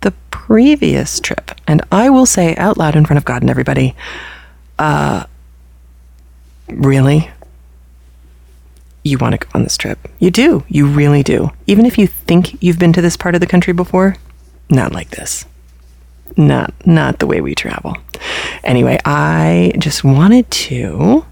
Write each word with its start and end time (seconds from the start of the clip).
the 0.00 0.12
previous 0.30 1.20
trip. 1.20 1.50
And 1.66 1.82
I 1.90 2.08
will 2.08 2.24
say 2.26 2.56
out 2.56 2.78
loud 2.78 2.96
in 2.96 3.04
front 3.04 3.18
of 3.18 3.24
God 3.24 3.42
and 3.42 3.50
everybody, 3.50 3.94
uh, 4.78 5.26
really? 6.68 7.30
You 9.04 9.18
want 9.18 9.32
to 9.32 9.38
go 9.38 9.50
on 9.54 9.64
this 9.64 9.76
trip? 9.76 9.98
You 10.20 10.30
do. 10.30 10.64
You 10.68 10.86
really 10.86 11.24
do. 11.24 11.50
Even 11.66 11.84
if 11.84 11.98
you 11.98 12.06
think 12.06 12.62
you've 12.62 12.78
been 12.78 12.92
to 12.92 13.02
this 13.02 13.16
part 13.16 13.34
of 13.34 13.40
the 13.40 13.46
country 13.48 13.72
before, 13.72 14.16
not 14.70 14.92
like 14.92 15.10
this 15.10 15.44
not 16.36 16.72
not 16.86 17.18
the 17.18 17.26
way 17.26 17.40
we 17.40 17.54
travel. 17.54 17.96
Anyway, 18.64 18.98
I 19.04 19.72
just 19.78 20.04
wanted 20.04 20.50
to 20.50 21.24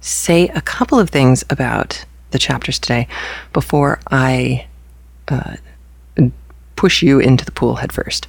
say 0.00 0.48
a 0.48 0.60
couple 0.60 0.98
of 0.98 1.10
things 1.10 1.44
about 1.50 2.04
the 2.30 2.38
chapters 2.38 2.78
today 2.78 3.08
before 3.52 4.00
I 4.10 4.66
uh, 5.28 5.56
push 6.76 7.02
you 7.02 7.18
into 7.18 7.44
the 7.44 7.52
pool 7.52 7.76
headfirst. 7.76 8.26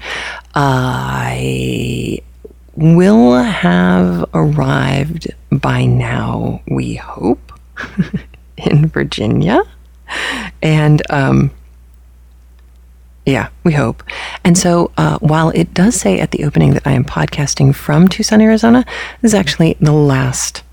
I 0.56 2.19
will 2.75 3.41
have 3.41 4.25
arrived 4.34 5.34
by 5.52 5.85
now, 5.85 6.62
we 6.68 6.96
hope, 6.96 7.53
in 8.58 8.88
Virginia. 8.88 9.63
And 10.62 11.02
um, 11.09 11.52
yeah, 13.26 13.50
we 13.64 13.74
hope. 13.74 14.04
And 14.44 14.58
so, 14.58 14.92
uh, 14.98 15.20
while 15.20 15.50
it 15.50 15.74
does 15.74 15.96
say 15.96 16.20
at 16.20 16.32
the 16.32 16.44
opening 16.44 16.74
that 16.74 16.88
I 16.88 16.94
am 16.94 17.06
podcasting 17.06 17.76
from 17.76 18.08
Tucson, 18.08 18.42
Arizona, 18.42 18.84
this 19.22 19.32
is 19.32 19.36
actually 19.36 19.78
the 19.80 19.92
last, 19.92 20.64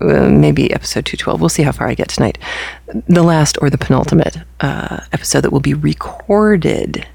uh, 0.00 0.28
maybe 0.28 0.72
episode 0.72 1.04
212. 1.04 1.40
We'll 1.40 1.48
see 1.50 1.62
how 1.62 1.72
far 1.72 1.88
I 1.88 1.94
get 1.94 2.08
tonight. 2.08 2.38
The 3.06 3.22
last 3.22 3.58
or 3.60 3.68
the 3.68 3.76
penultimate 3.76 4.38
uh, 4.60 5.00
episode 5.12 5.42
that 5.42 5.52
will 5.52 5.60
be 5.60 5.74
recorded 5.74 7.06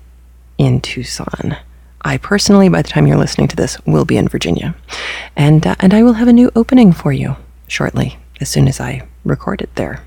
in 0.59 0.79
Tucson. 0.81 1.57
I 2.03 2.17
personally, 2.17 2.69
by 2.69 2.83
the 2.83 2.87
time 2.87 3.07
you're 3.07 3.17
listening 3.17 3.47
to 3.49 3.55
this, 3.55 3.83
will 3.85 4.05
be 4.05 4.17
in 4.17 4.27
Virginia. 4.27 4.75
And, 5.35 5.65
uh, 5.65 5.75
and 5.79 5.93
I 5.93 6.03
will 6.03 6.13
have 6.13 6.27
a 6.27 6.33
new 6.33 6.51
opening 6.55 6.93
for 6.93 7.11
you 7.11 7.35
shortly, 7.67 8.17
as 8.39 8.49
soon 8.49 8.67
as 8.67 8.79
I 8.79 9.07
record 9.25 9.61
it 9.61 9.73
there. 9.75 10.03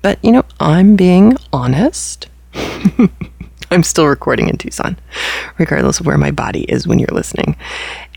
But, 0.00 0.18
you 0.24 0.32
know, 0.32 0.44
I'm 0.60 0.96
being 0.96 1.36
honest. 1.52 2.28
I'm 3.70 3.82
still 3.82 4.06
recording 4.06 4.48
in 4.48 4.56
Tucson, 4.56 4.98
regardless 5.58 6.00
of 6.00 6.06
where 6.06 6.18
my 6.18 6.30
body 6.30 6.62
is 6.64 6.86
when 6.86 6.98
you're 6.98 7.08
listening. 7.12 7.56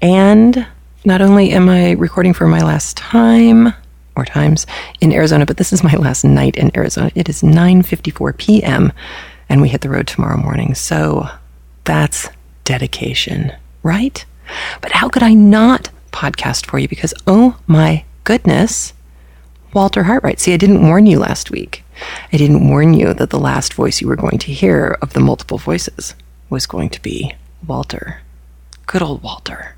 And 0.01 0.65
not 1.05 1.21
only 1.21 1.51
am 1.51 1.69
I 1.69 1.91
recording 1.91 2.33
for 2.33 2.47
my 2.47 2.61
last 2.61 2.97
time 2.97 3.73
or 4.15 4.25
times 4.25 4.67
in 5.01 5.13
Arizona, 5.13 5.45
but 5.45 5.57
this 5.57 5.73
is 5.73 5.83
my 5.83 5.93
last 5.93 6.23
night 6.23 6.55
in 6.57 6.75
Arizona. 6.75 7.11
It 7.15 7.29
is 7.29 7.41
9:54 7.41 8.37
p.m. 8.37 8.91
and 9.47 9.61
we 9.61 9.69
hit 9.69 9.81
the 9.81 9.89
road 9.89 10.07
tomorrow 10.07 10.37
morning. 10.37 10.75
So 10.75 11.29
that's 11.83 12.29
dedication, 12.63 13.53
right? 13.83 14.23
But 14.81 14.91
how 14.91 15.09
could 15.09 15.23
I 15.23 15.33
not 15.33 15.89
podcast 16.11 16.65
for 16.65 16.79
you 16.79 16.87
because 16.87 17.13
oh 17.27 17.57
my 17.67 18.03
goodness, 18.23 18.93
Walter 19.73 20.03
Hartright. 20.03 20.39
See, 20.39 20.53
I 20.53 20.57
didn't 20.57 20.85
warn 20.85 21.05
you 21.05 21.19
last 21.19 21.51
week. 21.51 21.83
I 22.31 22.37
didn't 22.37 22.67
warn 22.67 22.93
you 22.93 23.13
that 23.13 23.29
the 23.29 23.39
last 23.39 23.73
voice 23.73 24.01
you 24.01 24.07
were 24.07 24.15
going 24.15 24.37
to 24.39 24.51
hear 24.51 24.97
of 25.01 25.13
the 25.13 25.19
multiple 25.19 25.57
voices 25.57 26.15
was 26.49 26.65
going 26.65 26.89
to 26.89 27.01
be 27.01 27.33
Walter. 27.65 28.21
Good 28.85 29.01
old 29.01 29.21
Walter. 29.21 29.75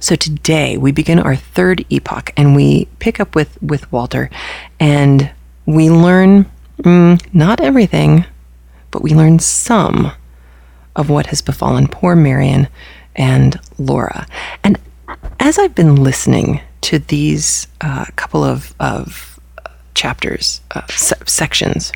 So 0.00 0.16
today 0.16 0.76
we 0.76 0.92
begin 0.92 1.18
our 1.18 1.36
third 1.36 1.84
epoch 1.90 2.32
and 2.36 2.54
we 2.54 2.86
pick 2.98 3.20
up 3.20 3.34
with, 3.34 3.60
with 3.62 3.90
Walter 3.90 4.30
and 4.78 5.30
we 5.66 5.90
learn 5.90 6.50
mm, 6.78 7.34
not 7.34 7.60
everything, 7.60 8.24
but 8.90 9.02
we 9.02 9.14
learn 9.14 9.38
some 9.38 10.12
of 10.96 11.10
what 11.10 11.26
has 11.26 11.42
befallen 11.42 11.88
poor 11.88 12.14
Marian 12.14 12.68
and 13.16 13.58
Laura. 13.78 14.26
And 14.62 14.78
as 15.40 15.58
I've 15.58 15.74
been 15.74 15.96
listening 15.96 16.60
to 16.82 16.98
these 16.98 17.66
uh, 17.80 18.06
couple 18.16 18.44
of, 18.44 18.74
of 18.78 19.33
chapters, 19.94 20.60
uh, 20.72 20.86
se- 20.88 21.22
sections. 21.26 21.92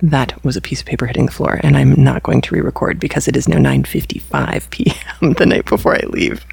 That 0.00 0.42
was 0.44 0.56
a 0.56 0.60
piece 0.60 0.80
of 0.80 0.86
paper 0.86 1.06
hitting 1.06 1.26
the 1.26 1.32
floor, 1.32 1.60
and 1.62 1.76
I'm 1.76 1.94
not 2.02 2.22
going 2.22 2.40
to 2.42 2.54
re-record 2.54 2.98
because 2.98 3.28
it 3.28 3.36
is 3.36 3.48
now 3.48 3.58
9:55 3.58 4.70
p.m. 4.70 5.32
the 5.38 5.46
night 5.46 5.66
before 5.66 5.94
I 5.94 6.04
leave. 6.06 6.44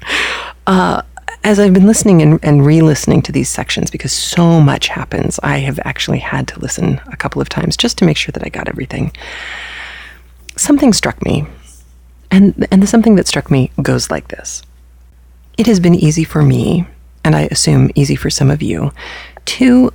Uh, 0.66 1.02
as 1.42 1.58
I've 1.58 1.72
been 1.72 1.86
listening 1.86 2.22
and, 2.22 2.38
and 2.42 2.64
re-listening 2.64 3.22
to 3.22 3.32
these 3.32 3.48
sections, 3.48 3.90
because 3.90 4.12
so 4.12 4.60
much 4.60 4.88
happens, 4.88 5.40
I 5.42 5.58
have 5.58 5.80
actually 5.84 6.18
had 6.18 6.46
to 6.48 6.60
listen 6.60 7.00
a 7.06 7.16
couple 7.16 7.40
of 7.40 7.48
times 7.48 7.76
just 7.76 7.96
to 7.98 8.04
make 8.04 8.16
sure 8.16 8.32
that 8.32 8.44
I 8.44 8.50
got 8.50 8.68
everything. 8.68 9.12
Something 10.56 10.92
struck 10.92 11.24
me, 11.24 11.46
and 12.30 12.66
and 12.70 12.82
the 12.82 12.86
something 12.86 13.16
that 13.16 13.26
struck 13.26 13.50
me 13.50 13.70
goes 13.82 14.10
like 14.10 14.28
this: 14.28 14.62
It 15.58 15.66
has 15.66 15.80
been 15.80 15.94
easy 15.94 16.24
for 16.24 16.42
me, 16.42 16.86
and 17.24 17.34
I 17.34 17.42
assume 17.50 17.90
easy 17.94 18.16
for 18.16 18.30
some 18.30 18.50
of 18.50 18.62
you, 18.62 18.92
to 19.46 19.92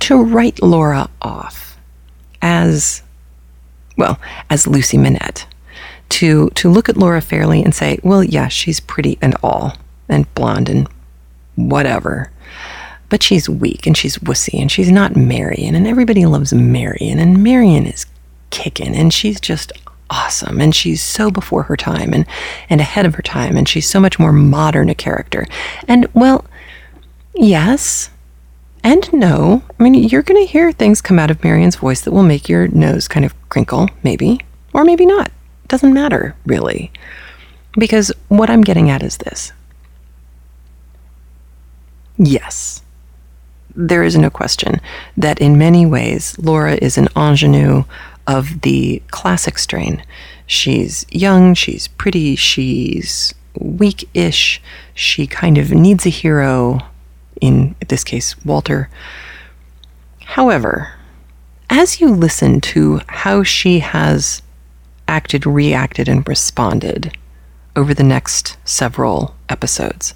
to 0.00 0.22
write 0.22 0.62
Laura 0.62 1.08
off 1.22 1.78
as, 2.42 3.02
well, 3.96 4.20
as 4.50 4.66
Lucie 4.66 4.98
Manette. 4.98 5.46
To, 6.10 6.50
to 6.50 6.70
look 6.70 6.88
at 6.88 6.96
Laura 6.96 7.20
fairly 7.20 7.62
and 7.62 7.74
say, 7.74 7.98
well, 8.04 8.22
yeah, 8.22 8.46
she's 8.48 8.78
pretty 8.78 9.18
and 9.20 9.34
all, 9.42 9.76
and 10.08 10.32
blonde 10.34 10.68
and 10.68 10.88
whatever. 11.56 12.30
But 13.08 13.22
she's 13.22 13.48
weak 13.48 13.86
and 13.86 13.96
she's 13.96 14.18
wussy 14.18 14.60
and 14.60 14.70
she's 14.70 14.90
not 14.90 15.16
Marian, 15.16 15.74
and 15.74 15.86
everybody 15.86 16.24
loves 16.26 16.52
Marian, 16.52 17.18
and 17.18 17.42
Marian 17.42 17.86
is 17.86 18.06
kicking 18.50 18.94
and 18.94 19.12
she's 19.12 19.40
just 19.40 19.72
awesome 20.08 20.60
and 20.60 20.74
she's 20.74 21.02
so 21.02 21.30
before 21.30 21.64
her 21.64 21.76
time 21.76 22.12
and, 22.12 22.26
and 22.70 22.80
ahead 22.80 23.04
of 23.06 23.14
her 23.14 23.22
time 23.22 23.56
and 23.56 23.68
she's 23.68 23.88
so 23.88 23.98
much 23.98 24.18
more 24.18 24.32
modern 24.32 24.88
a 24.88 24.94
character. 24.94 25.46
And 25.88 26.06
well, 26.14 26.44
yes, 27.34 28.10
and 28.86 29.12
no. 29.12 29.62
I 29.80 29.82
mean, 29.82 29.94
you're 29.94 30.22
going 30.22 30.40
to 30.40 30.50
hear 30.50 30.70
things 30.70 31.00
come 31.00 31.18
out 31.18 31.32
of 31.32 31.42
Marian's 31.42 31.74
voice 31.74 32.02
that 32.02 32.12
will 32.12 32.22
make 32.22 32.48
your 32.48 32.68
nose 32.68 33.08
kind 33.08 33.26
of 33.26 33.34
crinkle, 33.48 33.90
maybe, 34.04 34.40
or 34.72 34.84
maybe 34.84 35.04
not. 35.04 35.26
It 35.26 35.68
doesn't 35.68 35.92
matter, 35.92 36.36
really. 36.46 36.92
Because 37.76 38.12
what 38.28 38.48
I'm 38.48 38.60
getting 38.62 38.88
at 38.88 39.02
is 39.02 39.16
this 39.16 39.52
yes, 42.16 42.82
there 43.74 44.04
is 44.04 44.16
no 44.16 44.30
question 44.30 44.80
that 45.16 45.40
in 45.40 45.58
many 45.58 45.84
ways, 45.84 46.38
Laura 46.38 46.78
is 46.80 46.96
an 46.96 47.08
ingenue 47.16 47.82
of 48.28 48.60
the 48.60 49.02
classic 49.10 49.58
strain. 49.58 50.02
She's 50.46 51.04
young, 51.10 51.54
she's 51.54 51.88
pretty, 51.88 52.36
she's 52.36 53.34
weak 53.58 54.08
ish, 54.14 54.62
she 54.94 55.26
kind 55.26 55.58
of 55.58 55.72
needs 55.72 56.06
a 56.06 56.10
hero, 56.10 56.80
in 57.40 57.74
this 57.88 58.04
case, 58.04 58.36
Walter. 58.44 58.88
However, 60.24 60.92
as 61.70 62.00
you 62.00 62.08
listen 62.08 62.60
to 62.60 63.00
how 63.08 63.42
she 63.42 63.80
has 63.80 64.42
acted, 65.08 65.46
reacted, 65.46 66.08
and 66.08 66.26
responded 66.26 67.16
over 67.74 67.94
the 67.94 68.02
next 68.02 68.56
several 68.64 69.34
episodes, 69.48 70.14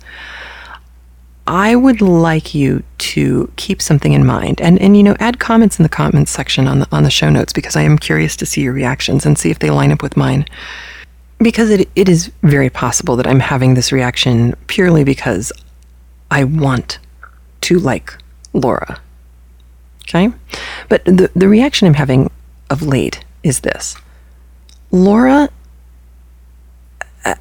I 1.46 1.74
would 1.74 2.00
like 2.00 2.54
you 2.54 2.84
to 2.98 3.50
keep 3.56 3.82
something 3.82 4.12
in 4.12 4.24
mind 4.24 4.60
and, 4.60 4.80
and 4.80 4.96
you 4.96 5.02
know 5.02 5.16
add 5.18 5.40
comments 5.40 5.78
in 5.78 5.82
the 5.82 5.88
comments 5.88 6.30
section 6.30 6.68
on 6.68 6.80
the 6.80 6.88
on 6.92 7.02
the 7.02 7.10
show 7.10 7.28
notes 7.28 7.52
because 7.52 7.74
I 7.74 7.82
am 7.82 7.98
curious 7.98 8.36
to 8.36 8.46
see 8.46 8.62
your 8.62 8.72
reactions 8.72 9.26
and 9.26 9.36
see 9.36 9.50
if 9.50 9.58
they 9.58 9.70
line 9.70 9.90
up 9.90 10.02
with 10.02 10.16
mine. 10.16 10.46
Because 11.38 11.70
it, 11.70 11.88
it 11.96 12.08
is 12.08 12.30
very 12.42 12.70
possible 12.70 13.16
that 13.16 13.26
I'm 13.26 13.40
having 13.40 13.74
this 13.74 13.90
reaction 13.90 14.54
purely 14.66 15.04
because 15.04 15.52
I 16.30 16.44
want 16.44 16.98
to 17.62 17.78
like 17.78 18.16
Laura. 18.52 19.00
Okay? 20.02 20.32
But 20.88 21.04
the, 21.04 21.30
the 21.34 21.48
reaction 21.48 21.86
I'm 21.86 21.94
having 21.94 22.30
of 22.68 22.82
late 22.82 23.24
is 23.42 23.60
this 23.60 23.96
Laura, 24.90 25.48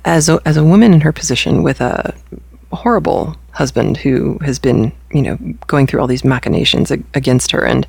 as 0.05 0.29
a, 0.29 0.39
as 0.45 0.57
a 0.57 0.63
woman 0.63 0.93
in 0.93 1.01
her 1.01 1.11
position 1.11 1.63
with 1.63 1.81
a 1.81 2.13
horrible 2.71 3.35
husband 3.51 3.97
who 3.97 4.37
has 4.39 4.59
been, 4.59 4.91
you 5.11 5.21
know, 5.21 5.37
going 5.67 5.87
through 5.87 5.99
all 5.99 6.07
these 6.07 6.23
machinations 6.23 6.91
against 6.91 7.51
her 7.51 7.65
and 7.65 7.87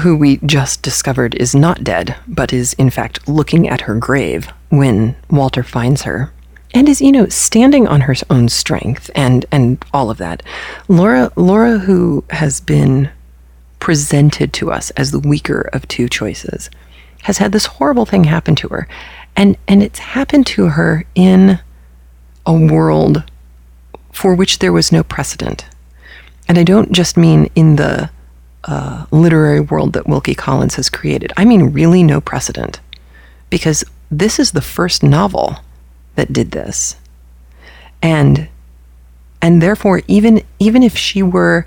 who 0.00 0.16
we 0.16 0.36
just 0.38 0.82
discovered 0.82 1.34
is 1.36 1.54
not 1.54 1.82
dead, 1.82 2.16
but 2.28 2.52
is 2.52 2.74
in 2.74 2.90
fact 2.90 3.26
looking 3.26 3.68
at 3.68 3.82
her 3.82 3.94
grave 3.94 4.48
when 4.68 5.16
Walter 5.30 5.62
finds 5.62 6.02
her 6.02 6.32
and 6.74 6.88
is, 6.88 7.00
you 7.00 7.12
know, 7.12 7.26
standing 7.28 7.86
on 7.86 8.02
her 8.02 8.14
own 8.30 8.48
strength 8.48 9.10
and 9.14 9.46
and 9.50 9.82
all 9.92 10.10
of 10.10 10.18
that. 10.18 10.42
Laura 10.88 11.32
Laura 11.36 11.78
who 11.78 12.24
has 12.30 12.60
been 12.60 13.10
presented 13.78 14.52
to 14.52 14.70
us 14.70 14.90
as 14.90 15.10
the 15.10 15.20
weaker 15.20 15.68
of 15.72 15.86
two 15.88 16.08
choices 16.08 16.70
has 17.22 17.38
had 17.38 17.52
this 17.52 17.66
horrible 17.66 18.06
thing 18.06 18.24
happen 18.24 18.54
to 18.56 18.68
her. 18.68 18.88
And 19.34 19.56
and 19.68 19.82
it's 19.82 19.98
happened 19.98 20.46
to 20.48 20.70
her 20.70 21.04
in 21.14 21.60
a 22.44 22.52
world 22.52 23.24
for 24.12 24.34
which 24.34 24.60
there 24.60 24.72
was 24.72 24.92
no 24.92 25.02
precedent. 25.02 25.66
And 26.48 26.58
I 26.58 26.64
don't 26.64 26.92
just 26.92 27.16
mean 27.16 27.50
in 27.54 27.76
the 27.76 28.10
uh, 28.64 29.06
literary 29.10 29.60
world 29.60 29.92
that 29.92 30.06
Wilkie 30.06 30.34
Collins 30.34 30.76
has 30.76 30.88
created. 30.88 31.32
I 31.36 31.44
mean 31.44 31.72
really 31.72 32.02
no 32.02 32.20
precedent. 32.20 32.80
Because 33.50 33.84
this 34.10 34.38
is 34.38 34.52
the 34.52 34.60
first 34.60 35.02
novel 35.02 35.56
that 36.16 36.32
did 36.32 36.50
this. 36.50 36.96
And 38.02 38.48
and 39.40 39.62
therefore 39.62 40.02
even 40.08 40.42
even 40.58 40.82
if 40.82 40.96
she 40.96 41.22
were 41.22 41.64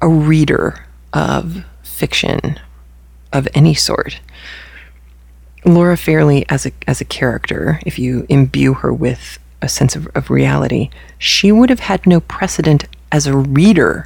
a 0.00 0.08
reader 0.08 0.86
of 1.12 1.64
fiction 1.82 2.58
of 3.32 3.48
any 3.54 3.74
sort. 3.74 4.20
Laura 5.64 5.96
Fairlie, 5.96 6.44
as 6.48 6.66
a, 6.66 6.72
as 6.86 7.00
a 7.00 7.06
character, 7.06 7.80
if 7.86 7.98
you 7.98 8.26
imbue 8.28 8.74
her 8.74 8.92
with 8.92 9.38
a 9.62 9.68
sense 9.68 9.96
of, 9.96 10.06
of 10.14 10.28
reality, 10.28 10.90
she 11.18 11.50
would 11.50 11.70
have 11.70 11.80
had 11.80 12.06
no 12.06 12.20
precedent 12.20 12.84
as 13.10 13.26
a 13.26 13.36
reader 13.36 14.04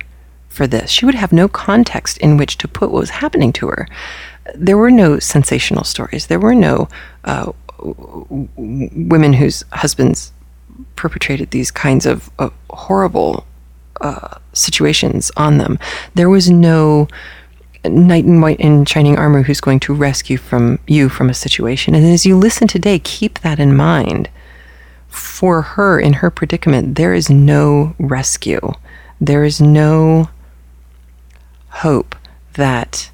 for 0.49 0.67
this. 0.67 0.91
She 0.91 1.05
would 1.05 1.17
have 1.17 1.33
no 1.33 1.49
context 1.49 2.17
in 2.19 2.37
which 2.37 2.59
to 2.59 2.69
put 2.69 2.91
what 2.91 3.01
was 3.01 3.11
happening 3.11 3.53
to 3.55 3.69
her. 3.69 3.89
There 4.55 4.79
were 4.79 4.91
no 4.91 5.19
sensational 5.19 5.85
stories. 5.85 6.29
There 6.29 6.41
were 6.41 6.55
no 6.55 6.89
uh, 7.25 7.53
women 7.81 9.33
whose 9.33 9.65
husbands 9.73 10.33
perpetrated 10.97 11.51
these 11.51 11.71
kinds 11.71 12.07
of, 12.07 12.31
of 12.39 12.53
horrible 12.71 13.47
uh, 14.01 14.39
situations 14.53 15.31
on 15.37 15.59
them. 15.59 15.79
There 16.15 16.31
was 16.31 16.51
no 16.51 17.09
knight 17.85 18.25
in 18.25 18.41
white 18.41 18.61
in 18.61 18.85
shining 18.85 19.17
armor 19.17 19.43
who's 19.43 19.61
going 19.61 19.81
to 19.81 19.95
rescue 19.95 20.37
from 20.37 20.79
you 20.87 21.09
from 21.09 21.31
a 21.31 21.35
situation. 21.35 21.95
And 21.95 22.05
as 22.05 22.27
you 22.27 22.37
listen 22.37 22.69
today, 22.69 22.99
keep 22.99 23.41
that 23.41 23.59
in 23.59 23.77
mind. 23.77 24.29
For 25.09 25.63
her 25.63 25.99
in 25.99 26.15
her 26.15 26.31
predicament, 26.31 26.97
there 26.97 27.15
is 27.15 27.31
no 27.31 27.95
rescue. 27.99 28.73
There 29.21 29.43
is 29.43 29.61
no 29.61 30.29
hope 31.69 32.15
that 32.55 33.11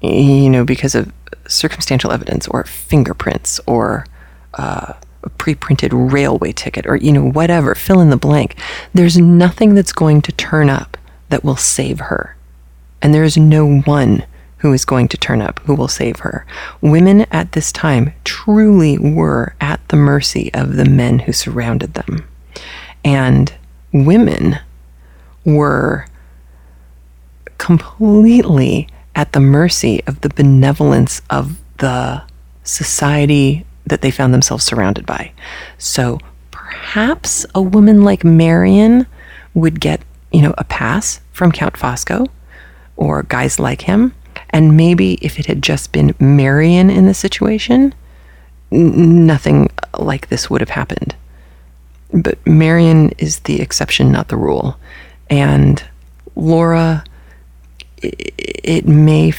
you 0.00 0.48
know 0.48 0.64
because 0.64 0.94
of 0.94 1.12
circumstantial 1.50 2.12
evidence 2.12 2.48
or 2.48 2.64
fingerprints 2.64 3.60
or 3.66 4.06
uh, 4.54 4.94
a 5.22 5.30
pre-printed 5.30 5.92
railway 5.92 6.52
ticket 6.52 6.86
or 6.86 6.96
you 6.96 7.12
know 7.12 7.28
whatever 7.30 7.74
fill 7.74 8.00
in 8.00 8.10
the 8.10 8.16
blank. 8.16 8.56
There's 8.94 9.18
nothing 9.18 9.74
that's 9.74 9.92
going 9.92 10.22
to 10.22 10.32
turn 10.32 10.70
up 10.70 10.96
that 11.28 11.44
will 11.44 11.56
save 11.56 12.00
her. 12.00 12.36
And 13.02 13.14
there 13.14 13.24
is 13.24 13.36
no 13.36 13.80
one 13.80 14.24
who 14.58 14.72
is 14.72 14.84
going 14.84 15.08
to 15.08 15.16
turn 15.16 15.40
up 15.40 15.58
who 15.60 15.74
will 15.74 15.88
save 15.88 16.20
her. 16.20 16.44
Women 16.80 17.22
at 17.30 17.52
this 17.52 17.72
time 17.72 18.12
truly 18.24 18.98
were 18.98 19.54
at 19.60 19.86
the 19.88 19.96
mercy 19.96 20.52
of 20.52 20.76
the 20.76 20.84
men 20.84 21.20
who 21.20 21.32
surrounded 21.32 21.94
them. 21.94 22.28
And 23.02 23.54
women 23.92 24.58
were 25.46 26.06
completely 27.56 28.88
at 29.14 29.32
the 29.32 29.40
mercy 29.40 30.02
of 30.06 30.20
the 30.20 30.28
benevolence 30.30 31.22
of 31.30 31.58
the 31.78 32.22
society 32.64 33.64
that 33.86 34.02
they 34.02 34.10
found 34.10 34.32
themselves 34.32 34.64
surrounded 34.64 35.04
by. 35.06 35.32
So 35.78 36.18
perhaps 36.50 37.44
a 37.54 37.62
woman 37.62 38.04
like 38.04 38.24
Marian 38.24 39.06
would 39.54 39.80
get, 39.80 40.00
you 40.32 40.42
know, 40.42 40.54
a 40.58 40.64
pass 40.64 41.20
from 41.32 41.52
Count 41.52 41.76
Fosco 41.76 42.26
or 42.96 43.24
guys 43.24 43.58
like 43.58 43.82
him. 43.82 44.14
And 44.50 44.76
maybe 44.76 45.14
if 45.22 45.38
it 45.38 45.46
had 45.46 45.62
just 45.62 45.92
been 45.92 46.14
Marian 46.18 46.90
in 46.90 47.06
the 47.06 47.14
situation, 47.14 47.94
n- 48.70 49.26
nothing 49.26 49.70
like 49.98 50.28
this 50.28 50.48
would 50.50 50.60
have 50.60 50.70
happened. 50.70 51.14
But 52.12 52.44
Marion 52.46 53.10
is 53.18 53.40
the 53.40 53.60
exception, 53.60 54.10
not 54.10 54.28
the 54.28 54.36
rule. 54.36 54.76
And 55.28 55.82
Laura, 56.34 57.04
it, 58.02 58.86
may, 58.86 59.32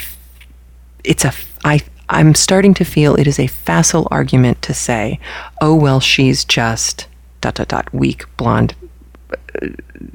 it's 1.03 1.25
a, 1.25 1.33
I 1.63 1.81
I'm 2.11 2.35
starting 2.35 2.73
to 2.73 2.83
feel 2.83 3.15
it 3.15 3.25
is 3.25 3.39
a 3.39 3.47
facile 3.47 4.07
argument 4.11 4.61
to 4.63 4.73
say, 4.73 5.17
oh, 5.61 5.73
well, 5.73 6.01
she's 6.01 6.43
just 6.43 7.07
dot, 7.39 7.55
dot, 7.55 7.69
dot, 7.69 7.93
weak, 7.93 8.25
blonde, 8.35 8.75
uh, 9.31 9.67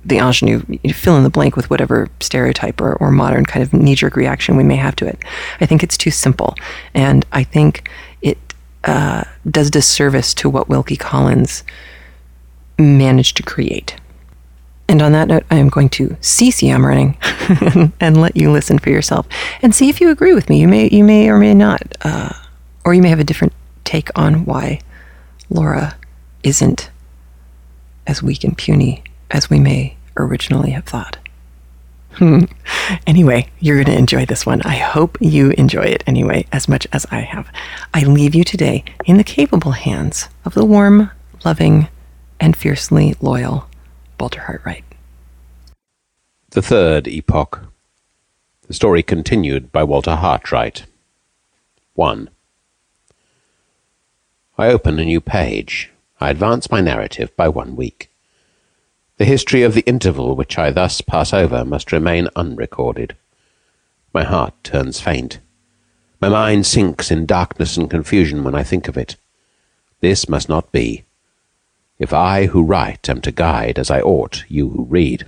the 0.05 0.19
ingenue, 0.19 0.61
fill 0.93 1.17
in 1.17 1.23
the 1.23 1.31
blank 1.31 1.57
with 1.57 1.71
whatever 1.71 2.11
stereotype 2.21 2.83
or, 2.83 2.97
or 2.97 3.11
modern 3.11 3.47
kind 3.47 3.63
of 3.63 3.73
knee 3.73 3.95
jerk 3.95 4.15
reaction 4.15 4.57
we 4.59 4.63
may 4.63 4.77
have 4.77 4.95
to 4.97 5.07
it. 5.07 5.19
I 5.59 5.65
think 5.65 5.83
it's 5.83 5.97
too 5.97 6.11
simple. 6.11 6.55
And 6.93 7.25
I 7.33 7.43
think 7.43 7.89
it 8.21 8.39
uh, 8.85 9.25
does 9.51 9.71
disservice 9.71 10.35
to 10.35 10.51
what 10.51 10.69
Wilkie 10.69 10.97
Collins 10.97 11.65
managed 12.79 13.39
to 13.39 13.43
create. 13.43 13.97
And 14.89 15.03
on 15.03 15.13
that 15.13 15.29
note, 15.29 15.45
I 15.51 15.57
am 15.57 15.69
going 15.69 15.89
to 15.91 16.17
cease 16.21 16.63
yammering 16.63 17.19
and 18.01 18.21
let 18.21 18.37
you 18.37 18.51
listen 18.51 18.79
for 18.79 18.91
yourself 18.91 19.27
and 19.63 19.75
see 19.75 19.89
if 19.89 20.01
you 20.01 20.11
agree 20.11 20.35
with 20.35 20.49
me. 20.49 20.61
You 20.61 20.69
may, 20.69 20.89
you 20.91 21.03
may 21.03 21.29
or 21.29 21.39
may 21.39 21.55
not, 21.55 21.83
uh, 22.03 22.33
or 22.85 22.95
you 22.95 23.03
may 23.03 23.09
have 23.09 23.19
a 23.19 23.25
different 23.25 23.53
take 23.85 24.17
on 24.17 24.45
why 24.45 24.81
Laura 25.51 25.97
isn't 26.43 26.91
as 28.07 28.23
weak 28.23 28.45
and 28.45 28.57
puny 28.57 29.03
as 29.31 29.51
we 29.51 29.59
may 29.59 29.97
originally 30.17 30.71
have 30.71 30.85
thought. 30.85 31.19
Anyway, 33.07 33.49
you're 33.59 33.83
going 33.83 33.87
to 33.87 33.99
enjoy 33.99 34.25
this 34.27 34.47
one. 34.47 34.63
I 34.63 34.77
hope 34.77 35.19
you 35.21 35.51
enjoy 35.59 35.83
it 35.83 36.05
anyway, 36.07 36.47
as 36.53 36.69
much 36.69 36.87
as 36.93 37.05
I 37.11 37.21
have. 37.21 37.51
I 37.93 38.05
leave 38.05 38.35
you 38.35 38.45
today 38.45 38.85
in 39.07 39.17
the 39.17 39.25
capable 39.25 39.73
hands 39.73 40.29
of 40.45 40.55
the 40.55 40.65
warm, 40.65 41.11
loving, 41.45 41.89
and 42.39 42.57
fiercely 42.57 43.17
loyal 43.21 43.69
Walter 44.19 44.41
Hartright. 44.41 44.83
The 46.51 46.63
Third 46.63 47.07
Epoch. 47.07 47.71
The 48.67 48.73
story 48.73 49.03
continued 49.03 49.71
by 49.71 49.85
Walter 49.85 50.17
Hartright. 50.17 50.85
1. 51.95 52.31
I 54.57 54.69
open 54.69 54.99
a 54.99 55.05
new 55.05 55.21
page. 55.21 55.91
I 56.19 56.31
advance 56.31 56.71
my 56.71 56.81
narrative 56.81 57.37
by 57.37 57.49
one 57.49 57.77
week. 57.77 58.11
The 59.19 59.27
history 59.27 59.63
of 59.63 59.75
the 59.75 59.87
interval 59.87 60.35
which 60.35 60.59
I 60.59 60.71
thus 60.71 61.03
pass 61.03 61.35
over 61.35 61.63
must 61.65 61.93
remain 61.93 62.29
unrecorded. 62.35 63.17
My 64.15 64.25
heart 64.25 64.55
turns 64.65 64.99
faint. 64.99 65.41
My 66.23 66.31
mind 66.31 66.65
sinks 66.65 67.11
in 67.11 67.27
darkness 67.27 67.77
and 67.77 67.91
confusion 67.91 68.45
when 68.45 68.55
I 68.55 68.63
think 68.63 68.89
of 68.89 68.97
it. 68.97 69.17
This 70.01 70.27
must 70.27 70.49
not 70.49 70.73
be. 70.73 71.05
If 71.99 72.13
I 72.13 72.47
who 72.47 72.63
write 72.63 73.09
am 73.09 73.21
to 73.23 73.33
guide 73.33 73.79
as 73.79 73.91
I 73.91 74.01
ought 74.01 74.45
you 74.49 74.69
who 74.69 74.85
read. 74.85 75.27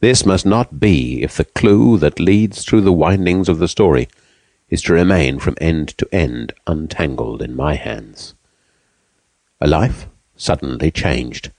This 0.00 0.26
must 0.26 0.44
not 0.44 0.78
be 0.78 1.22
if 1.22 1.36
the 1.36 1.44
clue 1.44 1.98
that 1.98 2.20
leads 2.20 2.64
through 2.64 2.82
the 2.82 2.92
windings 2.92 3.48
of 3.48 3.58
the 3.58 3.68
story 3.68 4.08
is 4.68 4.82
to 4.82 4.92
remain 4.92 5.38
from 5.38 5.56
end 5.60 5.96
to 5.98 6.08
end 6.12 6.52
untangled 6.66 7.40
in 7.40 7.54
my 7.54 7.74
hands. 7.74 8.34
A 9.60 9.66
life 9.66 10.06
suddenly 10.36 10.90
changed, 10.90 11.50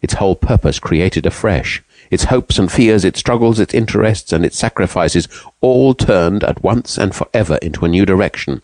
its 0.00 0.14
whole 0.14 0.36
purpose 0.36 0.78
created 0.78 1.26
afresh, 1.26 1.82
its 2.10 2.24
hopes 2.24 2.58
and 2.58 2.70
fears, 2.70 3.04
its 3.04 3.18
struggles, 3.18 3.58
its 3.58 3.74
interests, 3.74 4.32
and 4.32 4.44
its 4.44 4.56
sacrifices, 4.56 5.28
all 5.60 5.94
turned 5.94 6.44
at 6.44 6.62
once 6.62 6.96
and 6.96 7.14
for 7.14 7.28
ever 7.34 7.56
into 7.56 7.84
a 7.84 7.88
new 7.88 8.06
direction. 8.06 8.62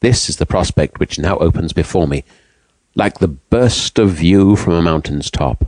This 0.00 0.28
is 0.28 0.38
the 0.38 0.46
prospect 0.46 0.98
which 0.98 1.18
now 1.18 1.36
opens 1.38 1.72
before 1.72 2.08
me, 2.08 2.24
like 2.94 3.18
the 3.18 3.28
burst 3.28 3.98
of 3.98 4.10
view 4.10 4.56
from 4.56 4.74
a 4.74 4.82
mountain's 4.82 5.30
top. 5.30 5.66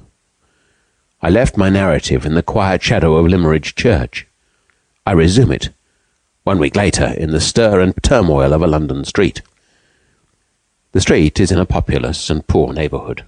I 1.21 1.31
left 1.31 1.57
my 1.57 1.69
narrative 1.69 2.25
in 2.25 2.35
the 2.35 2.43
quiet 2.43 2.83
shadow 2.83 3.17
of 3.17 3.27
Limmeridge 3.27 3.75
Church. 3.75 4.27
I 5.05 5.13
resume 5.13 5.51
it, 5.51 5.71
one 6.45 6.59
week 6.59 6.77
later, 6.77 7.15
in 7.17 7.33
the 7.33 7.41
stir 7.41 7.81
and 7.81 7.95
turmoil 8.03 8.53
of 8.53 8.63
a 8.63 8.67
London 8.67 9.05
street. 9.05 9.43
The 10.93 11.01
street 11.01 11.41
is 11.41 11.51
in 11.51 11.59
a 11.59 11.67
populous 11.67 12.31
and 12.31 12.47
poor 12.47 12.73
neighbourhood. 12.73 13.25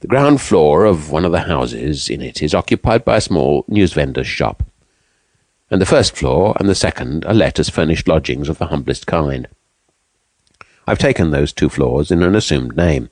The 0.00 0.08
ground 0.08 0.40
floor 0.40 0.84
of 0.84 1.10
one 1.10 1.24
of 1.24 1.32
the 1.32 1.42
houses 1.42 2.08
in 2.08 2.22
it 2.22 2.42
is 2.42 2.54
occupied 2.54 3.04
by 3.04 3.18
a 3.18 3.20
small 3.20 3.64
newsvendor's 3.68 4.26
shop, 4.26 4.64
and 5.70 5.80
the 5.80 5.86
first 5.86 6.16
floor 6.16 6.56
and 6.58 6.68
the 6.68 6.74
second 6.74 7.24
are 7.26 7.34
let 7.34 7.58
as 7.58 7.68
furnished 7.68 8.08
lodgings 8.08 8.48
of 8.48 8.58
the 8.58 8.66
humblest 8.66 9.06
kind. 9.06 9.48
I've 10.86 10.98
taken 10.98 11.30
those 11.30 11.52
two 11.52 11.68
floors 11.68 12.10
in 12.10 12.22
an 12.22 12.34
assumed 12.34 12.76
name. 12.76 13.10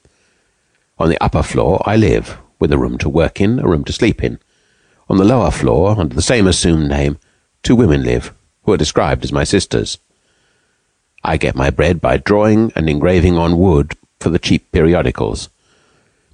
On 0.98 1.08
the 1.08 1.22
upper 1.22 1.42
floor 1.42 1.82
I 1.86 1.96
live, 1.96 2.38
with 2.58 2.72
a 2.72 2.78
room 2.78 2.98
to 2.98 3.08
work 3.08 3.40
in, 3.40 3.58
a 3.58 3.68
room 3.68 3.84
to 3.84 3.92
sleep 3.92 4.22
in. 4.22 4.38
On 5.08 5.16
the 5.16 5.24
lower 5.24 5.50
floor, 5.50 5.98
under 5.98 6.14
the 6.14 6.22
same 6.22 6.46
assumed 6.46 6.88
name, 6.88 7.18
two 7.62 7.74
women 7.74 8.04
live, 8.04 8.34
who 8.64 8.72
are 8.72 8.76
described 8.76 9.24
as 9.24 9.32
my 9.32 9.44
sisters. 9.44 9.98
I 11.24 11.36
get 11.36 11.54
my 11.54 11.70
bread 11.70 12.00
by 12.00 12.16
drawing 12.16 12.72
and 12.74 12.88
engraving 12.88 13.36
on 13.36 13.58
wood 13.58 13.94
for 14.18 14.30
the 14.30 14.38
cheap 14.38 14.70
periodicals. 14.72 15.48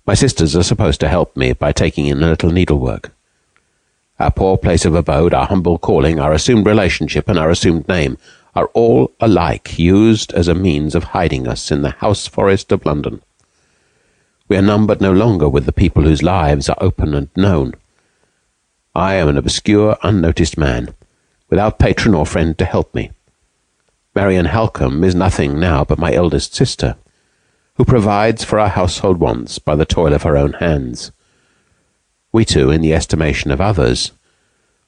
My 0.07 0.15
sisters 0.15 0.55
are 0.57 0.63
supposed 0.63 1.01
to 1.01 1.09
help 1.09 1.37
me 1.37 1.53
by 1.53 1.73
taking 1.73 2.07
in 2.07 2.23
a 2.23 2.29
little 2.29 2.51
needlework. 2.51 3.13
Our 4.19 4.31
poor 4.31 4.57
place 4.57 4.85
of 4.85 4.95
abode, 4.95 5.35
our 5.35 5.47
humble 5.47 5.79
calling, 5.79 6.19
our 6.19 6.33
assumed 6.33 6.67
relationship, 6.67 7.29
and 7.29 7.39
our 7.39 7.51
assumed 7.51 7.89
name 7.89 8.17
are 8.57 8.71
all 8.73 9.13
alike 9.21 9.79
used 9.79 10.33
as 10.33 10.49
a 10.49 10.55
means 10.55 10.95
of 10.95 11.05
hiding 11.05 11.47
us 11.47 11.71
in 11.71 11.83
the 11.83 11.91
house 11.91 12.27
forest 12.27 12.73
of 12.73 12.87
London. 12.87 13.23
We 14.49 14.57
are 14.57 14.63
numbered 14.63 15.01
no 15.01 15.13
longer 15.13 15.49
with 15.49 15.67
the 15.67 15.73
people 15.73 16.05
whose 16.05 16.23
lives 16.23 16.69
are 16.69 16.79
open 16.81 17.15
and 17.15 17.29
known. 17.37 17.75
I 18.95 19.15
am 19.15 19.29
an 19.29 19.37
obscure, 19.37 19.99
unnoticed 20.03 20.57
man, 20.57 20.95
without 21.51 21.79
patron 21.79 22.15
or 22.15 22.25
friend 22.25 22.57
to 22.59 22.65
help 22.65 22.95
me. 22.95 23.11
Marian 24.15 24.47
Halcombe 24.47 25.05
is 25.05 25.15
nothing 25.15 25.61
now 25.61 25.85
but 25.85 25.99
my 25.99 26.13
eldest 26.15 26.55
sister 26.55 26.97
who 27.77 27.85
provides 27.85 28.43
for 28.43 28.59
our 28.59 28.71
household 28.71 29.19
wants 29.19 29.59
by 29.59 29.77
the 29.77 29.85
toil 29.85 30.15
of 30.15 30.23
her 30.23 30.37
own 30.37 30.55
hands. 30.55 31.13
We 32.33 32.47
two, 32.47 32.71
in 32.71 32.81
the 32.81 32.95
estimation 32.95 33.51
of 33.51 33.61
others, 33.61 34.13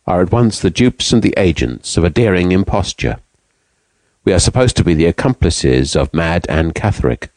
are 0.06 0.22
at 0.22 0.32
once 0.32 0.58
the 0.58 0.70
dupes 0.70 1.12
and 1.12 1.22
the 1.22 1.34
agents 1.36 1.98
of 1.98 2.04
a 2.04 2.10
daring 2.10 2.50
imposture. 2.52 3.18
We 4.28 4.34
are 4.34 4.38
supposed 4.38 4.76
to 4.76 4.84
be 4.84 4.92
the 4.92 5.06
accomplices 5.06 5.96
of 5.96 6.12
Mad 6.12 6.44
Anne 6.50 6.72
Catherick, 6.72 7.30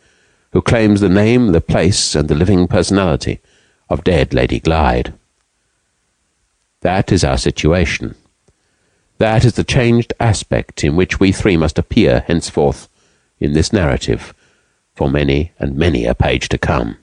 who 0.51 0.61
claims 0.61 0.99
the 0.99 1.07
name, 1.07 1.53
the 1.53 1.61
place, 1.61 2.15
and 2.15 2.27
the 2.27 2.35
living 2.35 2.67
personality 2.67 3.39
of 3.89 4.03
dead 4.03 4.33
Lady 4.33 4.59
Glyde. 4.59 5.13
That 6.81 7.13
is 7.13 7.23
our 7.23 7.37
situation. 7.37 8.15
That 9.19 9.45
is 9.45 9.53
the 9.53 9.63
changed 9.63 10.13
aspect 10.19 10.83
in 10.83 10.97
which 10.97 11.17
we 11.17 11.31
three 11.31 11.55
must 11.55 11.79
appear 11.79 12.25
henceforth 12.27 12.89
in 13.39 13.53
this 13.53 13.71
narrative 13.71 14.33
for 14.93 15.09
many 15.09 15.53
and 15.59 15.77
many 15.77 16.05
a 16.05 16.13
page 16.13 16.49
to 16.49 16.57
come. 16.57 16.97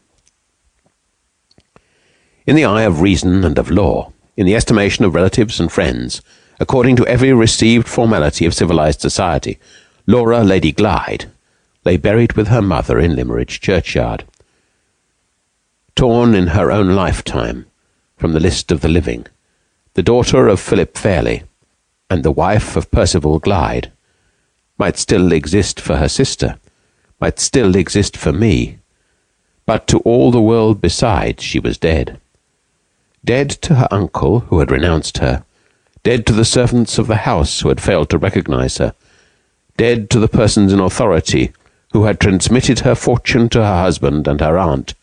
In 2.46 2.56
the 2.56 2.66
eye 2.66 2.82
of 2.82 3.00
reason 3.00 3.42
and 3.42 3.58
of 3.58 3.70
law, 3.70 4.12
in 4.36 4.44
the 4.44 4.54
estimation 4.54 5.06
of 5.06 5.14
relatives 5.14 5.58
and 5.58 5.72
friends, 5.72 6.20
according 6.60 6.96
to 6.96 7.06
every 7.06 7.32
received 7.32 7.88
formality 7.88 8.44
of 8.44 8.54
civilized 8.54 9.00
society, 9.00 9.58
Laura 10.06 10.42
Lady 10.42 10.72
Glyde 10.72 11.26
lay 11.84 11.96
buried 11.96 12.32
with 12.32 12.48
her 12.48 12.62
mother 12.62 12.98
in 12.98 13.14
Limmeridge 13.14 13.60
churchyard. 13.60 14.24
Torn 15.94 16.34
in 16.34 16.48
her 16.48 16.70
own 16.70 16.94
lifetime 16.94 17.66
from 18.16 18.32
the 18.32 18.40
list 18.40 18.72
of 18.72 18.80
the 18.80 18.88
living, 18.88 19.26
the 19.94 20.02
daughter 20.02 20.48
of 20.48 20.60
Philip 20.60 20.96
Fairlie 20.96 21.42
and 22.10 22.22
the 22.22 22.30
wife 22.30 22.76
of 22.76 22.90
Percival 22.90 23.38
Glyde 23.38 23.90
might 24.78 24.96
still 24.96 25.32
exist 25.32 25.80
for 25.80 25.96
her 25.96 26.08
sister, 26.08 26.58
might 27.20 27.38
still 27.38 27.74
exist 27.76 28.16
for 28.16 28.32
me, 28.32 28.78
but 29.66 29.86
to 29.88 29.98
all 30.00 30.30
the 30.30 30.40
world 30.40 30.80
besides 30.80 31.42
she 31.42 31.58
was 31.58 31.78
dead. 31.78 32.20
Dead 33.24 33.50
to 33.50 33.74
her 33.74 33.88
uncle, 33.90 34.40
who 34.40 34.60
had 34.60 34.70
renounced 34.70 35.18
her, 35.18 35.44
dead 36.08 36.24
to 36.24 36.32
the 36.32 36.42
servants 36.42 36.96
of 36.96 37.06
the 37.06 37.26
house 37.28 37.60
who 37.60 37.68
had 37.68 37.82
failed 37.82 38.08
to 38.08 38.16
recognize 38.16 38.78
her, 38.78 38.94
dead 39.76 40.08
to 40.08 40.18
the 40.18 40.26
persons 40.26 40.72
in 40.72 40.80
authority 40.80 41.52
who 41.92 42.04
had 42.04 42.18
transmitted 42.18 42.78
her 42.78 42.94
fortune 42.94 43.46
to 43.46 43.62
her 43.62 43.82
husband 43.82 44.26
and 44.26 44.40
her 44.40 44.56
aunt, 44.56 44.94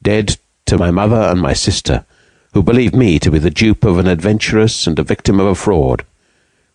dead 0.00 0.36
to 0.66 0.78
my 0.78 0.88
mother 0.88 1.16
and 1.16 1.40
my 1.40 1.52
sister, 1.52 2.04
who 2.52 2.62
believed 2.62 2.94
me 2.94 3.18
to 3.18 3.28
be 3.28 3.40
the 3.40 3.50
dupe 3.50 3.84
of 3.84 3.98
an 3.98 4.06
adventuress 4.06 4.86
and 4.86 5.00
a 5.00 5.02
victim 5.02 5.40
of 5.40 5.48
a 5.48 5.54
fraud, 5.56 6.04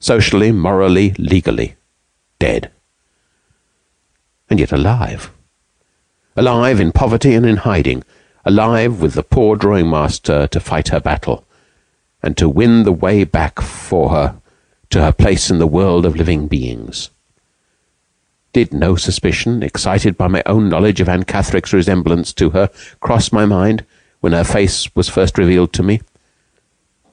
socially, 0.01 0.51
morally, 0.51 1.11
legally, 1.17 1.75
dead. 2.39 2.69
And 4.49 4.59
yet 4.59 4.73
alive. 4.73 5.31
Alive 6.35 6.81
in 6.81 6.91
poverty 6.91 7.33
and 7.33 7.45
in 7.45 7.55
hiding, 7.55 8.03
alive 8.43 9.01
with 9.01 9.13
the 9.13 9.23
poor 9.23 9.55
drawing 9.55 9.89
master 9.89 10.45
to 10.45 10.59
fight 10.59 10.89
her 10.89 10.99
battle, 10.99 11.45
and 12.25 12.35
to 12.35 12.49
win 12.49 12.83
the 12.83 12.91
way 12.91 13.23
back 13.23 13.61
for 13.61 14.09
her 14.09 14.41
to 14.89 14.99
her 14.99 15.11
place 15.11 15.51
in 15.51 15.59
the 15.59 15.67
world 15.67 16.07
of 16.07 16.15
living 16.15 16.47
beings. 16.47 17.11
Did 18.51 18.73
no 18.73 18.95
suspicion, 18.95 19.61
excited 19.61 20.17
by 20.17 20.27
my 20.27 20.41
own 20.47 20.67
knowledge 20.67 20.99
of 20.99 21.07
Anne 21.07 21.25
Catherick's 21.25 21.71
resemblance 21.71 22.33
to 22.33 22.49
her, 22.49 22.71
cross 22.99 23.31
my 23.31 23.45
mind 23.45 23.85
when 24.21 24.33
her 24.33 24.43
face 24.43 24.93
was 24.95 25.07
first 25.07 25.37
revealed 25.37 25.71
to 25.73 25.83
me? 25.83 26.01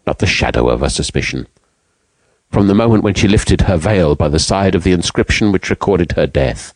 Not 0.07 0.19
the 0.19 0.27
shadow 0.27 0.71
of 0.71 0.83
a 0.83 0.89
suspicion. 0.89 1.47
From 2.51 2.69
the 2.69 2.75
moment 2.75 3.05
when 3.05 3.15
she 3.15 3.29
lifted 3.29 3.63
her 3.63 3.77
veil 3.77 4.15
by 4.15 4.29
the 4.29 4.39
side 4.39 4.75
of 4.75 4.83
the 4.83 4.93
inscription 4.93 5.53
which 5.53 5.69
recorded 5.69 6.13
her 6.13 6.27
death, 6.27 6.75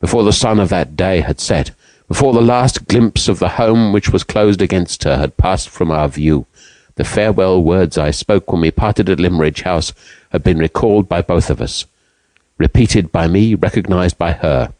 before 0.00 0.22
the 0.22 0.32
sun 0.32 0.60
of 0.60 0.68
that 0.68 0.94
day 0.94 1.22
had 1.22 1.40
set, 1.40 1.72
before 2.06 2.34
the 2.34 2.40
last 2.40 2.86
glimpse 2.86 3.26
of 3.26 3.40
the 3.40 3.50
home 3.50 3.92
which 3.92 4.10
was 4.10 4.22
closed 4.22 4.62
against 4.62 5.02
her 5.02 5.16
had 5.16 5.36
passed 5.36 5.68
from 5.68 5.90
our 5.90 6.06
view, 6.08 6.46
the 6.96 7.04
farewell 7.04 7.62
words 7.62 7.98
I 7.98 8.10
spoke 8.10 8.52
when 8.52 8.60
we 8.60 8.70
parted 8.70 9.08
at 9.08 9.18
Limmeridge 9.18 9.62
House 9.62 9.92
had 10.30 10.42
been 10.42 10.58
recalled 10.58 11.08
by 11.08 11.22
both 11.22 11.50
of 11.50 11.60
us, 11.60 11.86
repeated 12.58 13.10
by 13.10 13.26
me, 13.26 13.54
recognized 13.54 14.16
by 14.16 14.32
her. 14.32 14.72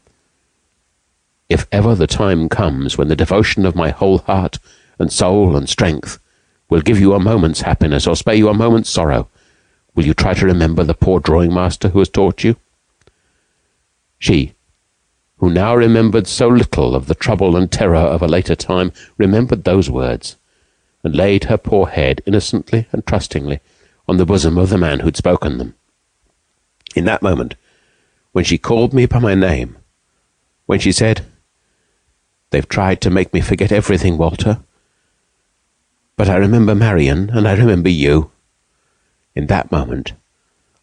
If 1.49 1.67
ever 1.71 1.93
the 1.93 2.07
time 2.07 2.49
comes 2.49 2.97
when 2.97 3.09
the 3.09 3.15
devotion 3.15 3.65
of 3.65 3.75
my 3.75 3.89
whole 3.89 4.19
heart 4.19 4.59
and 4.97 5.11
soul 5.11 5.55
and 5.55 5.67
strength 5.69 6.19
will 6.69 6.81
give 6.81 6.99
you 6.99 7.13
a 7.13 7.19
moment's 7.19 7.61
happiness 7.61 8.07
or 8.07 8.15
spare 8.15 8.35
you 8.35 8.49
a 8.49 8.53
moment's 8.53 8.89
sorrow, 8.89 9.27
will 9.93 10.05
you 10.05 10.13
try 10.13 10.33
to 10.33 10.45
remember 10.45 10.83
the 10.83 10.93
poor 10.93 11.19
drawing 11.19 11.53
master 11.53 11.89
who 11.89 11.99
has 11.99 12.09
taught 12.09 12.43
you? 12.43 12.55
She, 14.17 14.53
who 15.37 15.49
now 15.49 15.75
remembered 15.75 16.27
so 16.27 16.47
little 16.47 16.95
of 16.95 17.07
the 17.07 17.15
trouble 17.15 17.55
and 17.55 17.71
terror 17.71 17.97
of 17.97 18.21
a 18.21 18.27
later 18.27 18.55
time, 18.55 18.91
remembered 19.17 19.63
those 19.63 19.89
words, 19.89 20.37
and 21.05 21.15
laid 21.15 21.45
her 21.45 21.57
poor 21.57 21.87
head 21.87 22.21
innocently 22.25 22.87
and 22.91 23.05
trustingly 23.05 23.61
on 24.07 24.17
the 24.17 24.25
bosom 24.25 24.57
of 24.57 24.69
the 24.69 24.77
man 24.77 24.99
who'd 24.99 25.15
spoken 25.15 25.57
them. 25.57 25.73
In 26.97 27.05
that 27.05 27.21
moment, 27.21 27.55
when 28.33 28.43
she 28.43 28.57
called 28.57 28.93
me 28.93 29.05
by 29.05 29.19
my 29.19 29.35
name, 29.35 29.77
when 30.65 30.79
she 30.79 30.91
said, 30.91 31.25
They've 32.49 32.67
tried 32.67 32.99
to 33.01 33.09
make 33.09 33.33
me 33.33 33.39
forget 33.39 33.71
everything, 33.71 34.17
Walter, 34.17 34.59
but 36.17 36.27
I 36.27 36.35
remember 36.35 36.75
Marian, 36.75 37.29
and 37.29 37.47
I 37.47 37.53
remember 37.53 37.89
you. 37.89 38.31
In 39.33 39.47
that 39.47 39.71
moment, 39.71 40.11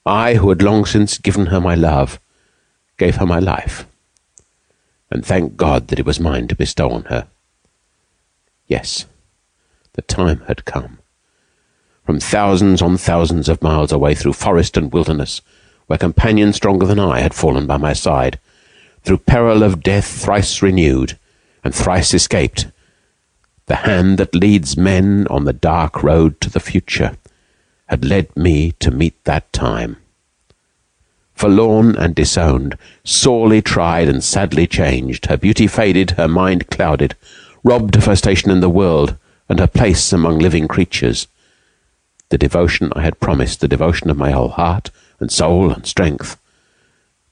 I, 0.07 0.37
who 0.37 0.49
had 0.49 0.63
long 0.63 0.87
since 0.87 1.19
given 1.19 1.47
her 1.47 1.61
my 1.61 1.75
love, 1.75 2.19
gave 2.97 3.17
her 3.17 3.27
my 3.27 3.39
life 3.39 3.87
and 5.13 5.25
thank 5.25 5.59
God 5.59 5.89
that 5.89 5.99
it 5.99 6.07
was 6.07 6.19
mine 6.19 6.49
to 6.49 6.57
bestow 6.57 6.91
on 6.91 7.05
her. 7.05 7.29
Yes, 8.67 9.05
the 9.95 10.03
time 10.03 10.41
had 10.47 10.65
come. 10.65 10.99
From 12.05 12.19
thousands 12.19 12.81
on 12.81 12.97
thousands 12.97 13.49
of 13.49 13.63
miles 13.63 13.93
away 13.93 14.15
through 14.15 14.33
forest 14.33 14.77
and 14.77 14.93
wilderness, 14.93 15.43
where 15.87 15.99
companions 15.99 16.57
stronger 16.57 16.87
than 16.87 16.99
I 16.99 17.21
had 17.21 17.35
fallen 17.35 17.67
by 17.67 17.77
my 17.77 17.93
side, 17.93 18.39
through 19.03 19.19
peril 19.19 19.63
of 19.63 19.83
death 19.83 20.07
thrice 20.07 20.63
renewed, 20.63 21.19
and 21.63 21.75
thrice 21.75 22.15
escaped. 22.15 22.67
The 23.67 23.77
hand 23.77 24.19
that 24.19 24.35
leads 24.35 24.77
men 24.77 25.27
on 25.29 25.45
the 25.45 25.53
dark 25.53 26.03
road 26.03 26.41
to 26.41 26.51
the 26.51 26.61
future 26.61 27.17
had 27.87 28.05
led 28.05 28.35
me 28.35 28.73
to 28.81 28.91
meet 28.91 29.23
that 29.25 29.53
time. 29.53 29.99
Forlorn 31.35 31.97
and 31.97 32.15
disowned, 32.15 32.79
sorely 33.05 33.61
tried 33.61 34.09
and 34.09 34.25
sadly 34.25 34.67
changed, 34.67 35.27
her 35.27 35.37
beauty 35.37 35.67
faded, 35.67 36.13
her 36.13 36.29
mind 36.29 36.71
clouded, 36.71 37.15
robbed 37.63 37.97
of 37.97 38.07
her 38.07 38.17
station 38.17 38.51
in 38.51 38.61
the 38.61 38.71
world 38.71 39.17
and 39.49 39.59
her 39.59 39.67
place 39.67 40.13
among 40.13 40.39
living 40.39 40.69
creatures. 40.69 41.27
The 42.29 42.39
devotion 42.39 42.93
I 42.95 43.03
had 43.03 43.21
promised, 43.21 43.61
the 43.61 43.69
devotion 43.69 44.11
of 44.11 44.17
my 44.17 44.31
whole 44.31 44.51
heart 44.51 44.91
and 45.21 45.31
soul 45.31 45.71
and 45.71 45.87
strength, 45.87 46.41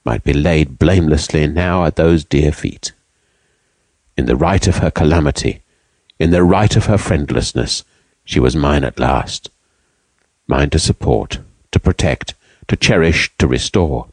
might 0.05 0.25
be 0.25 0.33
laid 0.33 0.79
blamelessly 0.79 1.47
now 1.47 1.85
at 1.85 1.97
those 1.97 2.25
dear 2.25 2.53
feet. 2.53 2.93
In 4.17 4.27
the 4.27 4.37
right 4.37 4.67
of 4.67 4.79
her 4.79 4.91
calamity, 4.91 5.63
in 6.19 6.31
the 6.31 6.45
right 6.45 6.75
of 6.77 6.87
her 6.87 6.99
friendlessness, 6.99 7.85
she 8.25 8.41
was 8.41 8.55
mine 8.55 8.85
at 8.85 9.01
last 9.01 9.51
mine 10.51 10.69
to 10.69 10.79
support, 10.81 11.39
to 11.71 11.79
protect, 11.79 12.35
to 12.67 12.77
cherish, 12.77 13.31
to 13.39 13.47
restore. 13.47 14.09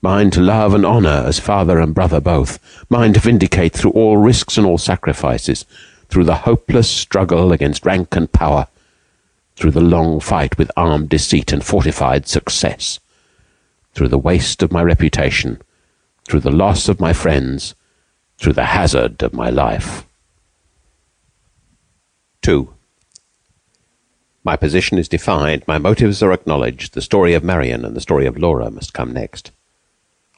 Mine 0.00 0.30
to 0.30 0.40
love 0.40 0.74
and 0.74 0.84
honor 0.84 1.22
as 1.26 1.38
father 1.38 1.78
and 1.78 1.94
brother 1.94 2.20
both. 2.20 2.58
Mine 2.88 3.12
to 3.12 3.20
vindicate 3.20 3.74
through 3.74 3.92
all 3.92 4.16
risks 4.16 4.56
and 4.56 4.66
all 4.66 4.78
sacrifices, 4.78 5.64
through 6.12 6.24
the 6.24 6.44
hopeless 6.44 6.90
struggle 6.90 7.52
against 7.52 7.86
rank 7.86 8.14
and 8.14 8.30
power, 8.32 8.66
through 9.56 9.70
the 9.70 9.80
long 9.80 10.20
fight 10.20 10.58
with 10.58 10.70
armed 10.76 11.08
deceit 11.08 11.54
and 11.54 11.64
fortified 11.64 12.28
success, 12.28 13.00
through 13.94 14.08
the 14.08 14.18
waste 14.18 14.62
of 14.62 14.70
my 14.70 14.82
reputation, 14.82 15.62
through 16.28 16.40
the 16.40 16.50
loss 16.50 16.86
of 16.86 17.00
my 17.00 17.14
friends, 17.14 17.74
through 18.36 18.52
the 18.52 18.66
hazard 18.66 19.22
of 19.22 19.32
my 19.32 19.48
life. 19.48 20.04
2. 22.42 22.68
My 24.44 24.54
position 24.54 24.98
is 24.98 25.08
defined, 25.08 25.64
my 25.66 25.78
motives 25.78 26.22
are 26.22 26.32
acknowledged, 26.32 26.92
the 26.92 27.00
story 27.00 27.32
of 27.32 27.42
Marian 27.42 27.86
and 27.86 27.96
the 27.96 28.02
story 28.02 28.26
of 28.26 28.36
Laura 28.36 28.70
must 28.70 28.92
come 28.92 29.14
next. 29.14 29.50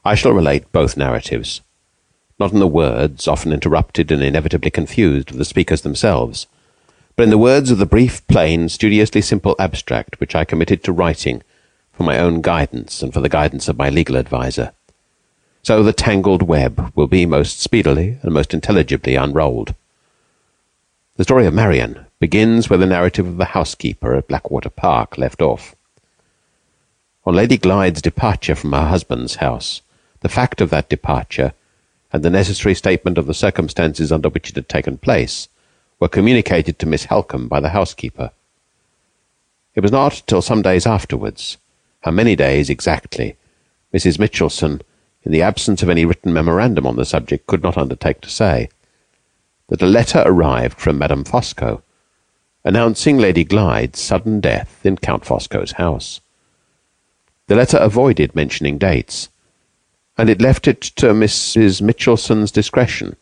I 0.05 0.15
shall 0.15 0.31
relate 0.31 0.71
both 0.71 0.95
narratives, 0.95 1.59
not 2.39 2.51
in 2.51 2.59
the 2.59 2.67
words, 2.67 3.27
often 3.27 3.53
interrupted 3.53 4.11
and 4.11 4.21
inevitably 4.21 4.69
confused, 4.69 5.31
of 5.31 5.37
the 5.37 5.45
speakers 5.45 5.81
themselves, 5.81 6.47
but 7.15 7.23
in 7.23 7.29
the 7.29 7.37
words 7.37 7.71
of 7.71 7.77
the 7.77 7.85
brief, 7.85 8.25
plain, 8.27 8.67
studiously 8.67 9.21
simple 9.21 9.55
abstract 9.57 10.19
which 10.19 10.35
I 10.35 10.43
committed 10.43 10.83
to 10.83 10.91
writing 10.91 11.43
for 11.93 12.03
my 12.03 12.19
own 12.19 12.41
guidance 12.41 13.01
and 13.01 13.13
for 13.13 13.21
the 13.21 13.29
guidance 13.29 13.69
of 13.69 13.77
my 13.77 13.89
legal 13.89 14.17
adviser. 14.17 14.73
So 15.63 15.81
the 15.81 15.93
tangled 15.93 16.43
web 16.43 16.91
will 16.93 17.07
be 17.07 17.25
most 17.25 17.61
speedily 17.61 18.17
and 18.21 18.33
most 18.33 18.53
intelligibly 18.53 19.15
unrolled. 19.15 19.73
The 21.15 21.23
story 21.23 21.45
of 21.45 21.53
Marian 21.53 22.05
begins 22.19 22.69
where 22.69 22.77
the 22.77 22.85
narrative 22.85 23.25
of 23.25 23.37
the 23.37 23.45
housekeeper 23.45 24.13
at 24.13 24.27
Blackwater 24.27 24.69
Park 24.69 25.17
left 25.17 25.41
off. 25.41 25.73
On 27.25 27.33
Lady 27.33 27.57
Glyde's 27.57 28.01
departure 28.01 28.55
from 28.55 28.73
her 28.73 28.87
husband's 28.87 29.35
house, 29.35 29.81
the 30.19 30.29
fact 30.29 30.59
of 30.59 30.69
that 30.69 30.89
departure, 30.89 31.53
and 32.15 32.23
the 32.23 32.29
necessary 32.29 32.73
statement 32.73 33.17
of 33.17 33.25
the 33.25 33.33
circumstances 33.33 34.09
under 34.09 34.29
which 34.29 34.49
it 34.49 34.55
had 34.55 34.69
taken 34.69 34.97
place, 34.97 35.49
were 35.99 36.07
communicated 36.07 36.79
to 36.79 36.85
Miss 36.85 37.07
Halcombe 37.07 37.49
by 37.49 37.59
the 37.59 37.75
housekeeper. 37.75 38.31
It 39.75 39.81
was 39.81 39.91
not 39.91 40.23
till 40.25 40.41
some 40.41 40.61
days 40.61 40.87
afterwards, 40.87 41.57
how 42.03 42.11
many 42.11 42.37
days 42.37 42.69
exactly, 42.69 43.35
Mrs. 43.93 44.17
Michelson, 44.17 44.81
in 45.23 45.33
the 45.33 45.41
absence 45.41 45.83
of 45.83 45.89
any 45.89 46.05
written 46.05 46.31
memorandum 46.31 46.87
on 46.87 46.95
the 46.95 47.03
subject, 47.03 47.47
could 47.47 47.61
not 47.61 47.77
undertake 47.77 48.21
to 48.21 48.29
say, 48.29 48.69
that 49.67 49.81
a 49.81 49.85
letter 49.85 50.23
arrived 50.25 50.79
from 50.79 50.97
Madame 50.97 51.25
Fosco, 51.25 51.81
announcing 52.63 53.17
Lady 53.17 53.43
Glyde's 53.43 53.99
sudden 53.99 54.39
death 54.39 54.85
in 54.85 54.95
Count 54.95 55.25
Fosco's 55.25 55.73
house. 55.73 56.21
The 57.47 57.55
letter 57.55 57.77
avoided 57.77 58.37
mentioning 58.37 58.77
dates, 58.77 59.27
and 60.17 60.29
it 60.29 60.41
left 60.41 60.67
it 60.67 60.81
to 60.81 61.07
Mrs. 61.07 61.81
Michelson's 61.81 62.51
discretion 62.51 63.15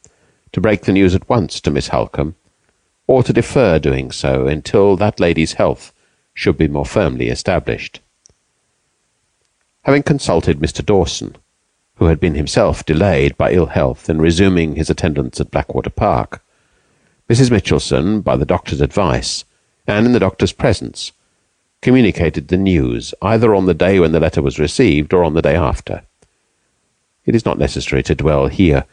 to 0.51 0.61
break 0.61 0.83
the 0.83 0.91
news 0.91 1.15
at 1.15 1.27
once 1.27 1.59
to 1.61 1.71
Miss 1.71 1.89
Halcombe, 1.89 2.35
or 3.07 3.23
to 3.23 3.33
defer 3.33 3.79
doing 3.79 4.11
so 4.11 4.47
until 4.47 4.95
that 4.97 5.19
lady's 5.19 5.53
health 5.53 5.93
should 6.33 6.57
be 6.57 6.67
more 6.67 6.85
firmly 6.85 7.29
established. 7.29 7.99
Having 9.83 10.03
consulted 10.03 10.59
Mr. 10.59 10.85
Dawson, 10.85 11.35
who 11.95 12.05
had 12.05 12.19
been 12.19 12.35
himself 12.35 12.85
delayed 12.85 13.37
by 13.37 13.51
ill 13.51 13.67
health 13.67 14.09
in 14.09 14.21
resuming 14.21 14.75
his 14.75 14.89
attendance 14.89 15.41
at 15.41 15.51
Blackwater 15.51 15.89
Park, 15.89 16.43
Mrs. 17.29 17.51
Michelson, 17.51 18.21
by 18.21 18.37
the 18.37 18.45
doctor's 18.45 18.81
advice, 18.81 19.43
and 19.87 20.05
in 20.05 20.13
the 20.13 20.19
doctor's 20.19 20.53
presence, 20.53 21.11
communicated 21.81 22.47
the 22.47 22.57
news 22.57 23.13
either 23.21 23.53
on 23.53 23.65
the 23.65 23.73
day 23.73 23.99
when 23.99 24.11
the 24.11 24.19
letter 24.19 24.41
was 24.41 24.59
received 24.59 25.13
or 25.13 25.23
on 25.23 25.33
the 25.33 25.41
day 25.41 25.55
after. 25.55 26.03
It 27.25 27.35
is 27.35 27.45
not 27.45 27.57
necessary 27.57 28.03
to 28.03 28.15
dwell 28.15 28.47
here 28.47 28.85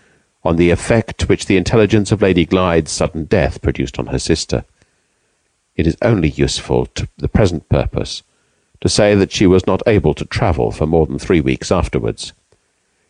on 0.44 0.56
the 0.56 0.70
effect 0.70 1.28
which 1.28 1.46
the 1.46 1.56
intelligence 1.56 2.12
of 2.12 2.22
Lady 2.22 2.46
Glyde's 2.46 2.92
sudden 2.92 3.24
death 3.24 3.60
produced 3.60 3.98
on 3.98 4.06
her 4.06 4.18
sister. 4.18 4.64
It 5.76 5.86
is 5.86 5.96
only 6.02 6.28
useful 6.28 6.86
to 6.86 7.08
the 7.18 7.28
present 7.28 7.68
purpose 7.68 8.22
to 8.80 8.88
say 8.88 9.14
that 9.14 9.32
she 9.32 9.46
was 9.46 9.66
not 9.66 9.82
able 9.86 10.14
to 10.14 10.24
travel 10.24 10.70
for 10.70 10.86
more 10.86 11.06
than 11.06 11.18
three 11.18 11.40
weeks 11.40 11.70
afterwards. 11.70 12.32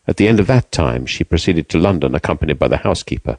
At 0.09 0.17
the 0.17 0.27
end 0.27 0.41
of 0.41 0.49
that 0.49 0.73
time 0.73 1.07
she 1.07 1.23
proceeded 1.23 1.69
to 1.69 1.79
London 1.79 2.15
accompanied 2.15 2.59
by 2.59 2.69
the 2.69 2.79
housekeeper. 2.79 3.39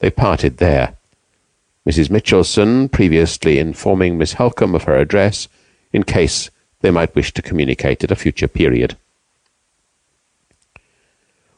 They 0.00 0.10
parted 0.10 0.58
there, 0.58 0.96
Mrs. 1.88 2.10
Michelson 2.10 2.88
previously 2.88 3.58
informing 3.58 4.18
Miss 4.18 4.34
Halcombe 4.34 4.74
of 4.74 4.84
her 4.84 4.96
address 4.96 5.48
in 5.92 6.02
case 6.02 6.50
they 6.80 6.90
might 6.90 7.14
wish 7.14 7.32
to 7.34 7.42
communicate 7.42 8.04
at 8.04 8.10
a 8.10 8.16
future 8.16 8.48
period. 8.48 8.96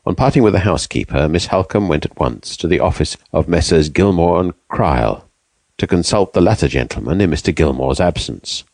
On 0.07 0.15
parting 0.15 0.43
with 0.43 0.53
the 0.53 0.61
housekeeper, 0.61 1.29
Miss 1.29 1.47
Halcombe 1.47 1.89
went 1.89 2.05
at 2.05 2.19
once 2.19 2.59
to 2.59 2.69
the 2.69 2.81
office 2.81 3.17
of 3.33 3.49
Messrs. 3.49 3.89
Gilmore 3.89 4.39
and 4.41 4.53
Kyrle 4.69 5.25
to 5.79 5.87
consult 5.87 6.35
the 6.35 6.43
latter 6.43 6.69
gentleman 6.69 7.23
in 7.23 7.31
Mr. 7.31 7.55
Gilmore's 7.55 8.01
absence. 8.01 8.65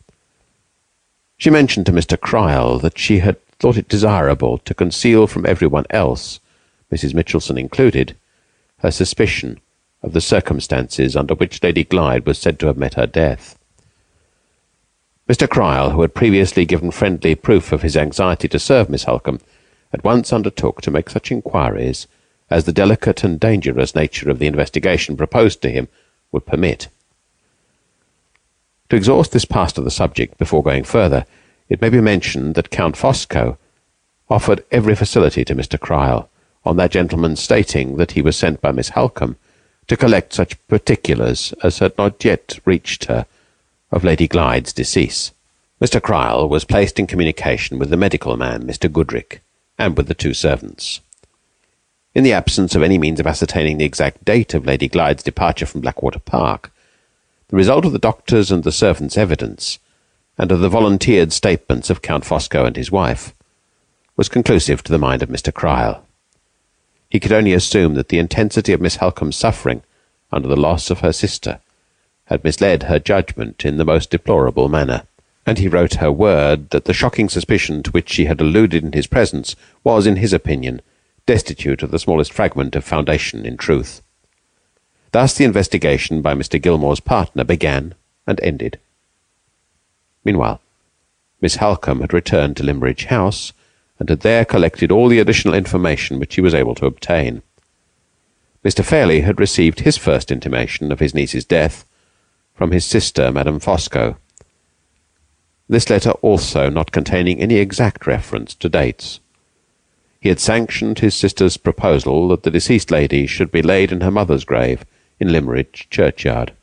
She 1.39 1.49
mentioned 1.49 1.87
to 1.87 1.93
Mr. 1.93 2.19
Kyrle 2.21 2.81
that 2.81 2.99
she 2.99 3.21
had 3.21 3.43
thought 3.61 3.77
it 3.77 3.89
desirable 3.89 4.59
to 4.59 4.75
conceal 4.75 5.29
from 5.29 5.47
everyone 5.47 5.87
else, 5.91 6.41
Mrs. 6.93 7.15
Michelson 7.15 7.57
included, 7.57 8.17
her 8.79 8.91
suspicion 8.91 9.61
of 10.03 10.13
the 10.13 10.21
circumstances 10.21 11.15
under 11.15 11.35
which 11.35 11.63
Lady 11.63 11.85
Glyde 11.85 12.27
was 12.27 12.39
said 12.39 12.59
to 12.59 12.67
have 12.67 12.77
met 12.77 12.95
her 12.95 13.07
death. 13.07 13.57
Mr. 15.29 15.49
Kyrle, 15.49 15.93
who 15.93 16.01
had 16.01 16.13
previously 16.13 16.65
given 16.65 16.91
friendly 16.91 17.37
proof 17.37 17.71
of 17.71 17.83
his 17.83 17.97
anxiety 17.97 18.49
to 18.49 18.59
serve 18.59 18.91
Miss 18.91 19.05
Halcombe, 19.05 19.41
at 19.93 20.05
once 20.05 20.33
undertook 20.33 20.81
to 20.83 20.91
make 20.91 21.11
such 21.11 21.33
inquiries 21.33 22.07
as 22.51 22.65
the 22.65 22.73
delicate 22.73 23.23
and 23.25 23.39
dangerous 23.39 23.95
nature 23.95 24.31
of 24.31 24.39
the 24.39 24.47
investigation 24.47 25.17
proposed 25.17 25.63
to 25.63 25.71
him 25.71 25.89
would 26.33 26.47
permit. 26.47 26.89
To 28.89 28.97
exhaust 28.97 29.33
this 29.33 29.45
part 29.45 29.79
of 29.79 29.85
the 29.85 29.91
subject 29.91 30.37
before 30.37 30.63
going 30.63 30.85
further, 30.85 31.25
it 31.69 31.81
may 31.81 31.89
be 31.89 32.01
mentioned 32.01 32.57
that 32.57 32.71
Count 32.71 32.97
Fosco 32.97 33.57
offered 34.29 34.65
every 34.71 34.97
facility 34.97 35.45
to 35.45 35.55
Mr. 35.55 35.79
Kyrle 35.79 36.29
on 36.65 36.77
that 36.77 36.91
gentleman 36.91 37.37
stating 37.37 37.97
that 37.97 38.13
he 38.13 38.23
was 38.23 38.37
sent 38.37 38.61
by 38.61 38.73
Miss 38.73 38.91
Halcombe 38.91 39.37
to 39.87 39.97
collect 39.97 40.33
such 40.33 40.57
particulars 40.69 41.55
as 41.63 41.79
had 41.79 41.97
not 41.97 42.25
yet 42.25 42.59
reached 42.65 43.07
her 43.07 43.27
of 43.91 44.05
Lady 44.05 44.29
Glyde's 44.29 44.73
decease. 44.73 45.33
Mr. 45.81 46.01
Kyrle 46.01 46.49
was 46.49 46.65
placed 46.65 46.99
in 46.99 47.07
communication 47.07 47.79
with 47.79 47.91
the 47.91 47.97
medical 47.97 48.37
man, 48.37 48.65
Mr. 48.65 48.89
Goodricke, 48.91 49.41
and 49.81 49.97
with 49.97 50.09
the 50.09 50.15
two 50.15 50.35
servants. 50.35 51.01
In 52.15 52.23
the 52.23 52.35
absence 52.35 52.75
of 52.75 52.83
any 52.83 52.99
means 52.99 53.19
of 53.19 53.27
ascertaining 53.27 53.79
the 53.79 53.87
exact 53.87 54.25
date 54.27 54.53
of 54.53 54.67
Lady 54.67 54.89
Glyde's 54.89 55.23
departure 55.23 55.65
from 55.65 55.81
Blackwater 55.81 56.19
Park, 56.19 56.71
the 57.49 57.57
result 57.57 57.87
of 57.87 57.93
the 57.93 57.99
doctor's 57.99 58.53
and 58.53 58.63
the 58.63 58.73
servants' 58.73 59.17
evidence, 59.17 59.79
and 60.37 60.53
of 60.53 60.61
the 60.61 60.69
volunteered 60.69 61.33
statements 61.33 61.89
of 61.89 62.03
Count 62.03 62.25
Fosco 62.25 62.67
and 62.67 62.77
his 62.77 62.93
wife, 62.93 63.35
was 64.17 64.29
conclusive 64.29 64.83
to 64.83 64.93
the 64.93 64.99
mind 64.99 65.23
of 65.23 65.31
Mr. 65.31 65.53
Kyrle. 65.53 66.05
He 67.09 67.19
could 67.19 67.33
only 67.33 67.55
assume 67.55 67.95
that 67.95 68.11
the 68.11 68.19
intensity 68.19 68.75
of 68.75 68.83
Miss 68.83 68.97
Halcombe's 68.97 69.37
suffering 69.37 69.83
under 70.31 70.47
the 70.47 70.57
loss 70.57 70.91
of 70.91 71.01
her 71.01 71.13
sister 71.13 71.59
had 72.27 72.45
misled 72.45 72.83
her 72.83 72.99
judgment 72.99 73.65
in 73.65 73.79
the 73.79 73.85
most 73.85 74.11
deplorable 74.11 74.69
manner 74.69 75.05
and 75.51 75.59
he 75.59 75.67
wrote 75.67 75.95
her 75.95 76.13
word 76.13 76.71
that 76.71 76.85
the 76.85 76.95
shocking 76.95 77.29
suspicion 77.29 77.83
to 77.83 77.91
which 77.91 78.09
she 78.09 78.27
had 78.27 78.41
alluded 78.41 78.85
in 78.85 78.93
his 78.93 79.09
presence 79.09 79.57
was, 79.83 80.07
in 80.07 80.15
his 80.15 80.33
opinion, 80.33 80.81
destitute 81.27 81.83
of 81.83 81.91
the 81.91 81.99
smallest 81.99 82.33
fragment 82.33 82.77
of 82.77 82.85
foundation 82.85 83.45
in 83.45 83.57
truth. 83.57 84.01
Thus 85.11 85.35
the 85.35 85.43
investigation 85.43 86.23
by 86.23 86.35
Mr. 86.35 86.63
Gilmore's 86.63 87.01
partner 87.01 87.43
began 87.43 87.97
and 88.29 88.41
ended. 88.45 88.79
Meanwhile, 90.25 90.61
Miss 91.41 91.57
Halcombe 91.57 92.03
had 92.03 92.15
returned 92.15 92.57
to 92.59 92.63
Limmeridge 92.63 93.07
House, 93.07 93.53
and 93.99 94.09
had 94.09 94.21
there 94.21 94.45
collected 94.45 94.93
all 94.93 95.09
the 95.09 95.19
additional 95.19 95.55
information 95.55 96.21
which 96.21 96.35
she 96.35 96.41
was 96.41 96.55
able 96.55 96.77
to 96.77 96.87
obtain. 96.87 97.43
Mr. 98.65 98.85
Fairlie 98.85 99.23
had 99.23 99.41
received 99.41 99.81
his 99.81 99.97
first 99.97 100.31
intimation 100.31 100.93
of 100.93 101.01
his 101.01 101.13
niece's 101.13 101.45
death 101.45 101.85
from 102.55 102.71
his 102.71 102.85
sister, 102.85 103.33
Madame 103.33 103.59
Fosco. 103.59 104.17
This 105.71 105.89
letter 105.89 106.11
also 106.21 106.69
not 106.69 106.91
containing 106.91 107.41
any 107.41 107.59
exact 107.59 108.05
reference 108.05 108.55
to 108.57 108.69
dates. 108.69 109.21
He 110.21 110.29
had 110.29 110.41
sanctioned 110.41 110.99
his 110.99 111.15
sister's 111.15 111.57
proposal 111.57 112.27
that 112.29 112.43
the 112.43 112.51
deceased 112.51 112.91
lady 112.91 113.25
should 113.29 113.53
be 113.53 113.63
laid 113.63 113.93
in 113.93 114.01
her 114.01 114.11
mother's 114.11 114.45
grave 114.45 114.85
in 115.21 115.31
Limmeridge 115.31 115.87
churchyard. 115.89 116.55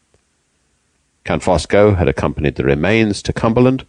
Count 1.23 1.41
Fosco 1.41 1.95
had 1.95 2.09
accompanied 2.09 2.55
the 2.55 2.65
remains 2.65 3.21
to 3.21 3.31
Cumberland, 3.31 3.85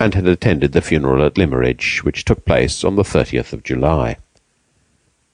and 0.00 0.14
had 0.14 0.26
attended 0.26 0.72
the 0.72 0.80
funeral 0.80 1.22
at 1.22 1.36
Limmeridge, 1.36 2.02
which 2.02 2.24
took 2.24 2.46
place 2.46 2.82
on 2.82 2.96
the 2.96 3.04
thirtieth 3.04 3.52
of 3.52 3.62
July. 3.62 4.16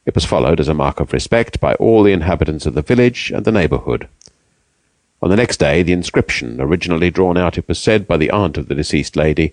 It 0.04 0.16
was 0.16 0.24
followed 0.24 0.58
as 0.58 0.66
a 0.66 0.74
mark 0.74 0.98
of 0.98 1.12
respect 1.12 1.60
by 1.60 1.74
all 1.74 2.02
the 2.02 2.12
inhabitants 2.12 2.66
of 2.66 2.74
the 2.74 2.82
village 2.82 3.30
and 3.30 3.44
the 3.44 3.52
neighbourhood. 3.52 4.08
On 5.22 5.28
the 5.28 5.36
next 5.36 5.58
day 5.58 5.82
the 5.82 5.92
inscription, 5.92 6.60
originally 6.60 7.10
drawn 7.10 7.36
out, 7.36 7.58
it 7.58 7.68
was 7.68 7.78
said, 7.78 8.06
by 8.06 8.16
the 8.16 8.30
aunt 8.30 8.56
of 8.56 8.68
the 8.68 8.74
deceased 8.74 9.16
lady, 9.16 9.52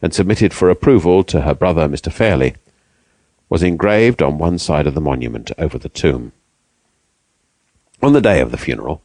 and 0.00 0.14
submitted 0.14 0.54
for 0.54 0.70
approval 0.70 1.24
to 1.24 1.40
her 1.40 1.54
brother 1.54 1.88
Mr. 1.88 2.12
Fairlie, 2.12 2.54
was 3.48 3.62
engraved 3.62 4.22
on 4.22 4.38
one 4.38 4.58
side 4.58 4.86
of 4.86 4.94
the 4.94 5.00
monument 5.00 5.50
over 5.58 5.78
the 5.78 5.88
tomb. 5.88 6.32
On 8.00 8.12
the 8.12 8.20
day 8.20 8.40
of 8.40 8.52
the 8.52 8.58
funeral, 8.58 9.02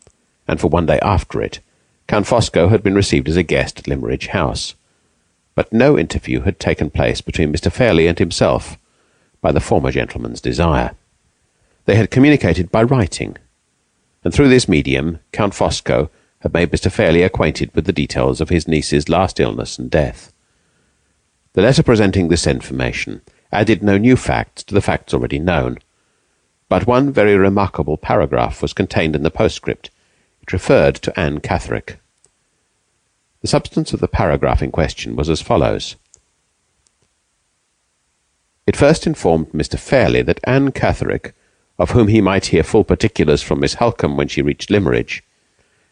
and 0.48 0.60
for 0.60 0.68
one 0.68 0.86
day 0.86 1.00
after 1.02 1.42
it, 1.42 1.60
Count 2.08 2.28
Fosco 2.28 2.70
had 2.70 2.84
been 2.84 2.94
received 2.94 3.28
as 3.28 3.38
a 3.38 3.44
guest 3.44 3.80
at 3.80 3.88
Limmeridge 3.88 4.28
House, 4.28 4.76
but 5.56 5.72
no 5.72 5.98
interview 5.98 6.42
had 6.42 6.60
taken 6.60 6.90
place 6.90 7.22
between 7.22 7.52
Mr. 7.52 7.72
Fairlie 7.72 8.08
and 8.08 8.20
himself 8.20 8.78
by 9.42 9.52
the 9.52 9.60
former 9.60 9.92
gentleman's 9.92 10.42
desire. 10.42 10.92
They 11.86 11.96
had 11.96 12.12
communicated 12.12 12.72
by 12.72 12.84
writing, 12.84 13.38
and 14.24 14.34
through 14.34 14.50
this 14.50 14.68
medium 14.68 15.20
Count 15.32 15.54
Fosco 15.54 16.10
had 16.40 16.54
made 16.54 16.72
Mr. 16.72 16.92
Fairlie 16.92 17.24
acquainted 17.24 17.74
with 17.74 17.86
the 17.86 17.94
details 17.94 18.42
of 18.42 18.50
his 18.50 18.68
niece's 18.68 19.10
last 19.10 19.40
illness 19.40 19.80
and 19.80 19.90
death. 19.90 20.34
The 21.54 21.62
letter 21.62 21.84
presenting 21.84 22.28
this 22.28 22.48
information 22.48 23.22
added 23.52 23.84
no 23.84 23.98
new 23.98 24.16
facts 24.16 24.64
to 24.64 24.74
the 24.74 24.82
facts 24.82 25.14
already 25.14 25.40
known, 25.40 25.78
but 26.68 26.88
one 26.88 27.12
very 27.12 27.38
remarkable 27.38 27.98
paragraph 27.98 28.62
was 28.62 28.74
contained 28.74 29.16
in 29.16 29.24
the 29.24 29.32
postscript. 29.32 29.90
It 30.42 30.52
referred 30.52 30.96
to 30.96 31.18
Anne 31.20 31.40
Catherick. 31.40 32.00
The 33.42 33.48
substance 33.48 33.94
of 33.94 34.00
the 34.00 34.08
paragraph 34.08 34.62
in 34.62 34.72
question 34.72 35.16
was 35.16 35.30
as 35.30 35.42
follows. 35.42 35.96
It 38.66 38.76
first 38.76 39.06
informed 39.06 39.52
Mr. 39.52 39.78
Fairlie 39.78 40.24
that 40.24 40.40
Anne 40.46 40.72
Catherick, 40.72 41.34
of 41.84 41.92
whom 41.92 42.08
he 42.08 42.22
might 42.22 42.46
hear 42.46 42.64
full 42.64 42.86
particulars 42.86 43.42
from 43.42 43.60
Miss 43.60 43.74
Halcombe 43.74 44.16
when 44.16 44.30
she 44.30 44.42
reached 44.42 44.70
Limmeridge, 44.70 45.22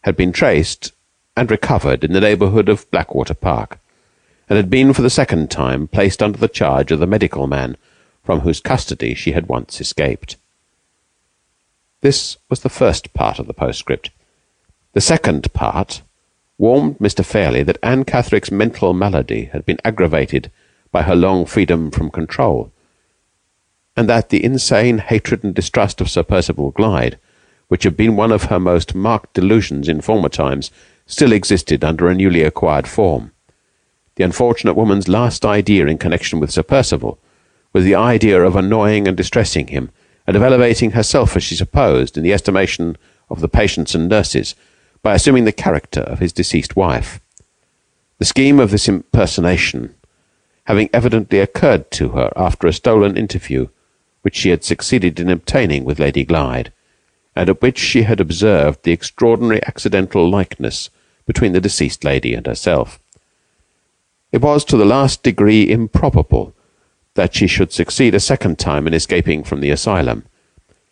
had 0.04 0.16
been 0.16 0.32
traced 0.32 0.90
and 1.36 1.50
recovered 1.50 2.02
in 2.02 2.14
the 2.14 2.20
neighbourhood 2.20 2.70
of 2.70 2.90
Blackwater 2.90 3.34
Park, 3.34 3.78
and 4.48 4.56
had 4.56 4.70
been 4.70 4.94
for 4.94 5.02
the 5.02 5.10
second 5.10 5.50
time 5.50 5.86
placed 5.86 6.22
under 6.22 6.38
the 6.38 6.48
charge 6.48 6.92
of 6.92 6.98
the 6.98 7.06
medical 7.06 7.46
man 7.46 7.76
from 8.24 8.40
whose 8.40 8.58
custody 8.58 9.12
she 9.12 9.32
had 9.32 9.48
once 9.48 9.82
escaped. 9.82 10.36
This 12.00 12.38
was 12.48 12.60
the 12.60 12.70
first 12.70 13.12
part 13.12 13.38
of 13.38 13.46
the 13.46 13.52
postscript. 13.52 14.08
The 14.94 15.02
second 15.02 15.52
part 15.52 16.00
warned 16.56 17.00
Mr. 17.00 17.22
Fairlie 17.22 17.64
that 17.64 17.78
Anne 17.82 18.06
Catherick's 18.06 18.50
mental 18.50 18.94
malady 18.94 19.50
had 19.52 19.66
been 19.66 19.78
aggravated 19.84 20.50
by 20.90 21.02
her 21.02 21.14
long 21.14 21.44
freedom 21.44 21.90
from 21.90 22.10
control, 22.10 22.72
and 23.96 24.08
that 24.08 24.30
the 24.30 24.42
insane 24.42 24.98
hatred 24.98 25.44
and 25.44 25.54
distrust 25.54 26.00
of 26.00 26.10
Sir 26.10 26.22
Percival 26.22 26.72
Glyde, 26.72 27.18
which 27.68 27.84
had 27.84 27.96
been 27.96 28.16
one 28.16 28.32
of 28.32 28.44
her 28.44 28.58
most 28.58 28.94
marked 28.94 29.34
delusions 29.34 29.88
in 29.88 30.00
former 30.00 30.28
times, 30.28 30.70
still 31.06 31.32
existed 31.32 31.84
under 31.84 32.08
a 32.08 32.14
newly 32.14 32.42
acquired 32.42 32.88
form. 32.88 33.32
The 34.16 34.24
unfortunate 34.24 34.74
woman's 34.74 35.08
last 35.08 35.44
idea 35.44 35.86
in 35.86 35.98
connection 35.98 36.40
with 36.40 36.50
Sir 36.50 36.62
Percival 36.62 37.18
was 37.72 37.84
the 37.84 37.94
idea 37.94 38.42
of 38.42 38.56
annoying 38.56 39.08
and 39.08 39.16
distressing 39.16 39.68
him, 39.68 39.90
and 40.26 40.36
of 40.36 40.42
elevating 40.42 40.92
herself, 40.92 41.36
as 41.36 41.42
she 41.42 41.54
supposed, 41.54 42.16
in 42.16 42.22
the 42.22 42.32
estimation 42.32 42.96
of 43.28 43.40
the 43.40 43.48
patients 43.48 43.94
and 43.94 44.08
nurses, 44.08 44.54
by 45.02 45.14
assuming 45.14 45.44
the 45.44 45.52
character 45.52 46.00
of 46.00 46.18
his 46.18 46.32
deceased 46.32 46.76
wife. 46.76 47.20
The 48.18 48.24
scheme 48.24 48.60
of 48.60 48.70
this 48.70 48.88
impersonation 48.88 49.94
having 50.64 50.88
evidently 50.92 51.40
occurred 51.40 51.90
to 51.90 52.10
her 52.10 52.32
after 52.36 52.66
a 52.66 52.72
stolen 52.72 53.16
interview 53.16 53.68
which 54.22 54.36
she 54.36 54.50
had 54.50 54.64
succeeded 54.64 55.20
in 55.20 55.28
obtaining 55.28 55.84
with 55.84 55.98
Lady 55.98 56.24
Glyde, 56.24 56.72
and 57.36 57.48
at 57.48 57.62
which 57.62 57.78
she 57.78 58.02
had 58.02 58.20
observed 58.20 58.82
the 58.82 58.92
extraordinary 58.92 59.62
accidental 59.64 60.28
likeness 60.28 60.90
between 61.26 61.52
the 61.52 61.60
deceased 61.60 62.04
lady 62.04 62.34
and 62.34 62.46
herself. 62.46 62.98
It 64.32 64.40
was 64.40 64.64
to 64.66 64.76
the 64.76 64.84
last 64.84 65.22
degree 65.22 65.70
improbable 65.70 66.54
that 67.14 67.34
she 67.34 67.46
should 67.46 67.72
succeed 67.72 68.14
a 68.14 68.20
second 68.20 68.58
time 68.58 68.86
in 68.86 68.94
escaping 68.94 69.44
from 69.44 69.60
the 69.60 69.70
asylum, 69.70 70.24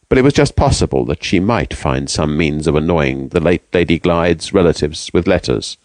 but 0.08 0.18
it 0.18 0.24
was 0.24 0.34
just 0.34 0.56
possible 0.56 1.04
that 1.06 1.24
she 1.24 1.40
might 1.40 1.72
find 1.72 2.10
some 2.10 2.36
means 2.36 2.66
of 2.66 2.74
annoying 2.74 3.28
the 3.28 3.40
late 3.40 3.62
Lady 3.72 3.98
Glyde's 3.98 4.52
relatives 4.52 5.10
with 5.14 5.26
letters, 5.26 5.78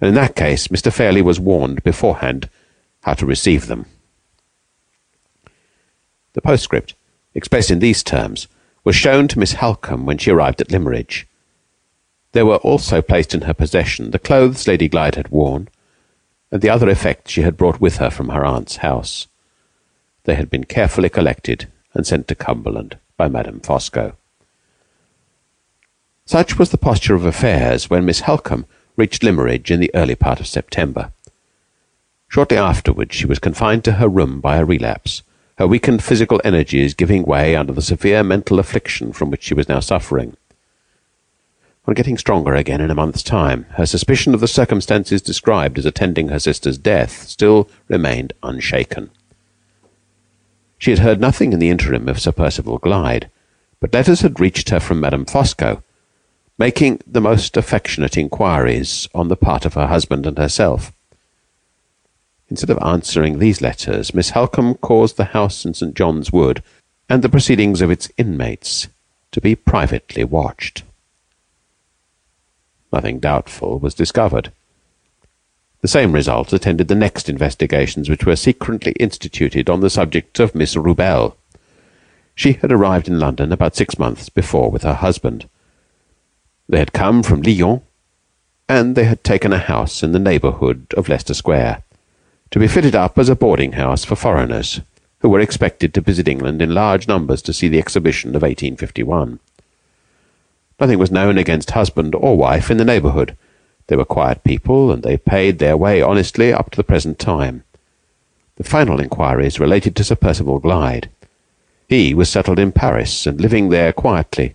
and 0.00 0.08
in 0.08 0.14
that 0.14 0.36
case 0.36 0.68
Mr. 0.68 0.92
Fairlie 0.92 1.22
was 1.22 1.40
warned 1.40 1.82
beforehand 1.82 2.50
how 3.02 3.14
to 3.14 3.24
receive 3.24 3.66
them. 3.66 3.86
The 6.34 6.42
postscript, 6.42 6.94
expressed 7.34 7.70
in 7.70 7.78
these 7.78 8.02
terms, 8.02 8.46
was 8.84 8.94
shown 8.94 9.28
to 9.28 9.38
Miss 9.38 9.54
Halcombe 9.54 10.04
when 10.04 10.18
she 10.18 10.30
arrived 10.30 10.60
at 10.60 10.70
Limmeridge. 10.70 11.26
There 12.32 12.44
were 12.44 12.56
also 12.56 13.00
placed 13.00 13.34
in 13.34 13.42
her 13.42 13.54
possession 13.54 14.10
the 14.10 14.18
clothes 14.18 14.68
Lady 14.68 14.88
Glyde 14.88 15.14
had 15.14 15.28
worn, 15.28 15.68
and 16.50 16.60
the 16.60 16.70
other 16.70 16.88
effects 16.88 17.32
she 17.32 17.42
had 17.42 17.56
brought 17.56 17.80
with 17.80 17.96
her 17.96 18.10
from 18.10 18.28
her 18.28 18.44
aunt's 18.44 18.76
house. 18.76 19.26
They 20.24 20.34
had 20.34 20.50
been 20.50 20.64
carefully 20.64 21.08
collected 21.08 21.68
and 21.94 22.06
sent 22.06 22.28
to 22.28 22.34
Cumberland 22.34 22.98
by 23.16 23.28
Madame 23.28 23.60
Fosco. 23.60 24.16
Such 26.26 26.58
was 26.58 26.70
the 26.70 26.78
posture 26.78 27.14
of 27.14 27.24
affairs 27.24 27.88
when 27.88 28.04
Miss 28.04 28.22
Halcombe 28.22 28.66
reached 28.96 29.22
Limmeridge 29.22 29.70
in 29.70 29.80
the 29.80 29.90
early 29.94 30.14
part 30.14 30.40
of 30.40 30.46
September. 30.46 31.12
Shortly 32.28 32.56
afterwards 32.56 33.14
she 33.14 33.26
was 33.26 33.38
confined 33.38 33.84
to 33.84 33.92
her 33.92 34.08
room 34.08 34.40
by 34.40 34.56
a 34.56 34.64
relapse, 34.64 35.22
her 35.58 35.66
weakened 35.66 36.02
physical 36.02 36.40
energies 36.44 36.94
giving 36.94 37.22
way 37.22 37.54
under 37.54 37.72
the 37.72 37.82
severe 37.82 38.22
mental 38.22 38.58
affliction 38.58 39.12
from 39.12 39.30
which 39.30 39.42
she 39.42 39.54
was 39.54 39.68
now 39.68 39.80
suffering. 39.80 40.36
On 41.86 41.94
getting 41.94 42.16
stronger 42.16 42.54
again 42.54 42.80
in 42.80 42.90
a 42.90 42.94
month's 42.94 43.22
time, 43.22 43.66
her 43.72 43.84
suspicion 43.84 44.32
of 44.32 44.40
the 44.40 44.48
circumstances 44.48 45.20
described 45.20 45.78
as 45.78 45.84
attending 45.84 46.28
her 46.28 46.38
sister's 46.38 46.78
death 46.78 47.24
still 47.28 47.68
remained 47.88 48.32
unshaken. 48.42 49.10
She 50.78 50.90
had 50.90 51.00
heard 51.00 51.20
nothing 51.20 51.52
in 51.52 51.58
the 51.58 51.68
interim 51.70 52.08
of 52.08 52.20
Sir 52.20 52.32
Percival 52.32 52.78
Glyde, 52.78 53.28
but 53.80 53.92
letters 53.92 54.22
had 54.22 54.40
reached 54.40 54.70
her 54.70 54.80
from 54.80 55.00
Madame 55.00 55.26
Fosco, 55.26 55.82
making 56.58 57.00
the 57.06 57.20
most 57.20 57.56
affectionate 57.56 58.16
inquiries 58.16 59.06
on 59.14 59.28
the 59.28 59.36
part 59.36 59.66
of 59.66 59.74
her 59.74 59.86
husband 59.86 60.24
and 60.24 60.38
herself. 60.38 60.92
Instead 62.50 62.70
of 62.70 62.78
answering 62.82 63.38
these 63.38 63.60
letters, 63.60 64.14
Miss 64.14 64.30
Halcombe 64.30 64.80
caused 64.80 65.16
the 65.16 65.26
house 65.26 65.64
in 65.64 65.74
St. 65.74 65.94
John's 65.94 66.32
Wood 66.32 66.62
and 67.08 67.22
the 67.22 67.28
proceedings 67.28 67.80
of 67.80 67.90
its 67.90 68.10
inmates 68.16 68.88
to 69.32 69.40
be 69.40 69.54
privately 69.54 70.24
watched. 70.24 70.82
Nothing 72.92 73.18
doubtful 73.18 73.78
was 73.78 73.94
discovered. 73.94 74.52
The 75.80 75.88
same 75.88 76.12
result 76.12 76.52
attended 76.52 76.88
the 76.88 76.94
next 76.94 77.28
investigations 77.28 78.08
which 78.08 78.24
were 78.24 78.36
secretly 78.36 78.92
instituted 78.92 79.68
on 79.68 79.80
the 79.80 79.90
subject 79.90 80.38
of 80.38 80.54
Miss 80.54 80.76
Rubelle. 80.76 81.36
She 82.34 82.54
had 82.54 82.72
arrived 82.72 83.08
in 83.08 83.18
London 83.18 83.52
about 83.52 83.76
six 83.76 83.98
months 83.98 84.28
before 84.28 84.70
with 84.70 84.82
her 84.82 84.94
husband. 84.94 85.48
They 86.68 86.78
had 86.78 86.92
come 86.92 87.22
from 87.22 87.42
Lyons, 87.42 87.82
and 88.68 88.96
they 88.96 89.04
had 89.04 89.22
taken 89.22 89.52
a 89.52 89.58
house 89.58 90.02
in 90.02 90.12
the 90.12 90.18
neighbourhood 90.18 90.94
of 90.96 91.08
Leicester 91.08 91.34
Square 91.34 91.82
to 92.54 92.60
be 92.60 92.68
fitted 92.68 92.94
up 92.94 93.18
as 93.18 93.28
a 93.28 93.34
boarding 93.34 93.72
house 93.72 94.04
for 94.04 94.14
foreigners 94.14 94.80
who 95.18 95.28
were 95.28 95.40
expected 95.40 95.92
to 95.92 96.00
visit 96.00 96.28
England 96.28 96.62
in 96.62 96.72
large 96.72 97.08
numbers 97.08 97.42
to 97.42 97.52
see 97.52 97.66
the 97.66 97.80
exhibition 97.80 98.30
of 98.36 98.42
1851. 98.42 99.40
Nothing 100.78 101.00
was 101.00 101.10
known 101.10 101.36
against 101.36 101.72
husband 101.72 102.14
or 102.14 102.36
wife 102.36 102.70
in 102.70 102.76
the 102.76 102.84
neighbourhood. 102.84 103.36
They 103.88 103.96
were 103.96 104.04
quiet 104.04 104.44
people, 104.44 104.92
and 104.92 105.02
they 105.02 105.16
paid 105.16 105.58
their 105.58 105.76
way 105.76 106.00
honestly 106.00 106.52
up 106.52 106.70
to 106.70 106.76
the 106.76 106.84
present 106.84 107.18
time. 107.18 107.64
The 108.54 108.62
final 108.62 109.00
inquiries 109.00 109.58
related 109.58 109.96
to 109.96 110.04
Sir 110.04 110.14
Percival 110.14 110.60
Glyde. 110.60 111.08
He 111.88 112.14
was 112.14 112.30
settled 112.30 112.60
in 112.60 112.70
Paris, 112.70 113.26
and 113.26 113.40
living 113.40 113.70
there 113.70 113.92
quietly, 113.92 114.54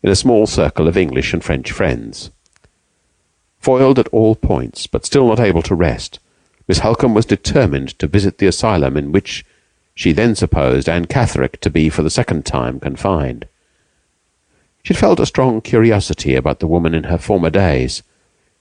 in 0.00 0.10
a 0.10 0.14
small 0.14 0.46
circle 0.46 0.86
of 0.86 0.96
English 0.96 1.32
and 1.32 1.42
French 1.42 1.72
friends. 1.72 2.30
Foiled 3.58 3.98
at 3.98 4.06
all 4.12 4.36
points, 4.36 4.86
but 4.86 5.04
still 5.04 5.26
not 5.26 5.40
able 5.40 5.62
to 5.62 5.74
rest, 5.74 6.20
Miss 6.68 6.80
Halcombe 6.80 7.14
was 7.14 7.26
determined 7.26 7.98
to 7.98 8.06
visit 8.06 8.38
the 8.38 8.46
asylum 8.46 8.96
in 8.96 9.12
which 9.12 9.44
she 9.94 10.12
then 10.12 10.34
supposed 10.34 10.88
Anne 10.88 11.06
Catherick 11.06 11.60
to 11.60 11.70
be 11.70 11.88
for 11.88 12.02
the 12.02 12.10
second 12.10 12.46
time 12.46 12.80
confined. 12.80 13.46
She 14.82 14.94
had 14.94 15.00
felt 15.00 15.20
a 15.20 15.26
strong 15.26 15.60
curiosity 15.60 16.34
about 16.34 16.60
the 16.60 16.66
woman 16.66 16.94
in 16.94 17.04
her 17.04 17.18
former 17.18 17.50
days, 17.50 18.02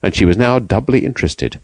and 0.03 0.13
she 0.13 0.25
was 0.25 0.37
now 0.37 0.59
doubly 0.59 1.05
interested. 1.05 1.59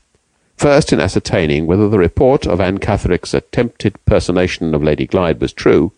First, 0.55 0.91
in 0.91 0.99
ascertaining 0.99 1.67
whether 1.67 1.87
the 1.87 1.99
report 1.99 2.47
of 2.47 2.59
Anne 2.59 2.79
Catherick's 2.79 3.33
attempted 3.33 4.03
personation 4.05 4.73
of 4.73 4.83
Lady 4.83 5.05
Glyde 5.05 5.39
was 5.39 5.53
true, 5.53 5.91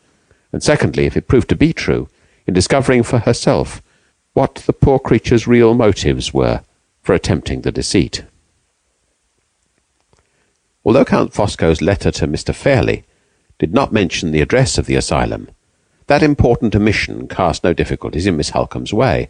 and 0.52 0.62
secondly, 0.62 1.06
if 1.06 1.16
it 1.16 1.28
proved 1.28 1.48
to 1.50 1.56
be 1.56 1.72
true, 1.72 2.10
in 2.46 2.54
discovering 2.54 3.04
for 3.04 3.20
herself 3.20 3.82
what 4.34 4.56
the 4.56 4.74
poor 4.74 5.00
creature's 5.00 5.48
real 5.48 5.74
motives 5.74 6.34
were 6.34 6.62
for 7.02 7.14
attempting 7.14 7.62
the 7.62 7.72
deceit. 7.72 8.24
Although 10.86 11.06
Count 11.06 11.34
Fosco's 11.34 11.82
letter 11.82 12.12
to 12.12 12.28
Mr. 12.28 12.56
Fairlie 12.56 13.04
did 13.58 13.74
not 13.74 13.92
mention 13.92 14.32
the 14.32 14.42
address 14.42 14.78
of 14.78 14.86
the 14.86 14.96
asylum, 14.96 15.50
that 16.08 16.24
important 16.24 16.76
omission 16.76 17.28
cast 17.28 17.64
no 17.64 17.74
difficulties 17.74 18.26
in 18.26 18.38
Miss 18.38 18.52
Halcombe's 18.52 18.94
way. 18.94 19.30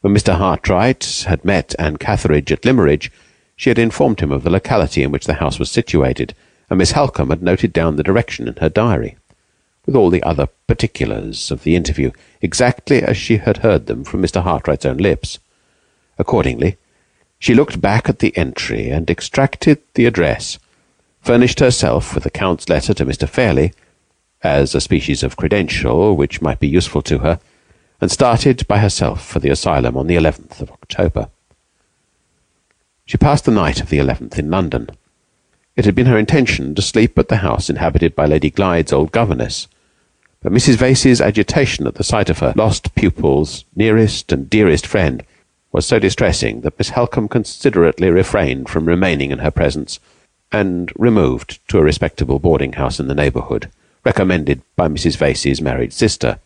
When 0.00 0.14
Mr. 0.14 0.36
Hartright 0.36 1.24
had 1.24 1.44
met 1.44 1.74
Anne 1.78 1.96
Catherick 1.96 2.50
at 2.50 2.64
Limmeridge, 2.64 3.10
she 3.56 3.70
had 3.70 3.78
informed 3.78 4.20
him 4.20 4.30
of 4.30 4.44
the 4.44 4.50
locality 4.50 5.02
in 5.02 5.10
which 5.10 5.26
the 5.26 5.34
house 5.34 5.58
was 5.58 5.70
situated, 5.70 6.34
and 6.70 6.78
Miss 6.78 6.92
Halcombe 6.92 7.30
had 7.30 7.42
noted 7.42 7.72
down 7.72 7.96
the 7.96 8.02
direction 8.02 8.46
in 8.46 8.56
her 8.56 8.68
diary, 8.68 9.16
with 9.84 9.96
all 9.96 10.10
the 10.10 10.22
other 10.22 10.48
particulars 10.66 11.50
of 11.50 11.64
the 11.64 11.74
interview, 11.74 12.12
exactly 12.40 13.02
as 13.02 13.16
she 13.16 13.38
had 13.38 13.58
heard 13.58 13.86
them 13.86 14.04
from 14.04 14.22
Mr. 14.22 14.42
Hartright's 14.42 14.86
own 14.86 14.98
lips. 14.98 15.38
Accordingly, 16.18 16.76
she 17.38 17.54
looked 17.54 17.80
back 17.80 18.08
at 18.08 18.20
the 18.20 18.36
entry 18.36 18.90
and 18.90 19.10
extracted 19.10 19.80
the 19.94 20.06
address, 20.06 20.58
furnished 21.20 21.60
herself 21.60 22.14
with 22.14 22.24
the 22.24 22.30
Count's 22.30 22.68
letter 22.68 22.94
to 22.94 23.04
Mr. 23.04 23.28
Fairlie, 23.28 23.72
as 24.42 24.74
a 24.74 24.80
species 24.80 25.22
of 25.22 25.36
credential 25.36 26.16
which 26.16 26.42
might 26.42 26.60
be 26.60 26.68
useful 26.68 27.02
to 27.02 27.18
her, 27.18 27.40
and 28.00 28.10
started 28.10 28.66
by 28.68 28.78
herself 28.78 29.24
for 29.24 29.38
the 29.38 29.50
asylum 29.50 29.96
on 29.96 30.06
the 30.06 30.16
eleventh 30.16 30.60
of 30.60 30.70
October. 30.70 31.28
She 33.04 33.16
passed 33.16 33.44
the 33.44 33.50
night 33.50 33.80
of 33.80 33.88
the 33.88 33.98
eleventh 33.98 34.38
in 34.38 34.50
London. 34.50 34.90
It 35.76 35.84
had 35.84 35.94
been 35.94 36.06
her 36.06 36.18
intention 36.18 36.74
to 36.74 36.82
sleep 36.82 37.18
at 37.18 37.28
the 37.28 37.36
house 37.36 37.70
inhabited 37.70 38.14
by 38.14 38.26
Lady 38.26 38.50
Glyde's 38.50 38.92
old 38.92 39.12
governess, 39.12 39.68
but 40.42 40.52
Mrs. 40.52 40.76
Vace's 40.76 41.20
agitation 41.20 41.86
at 41.86 41.94
the 41.96 42.04
sight 42.04 42.30
of 42.30 42.38
her 42.38 42.52
lost 42.56 42.94
pupil's 42.94 43.64
nearest 43.74 44.32
and 44.32 44.48
dearest 44.48 44.86
friend 44.86 45.24
was 45.72 45.86
so 45.86 45.98
distressing 45.98 46.62
that 46.62 46.78
Miss 46.78 46.90
Halcombe 46.90 47.28
considerately 47.28 48.10
refrained 48.10 48.68
from 48.68 48.86
remaining 48.86 49.30
in 49.30 49.38
her 49.38 49.50
presence, 49.50 50.00
and 50.52 50.92
removed 50.96 51.58
to 51.68 51.78
a 51.78 51.82
respectable 51.82 52.38
boarding 52.38 52.74
house 52.74 53.00
in 53.00 53.08
the 53.08 53.14
neighbourhood 53.14 53.70
recommended 54.06 54.62
by 54.76 54.86
Mrs. 54.86 55.16
Vace's 55.16 55.60
married 55.60 55.92
sister. 55.92 56.38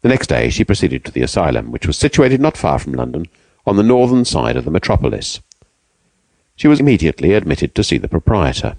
The 0.00 0.08
next 0.08 0.28
day 0.28 0.48
she 0.48 0.64
proceeded 0.64 1.04
to 1.04 1.12
the 1.12 1.20
asylum, 1.20 1.70
which 1.70 1.86
was 1.86 1.98
situated 1.98 2.40
not 2.40 2.56
far 2.56 2.78
from 2.78 2.94
London, 2.94 3.26
on 3.66 3.76
the 3.76 3.82
northern 3.82 4.24
side 4.24 4.56
of 4.56 4.64
the 4.64 4.70
metropolis. 4.70 5.40
She 6.56 6.66
was 6.66 6.80
immediately 6.80 7.34
admitted 7.34 7.74
to 7.74 7.84
see 7.84 7.98
the 7.98 8.08
proprietor. 8.08 8.76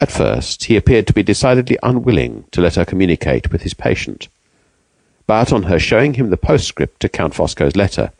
At 0.00 0.12
first 0.12 0.64
he 0.64 0.76
appeared 0.76 1.08
to 1.08 1.12
be 1.12 1.24
decidedly 1.24 1.78
unwilling 1.82 2.44
to 2.52 2.60
let 2.60 2.76
her 2.76 2.84
communicate 2.84 3.50
with 3.50 3.62
his 3.62 3.74
patient, 3.74 4.28
but 5.32 5.50
on 5.50 5.62
her 5.62 5.78
showing 5.78 6.12
him 6.12 6.28
the 6.28 6.36
postscript 6.36 7.00
to 7.00 7.08
Count 7.08 7.32
Fosco's 7.32 7.74
letter, 7.74 8.12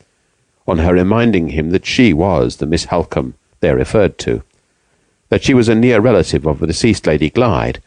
on 0.67 0.79
her 0.79 0.95
reminding 0.95 1.49
him 1.49 1.69
that 1.69 1.85
she 1.85 2.11
was 2.11 2.57
the 2.57 2.65
Miss 2.65 2.85
Halcombe 2.85 3.35
there 3.59 3.75
referred 3.75 4.17
to, 4.17 4.41
that 5.29 5.43
she 5.43 5.53
was 5.53 5.69
a 5.69 5.75
near 5.75 5.99
relative 5.99 6.47
of 6.47 6.57
the 6.57 6.65
deceased 6.65 7.05
Lady 7.05 7.29
Glyde, 7.29 7.77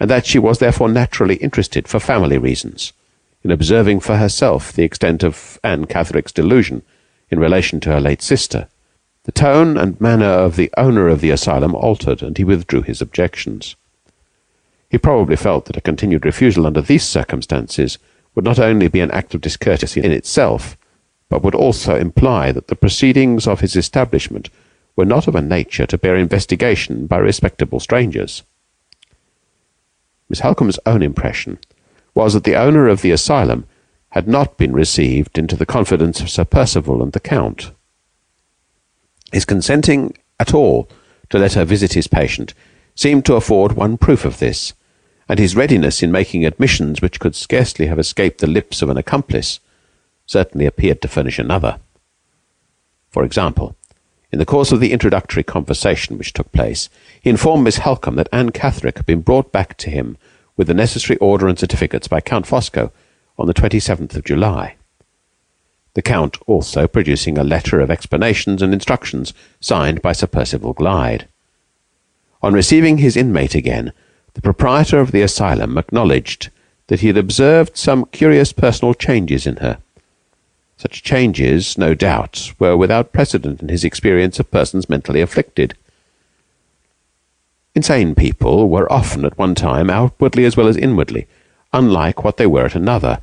and 0.00 0.10
that 0.10 0.26
she 0.26 0.36
was 0.36 0.58
therefore 0.58 0.88
naturally 0.88 1.36
interested 1.36 1.86
for 1.86 2.00
family 2.00 2.38
reasons 2.38 2.92
in 3.44 3.52
observing 3.52 4.00
for 4.00 4.16
herself 4.16 4.72
the 4.72 4.82
extent 4.82 5.22
of 5.22 5.60
Anne 5.62 5.84
Catherick's 5.84 6.32
delusion 6.32 6.82
in 7.30 7.38
relation 7.38 7.78
to 7.78 7.90
her 7.90 8.00
late 8.00 8.20
sister. 8.20 8.66
The 9.22 9.30
tone 9.30 9.78
and 9.78 10.00
manner 10.00 10.26
of 10.26 10.56
the 10.56 10.72
owner 10.76 11.06
of 11.06 11.20
the 11.20 11.30
asylum 11.30 11.76
altered, 11.76 12.20
and 12.20 12.36
he 12.36 12.42
withdrew 12.42 12.82
his 12.82 13.00
objections. 13.00 13.76
He 14.90 14.98
probably 14.98 15.36
felt 15.36 15.66
that 15.66 15.76
a 15.76 15.80
continued 15.80 16.26
refusal 16.26 16.66
under 16.66 16.82
these 16.82 17.04
circumstances 17.04 17.96
would 18.34 18.44
not 18.44 18.58
only 18.58 18.88
be 18.88 19.00
an 19.00 19.10
act 19.10 19.34
of 19.34 19.40
discourtesy 19.40 20.02
in 20.02 20.12
itself, 20.12 20.76
but 21.28 21.42
would 21.42 21.54
also 21.54 21.96
imply 21.96 22.52
that 22.52 22.68
the 22.68 22.76
proceedings 22.76 23.46
of 23.46 23.60
his 23.60 23.76
establishment 23.76 24.50
were 24.96 25.04
not 25.04 25.26
of 25.26 25.34
a 25.34 25.40
nature 25.40 25.86
to 25.86 25.98
bear 25.98 26.16
investigation 26.16 27.06
by 27.06 27.16
respectable 27.16 27.80
strangers. 27.80 28.42
Miss 30.28 30.40
Halcombe's 30.40 30.78
own 30.86 31.02
impression 31.02 31.58
was 32.14 32.34
that 32.34 32.44
the 32.44 32.56
owner 32.56 32.88
of 32.88 33.02
the 33.02 33.10
asylum 33.10 33.66
had 34.10 34.28
not 34.28 34.58
been 34.58 34.72
received 34.72 35.38
into 35.38 35.56
the 35.56 35.66
confidence 35.66 36.20
of 36.20 36.28
Sir 36.28 36.44
Percival 36.44 37.02
and 37.02 37.12
the 37.12 37.20
Count. 37.20 37.70
His 39.32 39.46
consenting 39.46 40.16
at 40.38 40.52
all 40.52 40.88
to 41.30 41.38
let 41.38 41.54
her 41.54 41.64
visit 41.64 41.94
his 41.94 42.06
patient 42.06 42.52
seemed 42.94 43.24
to 43.24 43.34
afford 43.36 43.72
one 43.72 43.96
proof 43.96 44.26
of 44.26 44.38
this, 44.38 44.74
and 45.32 45.38
his 45.38 45.56
readiness 45.56 46.02
in 46.02 46.12
making 46.12 46.44
admissions 46.44 47.00
which 47.00 47.18
could 47.18 47.34
scarcely 47.34 47.86
have 47.86 47.98
escaped 47.98 48.42
the 48.42 48.46
lips 48.46 48.82
of 48.82 48.90
an 48.90 48.98
accomplice 48.98 49.60
certainly 50.26 50.66
appeared 50.66 51.00
to 51.00 51.08
furnish 51.08 51.38
another. 51.38 51.80
For 53.08 53.24
example, 53.24 53.74
in 54.30 54.38
the 54.38 54.44
course 54.44 54.72
of 54.72 54.80
the 54.80 54.92
introductory 54.92 55.42
conversation 55.42 56.18
which 56.18 56.34
took 56.34 56.52
place, 56.52 56.90
he 57.18 57.30
informed 57.30 57.64
Miss 57.64 57.78
Halcombe 57.78 58.16
that 58.16 58.28
Anne 58.30 58.50
Catherick 58.50 58.98
had 58.98 59.06
been 59.06 59.22
brought 59.22 59.50
back 59.50 59.78
to 59.78 59.88
him 59.88 60.18
with 60.58 60.66
the 60.66 60.74
necessary 60.74 61.16
order 61.16 61.48
and 61.48 61.58
certificates 61.58 62.08
by 62.08 62.20
Count 62.20 62.44
Fosco 62.44 62.92
on 63.38 63.46
the 63.46 63.54
27th 63.54 64.14
of 64.14 64.24
July. 64.24 64.76
The 65.94 66.02
Count 66.02 66.36
also 66.46 66.86
producing 66.86 67.38
a 67.38 67.42
letter 67.42 67.80
of 67.80 67.90
explanations 67.90 68.60
and 68.60 68.74
instructions 68.74 69.32
signed 69.60 70.02
by 70.02 70.12
Sir 70.12 70.26
Percival 70.26 70.74
Glyde. 70.74 71.26
On 72.42 72.52
receiving 72.52 72.98
his 72.98 73.16
inmate 73.16 73.54
again, 73.54 73.94
the 74.34 74.42
proprietor 74.42 75.00
of 75.00 75.12
the 75.12 75.22
asylum 75.22 75.76
acknowledged 75.76 76.50
that 76.86 77.00
he 77.00 77.06
had 77.08 77.16
observed 77.16 77.76
some 77.76 78.06
curious 78.06 78.52
personal 78.52 78.94
changes 78.94 79.46
in 79.46 79.56
her. 79.56 79.78
Such 80.76 81.02
changes, 81.02 81.78
no 81.78 81.94
doubt, 81.94 82.52
were 82.58 82.76
without 82.76 83.12
precedent 83.12 83.62
in 83.62 83.68
his 83.68 83.84
experience 83.84 84.40
of 84.40 84.50
persons 84.50 84.88
mentally 84.88 85.20
afflicted. 85.20 85.74
Insane 87.74 88.14
people 88.14 88.68
were 88.68 88.92
often 88.92 89.24
at 89.24 89.38
one 89.38 89.54
time, 89.54 89.88
outwardly 89.88 90.44
as 90.44 90.56
well 90.56 90.66
as 90.66 90.76
inwardly, 90.76 91.26
unlike 91.72 92.24
what 92.24 92.36
they 92.36 92.46
were 92.46 92.66
at 92.66 92.74
another. 92.74 93.20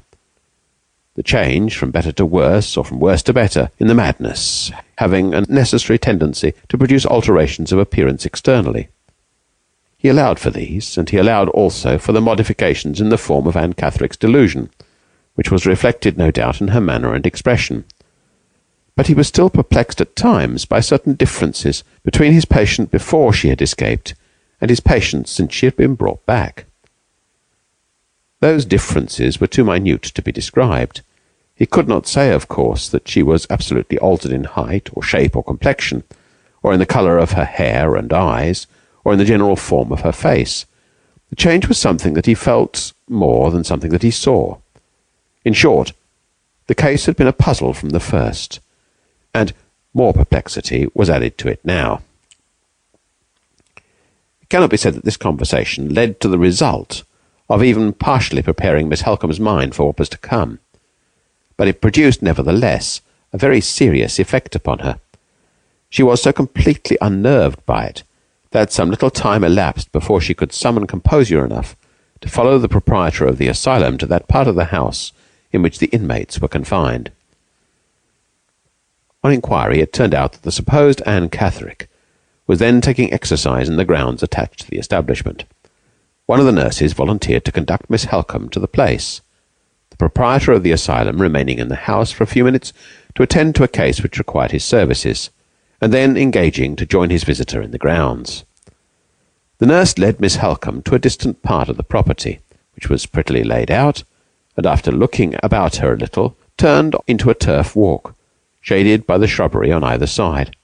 The 1.16 1.24
change 1.24 1.78
from 1.78 1.92
better 1.92 2.14
to 2.14 2.26
worse, 2.26 2.78
or 2.78 2.86
from 2.86 3.00
worse 3.00 3.22
to 3.24 3.34
better, 3.34 3.72
in 3.78 3.88
the 3.88 3.94
madness, 3.94 4.72
having 4.98 5.34
a 5.34 5.42
necessary 5.42 6.00
tendency 6.00 6.54
to 6.70 6.78
produce 6.78 7.06
alterations 7.06 7.72
of 7.72 7.80
appearance 7.80 8.26
externally. 8.26 8.88
He 10.00 10.10
allowed 10.10 10.40
for 10.40 10.50
these, 10.50 10.98
and 10.98 11.08
he 11.08 11.18
allowed 11.18 11.50
also 11.50 12.00
for 12.00 12.14
the 12.14 12.22
modifications 12.22 13.00
in 13.00 13.10
the 13.10 13.18
form 13.18 13.46
of 13.46 13.56
Anne 13.56 13.74
Catherick's 13.74 14.18
delusion 14.18 14.72
which 15.40 15.52
was 15.52 15.66
reflected, 15.66 16.18
no 16.18 16.32
doubt, 16.32 16.60
in 16.60 16.68
her 16.68 16.82
manner 16.82 17.14
and 17.14 17.26
expression. 17.26 17.86
But 18.98 19.08
he 19.08 19.14
was 19.14 19.26
still 19.26 19.50
perplexed 19.50 20.02
at 20.02 20.18
times 20.18 20.66
by 20.66 20.82
certain 20.82 21.14
differences 21.14 21.82
between 22.04 22.34
his 22.34 22.44
patient 22.44 22.92
before 22.92 23.32
she 23.32 23.48
had 23.48 23.62
escaped 23.62 24.16
and 24.60 24.70
his 24.70 24.82
patient 24.82 25.30
since 25.30 25.54
she 25.54 25.66
had 25.66 25.78
been 25.78 25.96
brought 25.96 26.26
back. 26.26 26.66
Those 28.42 28.66
differences 28.66 29.40
were 29.40 29.48
too 29.48 29.64
minute 29.64 30.04
to 30.04 30.22
be 30.22 30.34
described. 30.34 31.04
He 31.56 31.66
could 31.66 31.88
not 31.88 32.06
say, 32.06 32.34
of 32.34 32.50
course, 32.50 32.90
that 32.90 33.08
she 33.08 33.24
was 33.24 33.48
absolutely 33.50 33.98
altered 34.00 34.34
in 34.34 34.44
height, 34.44 34.90
or 34.92 35.02
shape, 35.02 35.38
or 35.38 35.44
complexion, 35.46 36.04
or 36.62 36.74
in 36.74 36.80
the 36.80 36.86
colour 36.86 37.18
of 37.18 37.32
her 37.32 37.46
hair 37.46 37.96
and 37.96 38.12
eyes, 38.12 38.68
or 39.04 39.14
in 39.14 39.20
the 39.20 39.26
general 39.26 39.56
form 39.56 39.92
of 39.92 40.02
her 40.02 40.12
face. 40.12 40.66
The 41.30 41.36
change 41.36 41.68
was 41.68 41.78
something 41.78 42.14
that 42.14 42.26
he 42.26 42.34
felt 42.34 42.94
more 43.08 43.52
than 43.52 43.64
something 43.64 43.92
that 43.92 44.04
he 44.04 44.12
saw. 44.12 44.58
In 45.46 45.54
short, 45.54 45.94
the 46.68 46.76
case 46.76 47.06
had 47.06 47.16
been 47.16 47.28
a 47.28 47.34
puzzle 47.34 47.74
from 47.74 47.90
the 47.90 48.00
first, 48.00 48.60
and 49.34 49.54
more 49.94 50.14
perplexity 50.14 50.88
was 50.94 51.10
added 51.10 51.38
to 51.38 51.48
it 51.48 51.60
now. 51.64 52.02
It 54.42 54.50
cannot 54.50 54.70
be 54.70 54.78
said 54.78 54.94
that 54.96 55.06
this 55.06 55.18
conversation 55.18 55.94
led 55.94 56.20
to 56.22 56.28
the 56.28 56.40
result 56.40 57.04
of 57.50 57.64
even 57.64 57.94
partially 57.94 58.42
preparing 58.42 58.88
Miss 58.88 59.02
Halcombe's 59.02 59.40
mind 59.40 59.74
for 59.76 59.88
what 59.88 60.00
was 60.00 60.10
to 60.10 60.18
come, 60.18 60.60
but 61.58 61.68
it 61.68 61.82
produced, 61.82 62.22
nevertheless, 62.22 63.02
a 63.34 63.38
very 63.38 63.62
serious 63.62 64.20
effect 64.20 64.56
upon 64.56 64.80
her. 64.80 65.00
She 65.90 66.04
was 66.04 66.22
so 66.22 66.32
completely 66.32 66.98
unnerved 67.02 67.66
by 67.66 67.86
it 67.86 68.04
that 68.52 68.72
some 68.72 68.90
little 68.90 69.10
time 69.10 69.44
elapsed 69.44 69.92
before 69.92 70.20
she 70.20 70.34
could 70.34 70.52
summon 70.52 70.88
composure 70.88 71.46
enough 71.46 71.76
to 72.22 72.30
follow 72.30 72.58
the 72.58 72.70
proprietor 72.70 73.26
of 73.26 73.38
the 73.38 73.48
asylum 73.48 73.98
to 73.98 74.06
that 74.06 74.28
part 74.28 74.48
of 74.48 74.56
the 74.56 74.66
house 74.66 75.12
in 75.52 75.62
which 75.62 75.80
the 75.80 75.88
inmates 75.88 76.40
were 76.40 76.48
confined. 76.48 77.12
On 79.24 79.32
inquiry, 79.32 79.80
it 79.80 79.94
turned 79.94 80.14
out 80.14 80.34
that 80.34 80.44
the 80.44 80.52
supposed 80.52 81.02
Anne 81.06 81.30
Catherick 81.30 81.88
was 82.48 82.60
then 82.60 82.82
taking 82.82 83.12
exercise 83.14 83.70
in 83.70 83.76
the 83.76 83.86
grounds 83.86 84.24
attached 84.24 84.62
to 84.62 84.70
the 84.70 84.78
establishment. 84.78 85.44
One 86.26 86.40
of 86.40 86.46
the 86.46 86.52
nurses 86.52 86.94
volunteered 86.94 87.46
to 87.46 87.52
conduct 87.52 87.90
Miss 87.90 88.06
Halcombe 88.06 88.50
to 88.52 88.60
the 88.60 88.68
place. 88.68 89.22
The 89.90 89.98
proprietor 89.98 90.54
of 90.54 90.64
the 90.64 90.72
asylum 90.72 91.22
remaining 91.22 91.60
in 91.60 91.68
the 91.68 91.76
house 91.76 92.12
for 92.12 92.24
a 92.24 92.28
few 92.28 92.44
minutes 92.44 92.72
to 93.16 93.24
attend 93.24 93.56
to 93.56 93.64
a 93.64 93.68
case 93.68 94.02
which 94.02 94.18
required 94.18 94.52
his 94.52 94.64
services, 94.64 95.30
and 95.82 95.94
then 95.94 96.18
engaging 96.18 96.76
to 96.76 96.86
join 96.86 97.10
his 97.10 97.24
visitor 97.24 97.62
in 97.62 97.72
the 97.72 97.78
grounds. 97.78 98.44
The 99.60 99.66
nurse 99.66 99.98
led 99.98 100.20
Miss 100.20 100.38
Halcombe 100.38 100.84
to 100.86 100.96
a 100.96 101.00
distant 101.00 101.42
part 101.42 101.70
of 101.70 101.78
the 101.78 101.84
property, 101.84 102.40
which 102.76 102.90
was 102.90 103.06
prettily 103.06 103.44
laid 103.44 103.70
out, 103.70 104.04
and 104.56 104.66
after 104.66 104.92
looking 104.92 105.36
about 105.44 105.78
her 105.78 105.94
a 105.94 105.98
little, 105.98 106.38
turned 106.58 106.96
into 107.08 107.30
a 107.30 107.36
turf 107.36 107.76
walk, 107.76 108.16
shaded 108.62 109.06
by 109.06 109.18
the 109.18 109.28
shrubbery 109.28 109.72
on 109.72 109.84
either 109.84 110.08
side. 110.08 110.56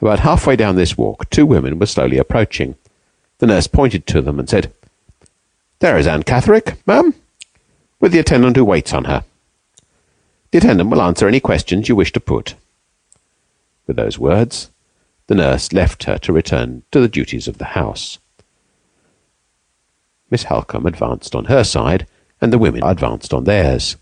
About 0.00 0.20
halfway 0.20 0.56
down 0.56 0.76
this 0.76 0.98
walk, 0.98 1.28
two 1.30 1.46
women 1.46 1.78
were 1.78 1.86
slowly 1.86 2.18
approaching. 2.18 2.74
The 3.38 3.46
nurse 3.46 3.66
pointed 3.66 4.06
to 4.06 4.20
them 4.20 4.38
and 4.38 4.48
said, 4.48 4.72
There 5.78 5.96
is 5.96 6.06
Anne 6.06 6.22
Catherick, 6.22 6.76
ma'am, 6.86 7.14
with 8.00 8.12
the 8.12 8.18
attendant 8.18 8.56
who 8.56 8.64
waits 8.64 8.92
on 8.92 9.04
her. 9.04 9.24
The 10.50 10.58
attendant 10.58 10.90
will 10.90 11.02
answer 11.02 11.26
any 11.26 11.40
questions 11.40 11.88
you 11.88 11.96
wish 11.96 12.12
to 12.12 12.20
put. 12.20 12.54
With 13.86 13.96
those 13.96 14.18
words, 14.18 14.70
the 15.26 15.34
nurse 15.34 15.72
left 15.72 16.04
her 16.04 16.18
to 16.18 16.32
return 16.32 16.82
to 16.92 17.00
the 17.00 17.08
duties 17.08 17.48
of 17.48 17.58
the 17.58 17.66
house. 17.66 18.18
Miss 20.30 20.44
Halcombe 20.44 20.86
advanced 20.86 21.34
on 21.34 21.46
her 21.46 21.64
side, 21.64 22.06
and 22.40 22.52
the 22.52 22.58
women 22.58 22.82
advanced 22.84 23.32
on 23.32 23.44
theirs. 23.44 23.96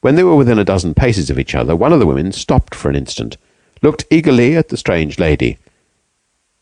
When 0.00 0.16
they 0.16 0.24
were 0.24 0.36
within 0.36 0.58
a 0.58 0.64
dozen 0.64 0.94
paces 0.94 1.30
of 1.30 1.38
each 1.38 1.54
other, 1.54 1.76
one 1.76 1.92
of 1.92 2.00
the 2.00 2.06
women 2.06 2.32
stopped 2.32 2.74
for 2.74 2.88
an 2.88 2.96
instant, 2.96 3.36
looked 3.82 4.04
eagerly 4.10 4.56
at 4.56 4.68
the 4.68 4.76
strange 4.76 5.18
lady, 5.18 5.58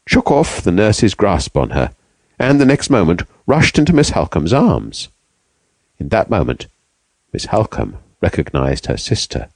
shook 0.07 0.31
off 0.31 0.63
the 0.63 0.73
nurse's 0.73 1.15
grasp 1.15 1.57
on 1.57 1.71
her, 1.71 1.93
and 2.39 2.61
the 2.61 2.67
next 2.67 2.91
moment 2.91 3.23
rushed 3.47 3.79
into 3.79 3.93
Miss 3.93 4.11
Halcombe's 4.11 4.53
arms. 4.53 5.09
In 5.99 6.09
that 6.09 6.31
moment, 6.31 6.67
Miss 7.33 7.47
Halcombe 7.47 7.99
recognized 8.21 8.87
her 8.87 8.97
sister, 8.97 9.49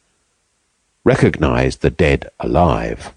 recognized 1.05 1.81
the 1.81 1.91
dead 1.91 2.31
alive. 2.41 3.15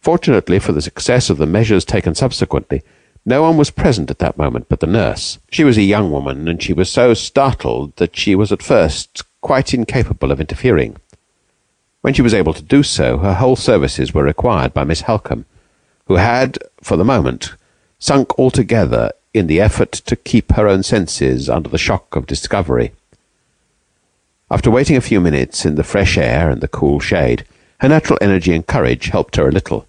Fortunately 0.00 0.58
for 0.58 0.72
the 0.72 0.82
success 0.82 1.30
of 1.30 1.38
the 1.38 1.46
measures 1.46 1.84
taken 1.84 2.14
subsequently, 2.14 2.82
no 3.24 3.42
one 3.42 3.56
was 3.56 3.70
present 3.70 4.10
at 4.10 4.18
that 4.18 4.36
moment 4.36 4.68
but 4.68 4.80
the 4.80 4.86
nurse. 4.86 5.38
She 5.50 5.62
was 5.62 5.78
a 5.78 5.82
young 5.82 6.10
woman, 6.10 6.48
and 6.48 6.60
she 6.60 6.72
was 6.72 6.90
so 6.90 7.14
startled 7.14 7.94
that 7.96 8.16
she 8.16 8.34
was 8.34 8.50
at 8.50 8.62
first 8.62 9.22
quite 9.40 9.72
incapable 9.72 10.32
of 10.32 10.40
interfering. 10.40 10.96
When 12.00 12.14
she 12.14 12.22
was 12.22 12.34
able 12.34 12.52
to 12.54 12.62
do 12.62 12.82
so, 12.82 13.18
her 13.18 13.34
whole 13.34 13.54
services 13.54 14.12
were 14.12 14.24
required 14.24 14.74
by 14.74 14.82
Miss 14.82 15.02
Halcombe, 15.02 15.44
who 16.06 16.16
had, 16.16 16.58
for 16.82 16.96
the 16.96 17.04
moment, 17.04 17.54
sunk 18.00 18.36
altogether 18.38 19.12
in 19.32 19.46
the 19.46 19.60
effort 19.60 19.92
to 19.92 20.16
keep 20.16 20.52
her 20.52 20.66
own 20.66 20.82
senses 20.82 21.48
under 21.48 21.68
the 21.68 21.78
shock 21.78 22.16
of 22.16 22.26
discovery. 22.26 22.92
After 24.52 24.70
waiting 24.70 24.96
a 24.96 25.00
few 25.00 25.20
minutes 25.20 25.64
in 25.64 25.74
the 25.74 25.82
fresh 25.82 26.16
air 26.16 26.48
and 26.48 26.60
the 26.60 26.68
cool 26.68 27.00
shade, 27.00 27.44
her 27.80 27.88
natural 27.88 28.18
energy 28.20 28.54
and 28.54 28.64
courage 28.64 29.06
helped 29.06 29.34
her 29.34 29.48
a 29.48 29.52
little 29.52 29.88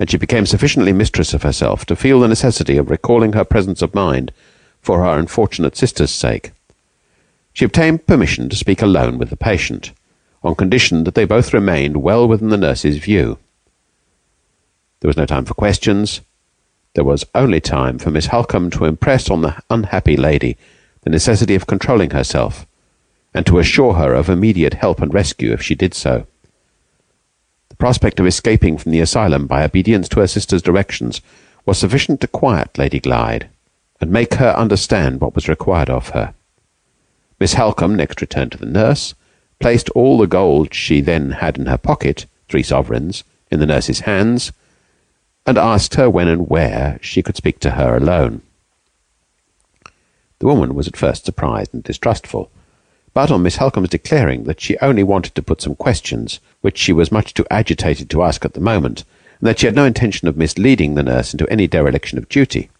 and 0.00 0.10
she 0.10 0.16
became 0.16 0.46
sufficiently 0.46 0.94
mistress 0.94 1.34
of 1.34 1.42
herself 1.42 1.84
to 1.84 1.94
feel 1.94 2.20
the 2.20 2.26
necessity 2.26 2.78
of 2.78 2.88
recalling 2.88 3.34
her 3.34 3.44
presence 3.44 3.82
of 3.82 3.94
mind 3.94 4.32
for 4.80 5.00
her 5.00 5.18
unfortunate 5.18 5.76
sister's 5.76 6.10
sake. 6.10 6.52
She 7.52 7.66
obtained 7.66 8.06
permission 8.06 8.48
to 8.48 8.56
speak 8.56 8.80
alone 8.80 9.18
with 9.18 9.28
the 9.28 9.36
patient, 9.36 9.92
on 10.42 10.54
condition 10.54 11.04
that 11.04 11.14
they 11.14 11.26
both 11.26 11.52
remained 11.52 11.98
well 11.98 12.26
within 12.26 12.48
the 12.48 12.56
nurse's 12.56 12.96
view. 12.96 13.38
There 15.00 15.08
was 15.08 15.18
no 15.18 15.26
time 15.26 15.44
for 15.44 15.52
questions. 15.52 16.22
There 16.94 17.04
was 17.04 17.26
only 17.34 17.60
time 17.60 17.98
for 17.98 18.10
Miss 18.10 18.28
Halcombe 18.28 18.70
to 18.70 18.86
impress 18.86 19.28
on 19.28 19.42
the 19.42 19.62
unhappy 19.68 20.16
lady 20.16 20.56
the 21.02 21.10
necessity 21.10 21.54
of 21.54 21.66
controlling 21.66 22.10
herself, 22.10 22.66
and 23.32 23.46
to 23.46 23.58
assure 23.58 23.94
her 23.94 24.12
of 24.14 24.28
immediate 24.28 24.74
help 24.74 25.00
and 25.00 25.14
rescue 25.14 25.52
if 25.52 25.62
she 25.62 25.74
did 25.74 25.94
so 25.94 26.26
The 27.68 27.76
prospect 27.76 28.20
of 28.20 28.26
escaping 28.26 28.76
from 28.78 28.92
the 28.92 29.00
asylum 29.00 29.46
by 29.46 29.64
obedience 29.64 30.08
to 30.10 30.20
her 30.20 30.26
sister's 30.26 30.62
directions 30.62 31.20
was 31.64 31.78
sufficient 31.78 32.20
to 32.20 32.28
quiet 32.28 32.76
Lady 32.78 33.00
Glyde 33.00 33.48
and 34.00 34.10
make 34.10 34.34
her 34.34 34.50
understand 34.56 35.20
what 35.20 35.34
was 35.34 35.48
required 35.48 35.90
of 35.90 36.10
her. 36.10 36.34
Miss 37.38 37.54
Halcombe 37.54 37.96
next 37.96 38.20
returned 38.20 38.52
to 38.52 38.58
the 38.58 38.66
nurse, 38.66 39.14
placed 39.60 39.88
all 39.90 40.18
the 40.18 40.26
gold 40.26 40.74
she 40.74 41.00
then 41.00 41.32
had 41.32 41.58
in 41.58 41.66
her 41.66 41.78
pocket, 41.78 42.26
three 42.48 42.62
sovereigns, 42.62 43.24
in 43.50 43.60
the 43.60 43.66
nurse's 43.66 44.00
hands, 44.00 44.52
and 45.46 45.58
asked 45.58 45.94
her 45.94 46.08
when 46.08 46.28
and 46.28 46.48
where 46.48 46.98
she 47.02 47.22
could 47.22 47.36
speak 47.36 47.60
to 47.60 47.70
her 47.72 47.96
alone. 47.96 48.42
The 50.38 50.46
woman 50.46 50.74
was 50.74 50.88
at 50.88 50.96
first 50.96 51.24
surprised 51.24 51.74
and 51.74 51.82
distrustful, 51.82 52.50
but 53.12 53.30
on 53.30 53.42
Miss 53.42 53.56
Halcombe's 53.56 53.90
declaring 53.90 54.44
that 54.44 54.60
she 54.60 54.78
only 54.78 55.02
wanted 55.02 55.34
to 55.34 55.42
put 55.42 55.60
some 55.60 55.74
questions 55.74 56.40
which 56.60 56.78
she 56.78 56.92
was 56.92 57.10
much 57.10 57.34
too 57.34 57.46
agitated 57.50 58.08
to 58.10 58.22
ask 58.22 58.44
at 58.44 58.54
the 58.54 58.60
moment, 58.60 59.04
and 59.40 59.48
that 59.48 59.58
she 59.58 59.66
had 59.66 59.74
no 59.74 59.84
intention 59.84 60.28
of 60.28 60.36
misleading 60.36 60.94
the 60.94 61.02
nurse 61.02 61.32
into 61.32 61.48
any 61.50 61.66
dereliction 61.66 62.18
of 62.18 62.28
duty. 62.28 62.70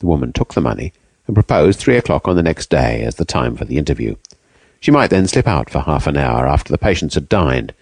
The 0.00 0.06
woman 0.06 0.32
took 0.32 0.54
the 0.54 0.60
money 0.60 0.92
and 1.26 1.34
proposed 1.34 1.78
three 1.78 1.96
o'clock 1.96 2.28
on 2.28 2.36
the 2.36 2.42
next 2.42 2.68
day 2.68 3.02
as 3.02 3.14
the 3.14 3.24
time 3.24 3.56
for 3.56 3.64
the 3.64 3.78
interview. 3.78 4.16
She 4.80 4.90
might 4.90 5.08
then 5.08 5.26
slip 5.26 5.48
out 5.48 5.70
for 5.70 5.80
half 5.80 6.06
an 6.06 6.18
hour 6.18 6.46
after 6.46 6.70
the 6.70 6.78
patients 6.78 7.14
had 7.14 7.28
dined, 7.28 7.72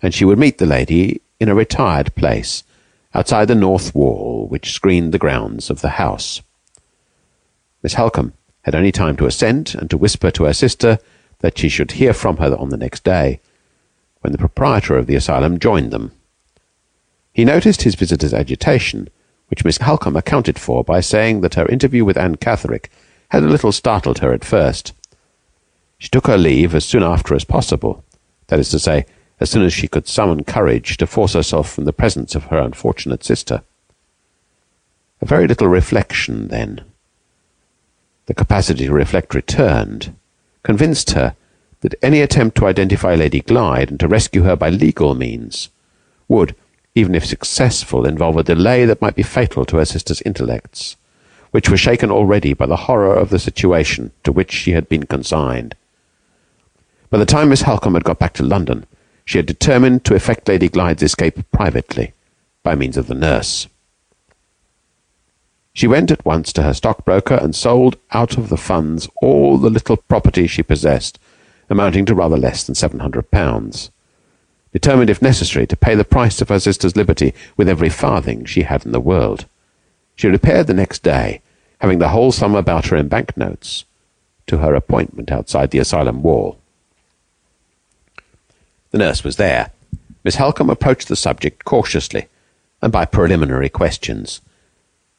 and 0.00 0.14
she 0.14 0.24
would 0.24 0.38
meet 0.38 0.58
the 0.58 0.66
lady 0.66 1.20
in 1.38 1.48
a 1.48 1.54
retired 1.54 2.14
place 2.14 2.64
outside 3.14 3.48
the 3.48 3.54
north 3.54 3.94
wall 3.94 4.46
which 4.48 4.72
screened 4.72 5.12
the 5.12 5.18
grounds 5.18 5.68
of 5.68 5.82
the 5.82 5.90
house. 5.90 6.40
Miss 7.82 7.94
Halcombe 7.94 8.32
had 8.62 8.74
only 8.74 8.92
time 8.92 9.16
to 9.16 9.26
assent 9.26 9.74
and 9.74 9.90
to 9.90 9.98
whisper 9.98 10.30
to 10.30 10.44
her 10.44 10.52
sister 10.52 10.98
that 11.40 11.58
she 11.58 11.68
should 11.68 11.92
hear 11.92 12.12
from 12.12 12.38
her 12.38 12.54
on 12.56 12.70
the 12.70 12.76
next 12.76 13.04
day, 13.04 13.40
when 14.20 14.32
the 14.32 14.38
proprietor 14.38 14.96
of 14.96 15.06
the 15.06 15.14
asylum 15.14 15.58
joined 15.58 15.90
them. 15.90 16.12
He 17.32 17.44
noticed 17.44 17.82
his 17.82 17.94
visitor's 17.94 18.34
agitation, 18.34 19.08
which 19.48 19.64
Miss 19.64 19.78
Halcombe 19.78 20.16
accounted 20.16 20.58
for 20.58 20.82
by 20.82 21.00
saying 21.00 21.40
that 21.40 21.54
her 21.54 21.66
interview 21.66 22.04
with 22.04 22.18
Anne 22.18 22.36
Catherick 22.36 22.90
had 23.30 23.42
a 23.42 23.48
little 23.48 23.72
startled 23.72 24.18
her 24.18 24.32
at 24.32 24.44
first. 24.44 24.92
She 25.98 26.08
took 26.08 26.26
her 26.26 26.38
leave 26.38 26.74
as 26.74 26.84
soon 26.84 27.02
after 27.02 27.34
as 27.34 27.44
possible, 27.44 28.04
that 28.48 28.58
is 28.58 28.70
to 28.70 28.78
say, 28.78 29.06
as 29.40 29.50
soon 29.50 29.62
as 29.64 29.72
she 29.72 29.88
could 29.88 30.08
summon 30.08 30.44
courage 30.44 30.96
to 30.96 31.06
force 31.06 31.34
herself 31.34 31.70
from 31.70 31.84
the 31.84 31.92
presence 31.92 32.34
of 32.34 32.44
her 32.44 32.58
unfortunate 32.58 33.22
sister. 33.22 33.62
A 35.20 35.26
very 35.26 35.46
little 35.46 35.68
reflection, 35.68 36.48
then. 36.48 36.84
The 38.26 38.34
capacity 38.34 38.86
to 38.86 38.92
reflect 38.92 39.34
returned, 39.34 40.14
convinced 40.62 41.10
her 41.12 41.34
that 41.80 41.94
any 42.02 42.20
attempt 42.20 42.56
to 42.56 42.66
identify 42.66 43.14
Lady 43.14 43.40
Glyde 43.40 43.90
and 43.90 44.00
to 44.00 44.08
rescue 44.08 44.42
her 44.42 44.56
by 44.56 44.68
legal 44.68 45.14
means 45.14 45.68
would, 46.26 46.54
even 46.94 47.14
if 47.14 47.24
successful, 47.24 48.04
involve 48.06 48.36
a 48.36 48.42
delay 48.42 48.84
that 48.84 49.00
might 49.00 49.14
be 49.14 49.22
fatal 49.22 49.64
to 49.64 49.76
her 49.76 49.84
sister's 49.84 50.20
intellects, 50.22 50.96
which 51.50 51.70
were 51.70 51.76
shaken 51.76 52.10
already 52.10 52.52
by 52.52 52.66
the 52.66 52.76
horror 52.76 53.14
of 53.14 53.30
the 53.30 53.38
situation 53.38 54.10
to 54.24 54.32
which 54.32 54.52
she 54.52 54.72
had 54.72 54.88
been 54.88 55.06
consigned. 55.06 55.74
By 57.10 57.18
the 57.18 57.26
time 57.26 57.48
Miss 57.48 57.62
Halcombe 57.62 57.94
had 57.94 58.04
got 58.04 58.18
back 58.18 58.34
to 58.34 58.42
London, 58.42 58.86
she 59.24 59.38
had 59.38 59.46
determined 59.46 60.04
to 60.04 60.14
effect 60.14 60.48
Lady 60.48 60.68
Glyde's 60.68 61.02
escape 61.02 61.38
privately, 61.52 62.12
by 62.62 62.74
means 62.74 62.96
of 62.96 63.06
the 63.06 63.14
nurse. 63.14 63.66
She 65.78 65.86
went 65.86 66.10
at 66.10 66.24
once 66.24 66.52
to 66.54 66.64
her 66.64 66.74
stockbroker 66.74 67.36
and 67.36 67.54
sold 67.54 67.98
out 68.10 68.36
of 68.36 68.48
the 68.48 68.56
funds 68.56 69.08
all 69.22 69.56
the 69.56 69.70
little 69.70 69.96
property 69.96 70.48
she 70.48 70.64
possessed 70.64 71.20
amounting 71.70 72.04
to 72.06 72.16
rather 72.16 72.36
less 72.36 72.64
than 72.64 72.74
seven 72.74 72.98
hundred 72.98 73.30
pounds, 73.30 73.92
determined, 74.72 75.08
if 75.08 75.22
necessary, 75.22 75.68
to 75.68 75.76
pay 75.76 75.94
the 75.94 76.02
price 76.02 76.40
of 76.40 76.48
her 76.48 76.58
sister's 76.58 76.96
liberty 76.96 77.32
with 77.56 77.68
every 77.68 77.88
farthing 77.88 78.44
she 78.44 78.62
had 78.62 78.84
in 78.84 78.90
the 78.90 78.98
world. 78.98 79.46
She 80.16 80.26
repaired 80.26 80.66
the 80.66 80.74
next 80.74 81.04
day, 81.04 81.42
having 81.80 82.00
the 82.00 82.08
whole 82.08 82.32
sum 82.32 82.56
about 82.56 82.86
her 82.86 82.96
in 82.96 83.06
bank 83.06 83.36
notes, 83.36 83.84
to 84.48 84.58
her 84.58 84.74
appointment 84.74 85.30
outside 85.30 85.70
the 85.70 85.78
asylum 85.78 86.24
wall. 86.24 86.58
The 88.90 88.98
nurse 88.98 89.22
was 89.22 89.36
there. 89.36 89.70
Miss 90.24 90.38
Halcombe 90.38 90.72
approached 90.72 91.06
the 91.06 91.14
subject 91.14 91.64
cautiously 91.64 92.26
and 92.82 92.90
by 92.90 93.04
preliminary 93.04 93.68
questions. 93.68 94.40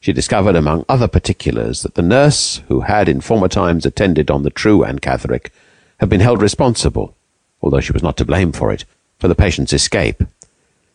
She 0.02 0.14
discovered, 0.14 0.56
among 0.56 0.86
other 0.88 1.08
particulars, 1.08 1.82
that 1.82 1.94
the 1.94 2.00
nurse 2.02 2.62
who 2.68 2.80
had 2.80 3.06
in 3.06 3.20
former 3.20 3.48
times 3.48 3.84
attended 3.84 4.30
on 4.30 4.42
the 4.42 4.50
true 4.50 4.82
Anne 4.82 4.98
Catherick 4.98 5.52
had 5.98 6.08
been 6.08 6.20
held 6.20 6.40
responsible, 6.40 7.14
although 7.60 7.80
she 7.80 7.92
was 7.92 8.02
not 8.02 8.16
to 8.16 8.24
blame 8.24 8.50
for 8.50 8.72
it, 8.72 8.86
for 9.18 9.28
the 9.28 9.34
patient's 9.34 9.74
escape, 9.74 10.20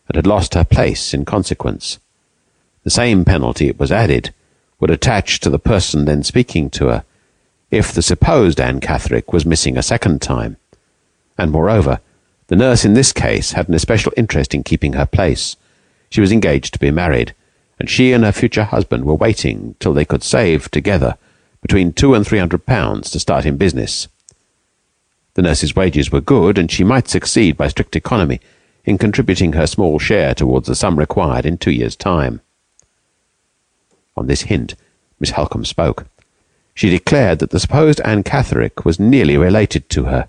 and 0.08 0.16
had 0.16 0.26
lost 0.26 0.54
her 0.54 0.64
place 0.64 1.14
in 1.14 1.24
consequence. 1.24 2.00
The 2.82 2.90
same 2.90 3.24
penalty, 3.24 3.68
it 3.68 3.78
was 3.78 3.92
added, 3.92 4.34
would 4.80 4.90
attach 4.90 5.38
to 5.40 5.50
the 5.50 5.60
person 5.60 6.04
then 6.04 6.24
speaking 6.24 6.68
to 6.70 6.88
her, 6.88 7.04
if 7.70 7.92
the 7.92 8.02
supposed 8.02 8.60
Anne 8.60 8.80
Catherick 8.80 9.32
was 9.32 9.46
missing 9.46 9.78
a 9.78 9.84
second 9.84 10.20
time. 10.20 10.56
And 11.38 11.52
moreover, 11.52 12.00
the 12.48 12.56
nurse 12.56 12.84
in 12.84 12.94
this 12.94 13.12
case 13.12 13.52
had 13.52 13.68
an 13.68 13.74
especial 13.74 14.12
interest 14.16 14.52
in 14.52 14.64
keeping 14.64 14.94
her 14.94 15.06
place. 15.06 15.54
She 16.10 16.20
was 16.20 16.32
engaged 16.32 16.72
to 16.74 16.80
be 16.80 16.90
married, 16.90 17.34
and 17.78 17.90
she 17.90 18.12
and 18.12 18.24
her 18.24 18.32
future 18.32 18.64
husband 18.64 19.04
were 19.04 19.14
waiting 19.14 19.74
till 19.80 19.94
they 19.94 20.04
could 20.04 20.22
save 20.22 20.70
together 20.70 21.16
between 21.60 21.92
two 21.92 22.14
and 22.14 22.26
three 22.26 22.38
hundred 22.38 22.64
pounds 22.66 23.10
to 23.10 23.20
start 23.20 23.44
in 23.44 23.56
business. 23.56 24.08
The 25.34 25.42
nurse's 25.42 25.76
wages 25.76 26.10
were 26.10 26.20
good, 26.20 26.56
and 26.58 26.70
she 26.70 26.84
might 26.84 27.08
succeed 27.08 27.56
by 27.56 27.68
strict 27.68 27.96
economy 27.96 28.40
in 28.84 28.98
contributing 28.98 29.52
her 29.52 29.66
small 29.66 29.98
share 29.98 30.34
towards 30.34 30.66
the 30.68 30.74
sum 30.74 30.98
required 30.98 31.44
in 31.44 31.58
two 31.58 31.72
years' 31.72 31.96
time. 31.96 32.40
On 34.16 34.26
this 34.26 34.42
hint, 34.42 34.74
Miss 35.20 35.32
Halcombe 35.32 35.66
spoke. 35.66 36.06
She 36.72 36.88
declared 36.88 37.40
that 37.40 37.50
the 37.50 37.60
supposed 37.60 38.00
Anne 38.02 38.22
Catherick 38.22 38.84
was 38.84 39.00
nearly 39.00 39.36
related 39.36 39.90
to 39.90 40.04
her, 40.04 40.28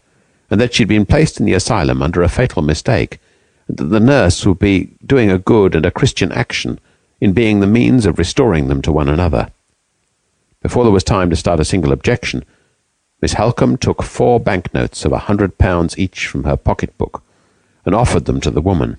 and 0.50 0.60
that 0.60 0.74
she 0.74 0.84
had 0.84 0.90
been 0.90 1.06
placed 1.06 1.40
in 1.40 1.46
the 1.46 1.54
asylum 1.54 2.02
under 2.02 2.24
a 2.24 2.30
fatal 2.30 2.62
mistake, 2.62 3.20
and 3.68 3.78
that 3.78 3.86
the 3.86 4.00
nurse 4.00 4.46
would 4.46 4.60
be 4.60 4.92
doing 5.06 5.30
a 5.30 5.38
good 5.38 5.76
and 5.76 5.86
a 5.86 5.92
Christian 5.92 6.32
action 6.32 6.80
in 7.20 7.34
being 7.34 7.60
the 7.60 7.68
means 7.68 8.06
of 8.06 8.20
restoring 8.20 8.68
them 8.68 8.82
to 8.82 8.92
one 8.92 9.10
another. 9.10 9.50
Before 10.62 10.84
there 10.84 10.94
was 10.94 11.04
time 11.04 11.30
to 11.30 11.36
start 11.36 11.60
a 11.60 11.66
single 11.66 11.92
objection, 11.92 12.44
Miss 13.22 13.34
Halcombe 13.34 13.80
took 13.80 14.04
four 14.04 14.40
banknotes 14.40 15.06
of 15.06 15.12
a 15.12 15.20
hundred 15.20 15.58
pounds 15.58 15.98
each 15.98 16.28
from 16.28 16.44
her 16.44 16.58
pocket-book 16.58 17.24
and 17.86 17.96
offered 17.96 18.26
them 18.26 18.40
to 18.42 18.52
the 18.52 18.62
woman 18.62 18.98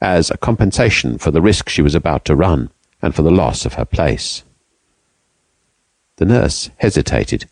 as 0.00 0.30
a 0.30 0.36
compensation 0.36 1.16
for 1.16 1.30
the 1.30 1.40
risk 1.40 1.68
she 1.68 1.80
was 1.80 1.94
about 1.94 2.24
to 2.26 2.36
run 2.36 2.68
and 3.00 3.14
for 3.14 3.22
the 3.22 3.30
loss 3.30 3.64
of 3.64 3.74
her 3.74 3.84
place. 3.84 4.42
The 6.16 6.26
nurse 6.26 6.70
hesitated 6.78 7.48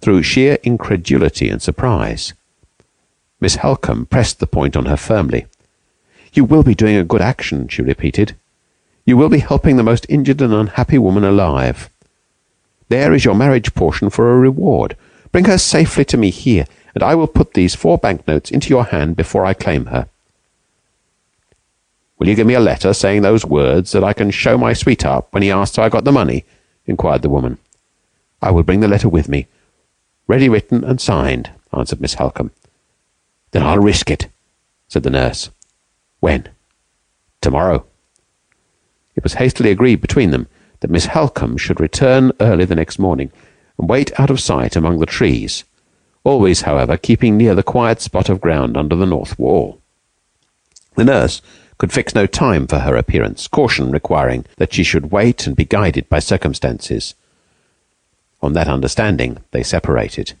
through 0.00 0.22
sheer 0.22 0.58
incredulity 0.62 1.48
and 1.48 1.60
surprise. 1.60 2.34
Miss 3.40 3.56
Halcombe 3.56 4.08
pressed 4.08 4.38
the 4.38 4.46
point 4.46 4.76
on 4.76 4.86
her 4.86 4.96
firmly. 4.96 5.46
You 6.32 6.44
will 6.44 6.62
be 6.62 6.74
doing 6.74 6.96
a 6.96 7.04
good 7.04 7.20
action, 7.20 7.68
she 7.68 7.82
repeated. 7.82 8.36
You 9.04 9.16
will 9.16 9.28
be 9.28 9.38
helping 9.38 9.76
the 9.76 9.82
most 9.82 10.06
injured 10.08 10.40
and 10.40 10.52
unhappy 10.52 10.98
woman 10.98 11.24
alive. 11.24 11.90
There 12.88 13.12
is 13.12 13.24
your 13.24 13.34
marriage 13.34 13.74
portion 13.74 14.10
for 14.10 14.32
a 14.32 14.38
reward. 14.38 14.96
Bring 15.32 15.46
her 15.46 15.58
safely 15.58 16.04
to 16.06 16.16
me 16.16 16.30
here, 16.30 16.66
and 16.94 17.02
I 17.02 17.14
will 17.14 17.26
put 17.26 17.54
these 17.54 17.74
four 17.74 17.98
banknotes 17.98 18.50
into 18.50 18.68
your 18.68 18.84
hand 18.84 19.16
before 19.16 19.44
I 19.44 19.54
claim 19.54 19.86
her. 19.86 20.08
Will 22.18 22.28
you 22.28 22.34
give 22.36 22.46
me 22.46 22.54
a 22.54 22.60
letter 22.60 22.92
saying 22.92 23.22
those 23.22 23.44
words 23.44 23.92
that 23.92 24.04
I 24.04 24.12
can 24.12 24.30
show 24.30 24.56
my 24.56 24.74
sweetheart 24.74 25.26
when 25.30 25.42
he 25.42 25.50
asks 25.50 25.76
how 25.76 25.82
I 25.82 25.88
got 25.88 26.04
the 26.04 26.12
money? 26.12 26.44
inquired 26.86 27.22
the 27.22 27.28
woman. 27.28 27.58
I 28.40 28.50
will 28.50 28.62
bring 28.62 28.80
the 28.80 28.88
letter 28.88 29.08
with 29.08 29.28
me. 29.28 29.48
Ready 30.28 30.48
written 30.48 30.84
and 30.84 31.00
signed, 31.00 31.50
answered 31.72 32.00
Miss 32.00 32.16
Halcombe. 32.16 32.52
Then 33.50 33.62
I'll 33.62 33.78
risk 33.78 34.10
it, 34.10 34.28
said 34.86 35.02
the 35.02 35.10
nurse. 35.10 35.50
When? 36.20 36.48
Tomorrow. 37.40 37.86
It 39.14 39.22
was 39.22 39.34
hastily 39.34 39.70
agreed 39.70 40.00
between 40.00 40.30
them 40.30 40.48
that 40.80 40.90
Miss 40.90 41.06
Halcombe 41.06 41.58
should 41.58 41.80
return 41.80 42.32
early 42.40 42.64
the 42.64 42.74
next 42.74 42.98
morning 42.98 43.30
and 43.78 43.88
wait 43.88 44.18
out 44.18 44.30
of 44.30 44.40
sight 44.40 44.76
among 44.76 44.98
the 44.98 45.06
trees, 45.06 45.64
always, 46.24 46.62
however, 46.62 46.96
keeping 46.96 47.36
near 47.36 47.54
the 47.54 47.62
quiet 47.62 48.00
spot 48.00 48.28
of 48.28 48.40
ground 48.40 48.76
under 48.76 48.96
the 48.96 49.06
north 49.06 49.38
wall. 49.38 49.80
The 50.94 51.04
nurse 51.04 51.42
could 51.78 51.92
fix 51.92 52.14
no 52.14 52.26
time 52.26 52.66
for 52.66 52.80
her 52.80 52.96
appearance, 52.96 53.48
caution 53.48 53.90
requiring 53.90 54.44
that 54.56 54.72
she 54.72 54.84
should 54.84 55.10
wait 55.10 55.46
and 55.46 55.56
be 55.56 55.64
guided 55.64 56.08
by 56.08 56.18
circumstances. 56.18 57.14
On 58.40 58.52
that 58.52 58.68
understanding, 58.68 59.38
they 59.50 59.62
separated. 59.62 60.34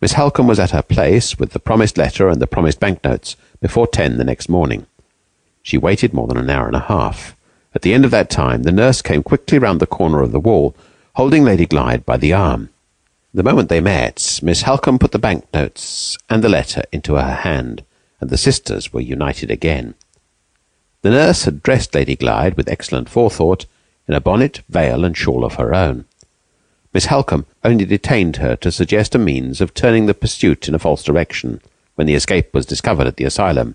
Miss 0.00 0.14
Halcombe 0.14 0.48
was 0.48 0.58
at 0.58 0.72
her 0.72 0.82
place 0.82 1.38
with 1.38 1.52
the 1.52 1.58
promised 1.58 1.96
letter 1.96 2.28
and 2.28 2.40
the 2.40 2.46
promised 2.46 2.80
banknotes 2.80 3.36
before 3.60 3.86
ten 3.86 4.16
the 4.16 4.24
next 4.24 4.48
morning. 4.48 4.86
She 5.62 5.78
waited 5.78 6.12
more 6.12 6.26
than 6.26 6.36
an 6.36 6.50
hour 6.50 6.66
and 6.66 6.76
a 6.76 6.80
half. 6.80 7.36
At 7.84 7.88
the 7.88 7.92
end 7.92 8.06
of 8.06 8.12
that 8.12 8.30
time, 8.30 8.62
the 8.62 8.72
nurse 8.72 9.02
came 9.02 9.22
quickly 9.22 9.58
round 9.58 9.78
the 9.78 9.86
corner 9.86 10.22
of 10.22 10.32
the 10.32 10.40
wall, 10.40 10.74
holding 11.16 11.44
Lady 11.44 11.66
Glyde 11.66 12.06
by 12.06 12.16
the 12.16 12.32
arm. 12.32 12.70
The 13.34 13.42
moment 13.42 13.68
they 13.68 13.82
met, 13.82 14.40
Miss 14.42 14.62
Halcombe 14.62 14.98
put 14.98 15.12
the 15.12 15.18
banknotes 15.18 16.16
and 16.30 16.42
the 16.42 16.48
letter 16.48 16.84
into 16.92 17.16
her 17.16 17.34
hand, 17.34 17.84
and 18.22 18.30
the 18.30 18.38
sisters 18.38 18.90
were 18.90 19.02
united 19.02 19.50
again. 19.50 19.92
The 21.02 21.10
nurse 21.10 21.44
had 21.44 21.62
dressed 21.62 21.94
Lady 21.94 22.16
Glyde 22.16 22.56
with 22.56 22.70
excellent 22.70 23.10
forethought 23.10 23.66
in 24.08 24.14
a 24.14 24.20
bonnet, 24.20 24.62
veil, 24.70 25.04
and 25.04 25.14
shawl 25.14 25.44
of 25.44 25.56
her 25.56 25.74
own. 25.74 26.06
Miss 26.94 27.08
Halcombe 27.08 27.44
only 27.62 27.84
detained 27.84 28.36
her 28.36 28.56
to 28.56 28.72
suggest 28.72 29.14
a 29.14 29.18
means 29.18 29.60
of 29.60 29.74
turning 29.74 30.06
the 30.06 30.14
pursuit 30.14 30.68
in 30.68 30.74
a 30.74 30.78
false 30.78 31.04
direction 31.04 31.60
when 31.96 32.06
the 32.06 32.14
escape 32.14 32.54
was 32.54 32.64
discovered 32.64 33.06
at 33.06 33.18
the 33.18 33.24
asylum. 33.24 33.74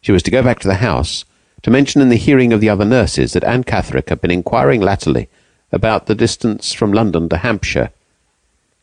She 0.00 0.12
was 0.12 0.22
to 0.22 0.30
go 0.30 0.42
back 0.42 0.60
to 0.60 0.68
the 0.68 0.76
house 0.76 1.26
to 1.62 1.70
mention 1.70 2.00
in 2.00 2.08
the 2.08 2.16
hearing 2.16 2.52
of 2.52 2.60
the 2.60 2.68
other 2.68 2.84
nurses 2.84 3.32
that 3.32 3.44
Anne 3.44 3.64
Catherick 3.64 4.08
had 4.08 4.20
been 4.20 4.30
inquiring 4.30 4.80
latterly 4.80 5.28
about 5.72 6.06
the 6.06 6.14
distance 6.14 6.72
from 6.72 6.92
London 6.92 7.28
to 7.28 7.38
Hampshire, 7.38 7.90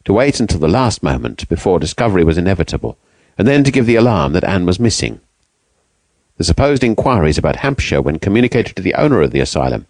to 0.04 0.14
wait 0.14 0.40
until 0.40 0.60
the 0.60 0.68
last 0.68 1.02
moment 1.02 1.48
before 1.50 1.80
discovery 1.80 2.24
was 2.24 2.38
inevitable, 2.38 2.98
and 3.38 3.48
then 3.48 3.64
to 3.64 3.72
give 3.72 3.86
the 3.86 3.96
alarm 3.96 4.34
that 4.34 4.44
Anne 4.44 4.66
was 4.66 4.80
missing. 4.80 5.20
The 6.38 6.44
supposed 6.44 6.84
inquiries 6.84 7.38
about 7.38 7.58
Hampshire, 7.58 8.02
when 8.02 8.20
communicated 8.20 8.76
to 8.76 8.82
the 8.82 8.94
owner 8.96 9.22
of 9.22 9.32
the 9.32 9.40
asylum, 9.40 9.88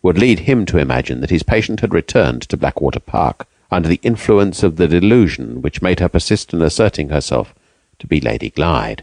would 0.00 0.16
lead 0.16 0.40
him 0.40 0.64
to 0.66 0.78
imagine 0.78 1.20
that 1.20 1.30
his 1.30 1.42
patient 1.42 1.80
had 1.80 1.92
returned 1.92 2.42
to 2.42 2.56
Blackwater 2.56 3.00
Park 3.00 3.46
under 3.70 3.88
the 3.88 4.00
influence 4.02 4.62
of 4.62 4.76
the 4.76 4.88
delusion 4.88 5.60
which 5.60 5.82
made 5.82 6.00
her 6.00 6.08
persist 6.08 6.54
in 6.54 6.62
asserting 6.62 7.08
herself 7.08 7.52
to 7.98 8.06
be 8.06 8.20
Lady 8.20 8.50
Glyde 8.50 9.02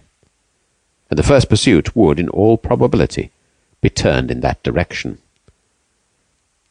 and 1.16 1.24
the 1.24 1.28
first 1.30 1.48
pursuit 1.48 1.96
would, 1.96 2.20
in 2.20 2.28
all 2.28 2.58
probability, 2.58 3.32
be 3.80 3.90
turned 3.90 4.30
in 4.30 4.42
that 4.42 4.62
direction. 4.64 5.18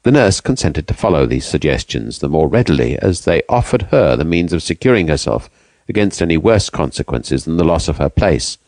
The 0.03 0.13
nurse 0.13 0.43
consented 0.43 0.87
to 0.87 0.93
follow 0.93 1.25
these 1.25 1.47
suggestions 1.47 2.19
the 2.19 2.29
more 2.29 2.47
readily 2.47 2.99
as 2.99 3.25
they 3.25 3.41
offered 3.49 3.85
her 3.85 4.17
the 4.17 4.25
means 4.27 4.53
of 4.53 4.63
securing 4.63 5.09
herself 5.09 5.49
against 5.89 6.21
any 6.21 6.37
worse 6.37 6.69
consequences 6.69 7.47
than 7.47 7.57
the 7.57 7.65
loss 7.65 7.89
of 7.89 7.97
her 7.97 8.11
place, 8.11 8.59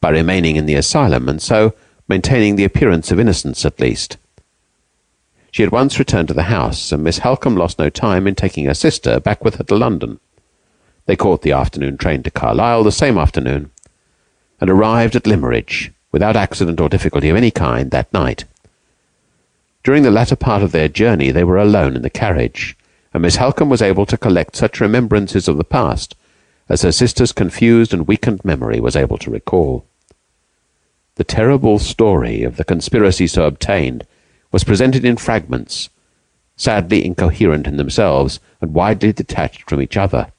by 0.00 0.10
remaining 0.10 0.54
in 0.54 0.66
the 0.66 0.76
asylum 0.76 1.28
and 1.28 1.42
so 1.42 1.74
maintaining 2.06 2.54
the 2.54 2.62
appearance 2.62 3.10
of 3.10 3.18
innocence 3.18 3.64
at 3.64 3.80
least. 3.80 4.16
She 5.50 5.64
at 5.64 5.72
once 5.72 5.98
returned 5.98 6.28
to 6.28 6.34
the 6.34 6.44
house, 6.44 6.92
and 6.92 7.02
Miss 7.02 7.18
Halcombe 7.18 7.58
lost 7.58 7.80
no 7.80 7.90
time 7.90 8.28
in 8.28 8.36
taking 8.36 8.66
her 8.66 8.74
sister 8.74 9.18
back 9.18 9.44
with 9.44 9.56
her 9.56 9.64
to 9.64 9.74
London. 9.74 10.20
They 11.06 11.16
caught 11.16 11.42
the 11.42 11.50
afternoon 11.50 11.96
train 11.96 12.22
to 12.22 12.30
Carlisle 12.30 12.84
the 12.84 12.92
same 12.92 13.18
afternoon, 13.18 13.72
and 14.60 14.70
arrived 14.70 15.16
at 15.16 15.26
Limmeridge 15.26 15.92
without 16.12 16.36
accident 16.36 16.80
or 16.80 16.88
difficulty 16.88 17.28
of 17.28 17.36
any 17.36 17.50
kind 17.50 17.90
that 17.90 18.12
night. 18.12 18.44
During 19.82 20.02
the 20.02 20.10
latter 20.10 20.36
part 20.36 20.62
of 20.62 20.72
their 20.72 20.88
journey 20.88 21.30
they 21.30 21.44
were 21.44 21.58
alone 21.58 21.96
in 21.96 22.02
the 22.02 22.10
carriage, 22.10 22.76
and 23.12 23.22
Miss 23.22 23.36
Halcombe 23.36 23.68
was 23.68 23.82
able 23.82 24.06
to 24.06 24.16
collect 24.16 24.56
such 24.56 24.80
remembrances 24.80 25.48
of 25.48 25.56
the 25.56 25.64
past 25.64 26.16
as 26.68 26.82
her 26.82 26.92
sister's 26.92 27.32
confused 27.32 27.92
and 27.92 28.08
weakened 28.08 28.44
memory 28.44 28.80
was 28.80 28.96
able 28.96 29.18
to 29.18 29.30
recall. 29.30 29.84
The 31.16 31.24
terrible 31.24 31.78
story 31.78 32.42
of 32.42 32.56
the 32.56 32.64
conspiracy 32.64 33.26
so 33.26 33.44
obtained 33.44 34.06
was 34.50 34.64
presented 34.64 35.04
in 35.04 35.16
fragments, 35.16 35.90
sadly 36.56 37.04
incoherent 37.04 37.66
in 37.66 37.76
themselves 37.76 38.40
and 38.60 38.74
widely 38.74 39.12
detached 39.12 39.68
from 39.68 39.82
each 39.82 39.96
other. 39.96 40.32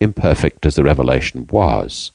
Imperfect 0.00 0.66
as 0.66 0.74
the 0.74 0.84
revelation 0.84 1.46
was, 1.50 2.12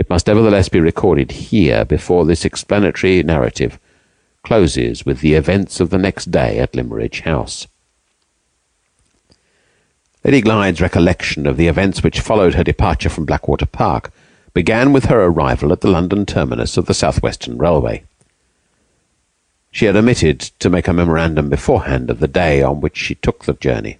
it 0.00 0.08
must 0.08 0.26
nevertheless 0.26 0.70
be 0.70 0.80
recorded 0.80 1.30
here 1.30 1.84
before 1.84 2.24
this 2.24 2.46
explanatory 2.46 3.22
narrative 3.22 3.78
closes 4.42 5.04
with 5.04 5.20
the 5.20 5.34
events 5.34 5.78
of 5.78 5.90
the 5.90 5.98
next 5.98 6.30
day 6.30 6.58
at 6.58 6.74
Limmeridge 6.74 7.20
House. 7.20 7.66
Lady 10.24 10.40
Glyde's 10.40 10.80
recollection 10.80 11.46
of 11.46 11.58
the 11.58 11.68
events 11.68 12.02
which 12.02 12.20
followed 12.20 12.54
her 12.54 12.64
departure 12.64 13.10
from 13.10 13.26
Blackwater 13.26 13.66
Park 13.66 14.10
began 14.54 14.94
with 14.94 15.04
her 15.04 15.20
arrival 15.22 15.70
at 15.70 15.82
the 15.82 15.90
London 15.90 16.24
terminus 16.24 16.78
of 16.78 16.86
the 16.86 16.94
South 16.94 17.22
Western 17.22 17.58
Railway. 17.58 18.02
She 19.70 19.84
had 19.84 19.96
omitted 19.96 20.40
to 20.40 20.70
make 20.70 20.88
a 20.88 20.94
memorandum 20.94 21.50
beforehand 21.50 22.08
of 22.08 22.20
the 22.20 22.26
day 22.26 22.62
on 22.62 22.80
which 22.80 22.96
she 22.96 23.16
took 23.16 23.44
the 23.44 23.52
journey. 23.52 23.98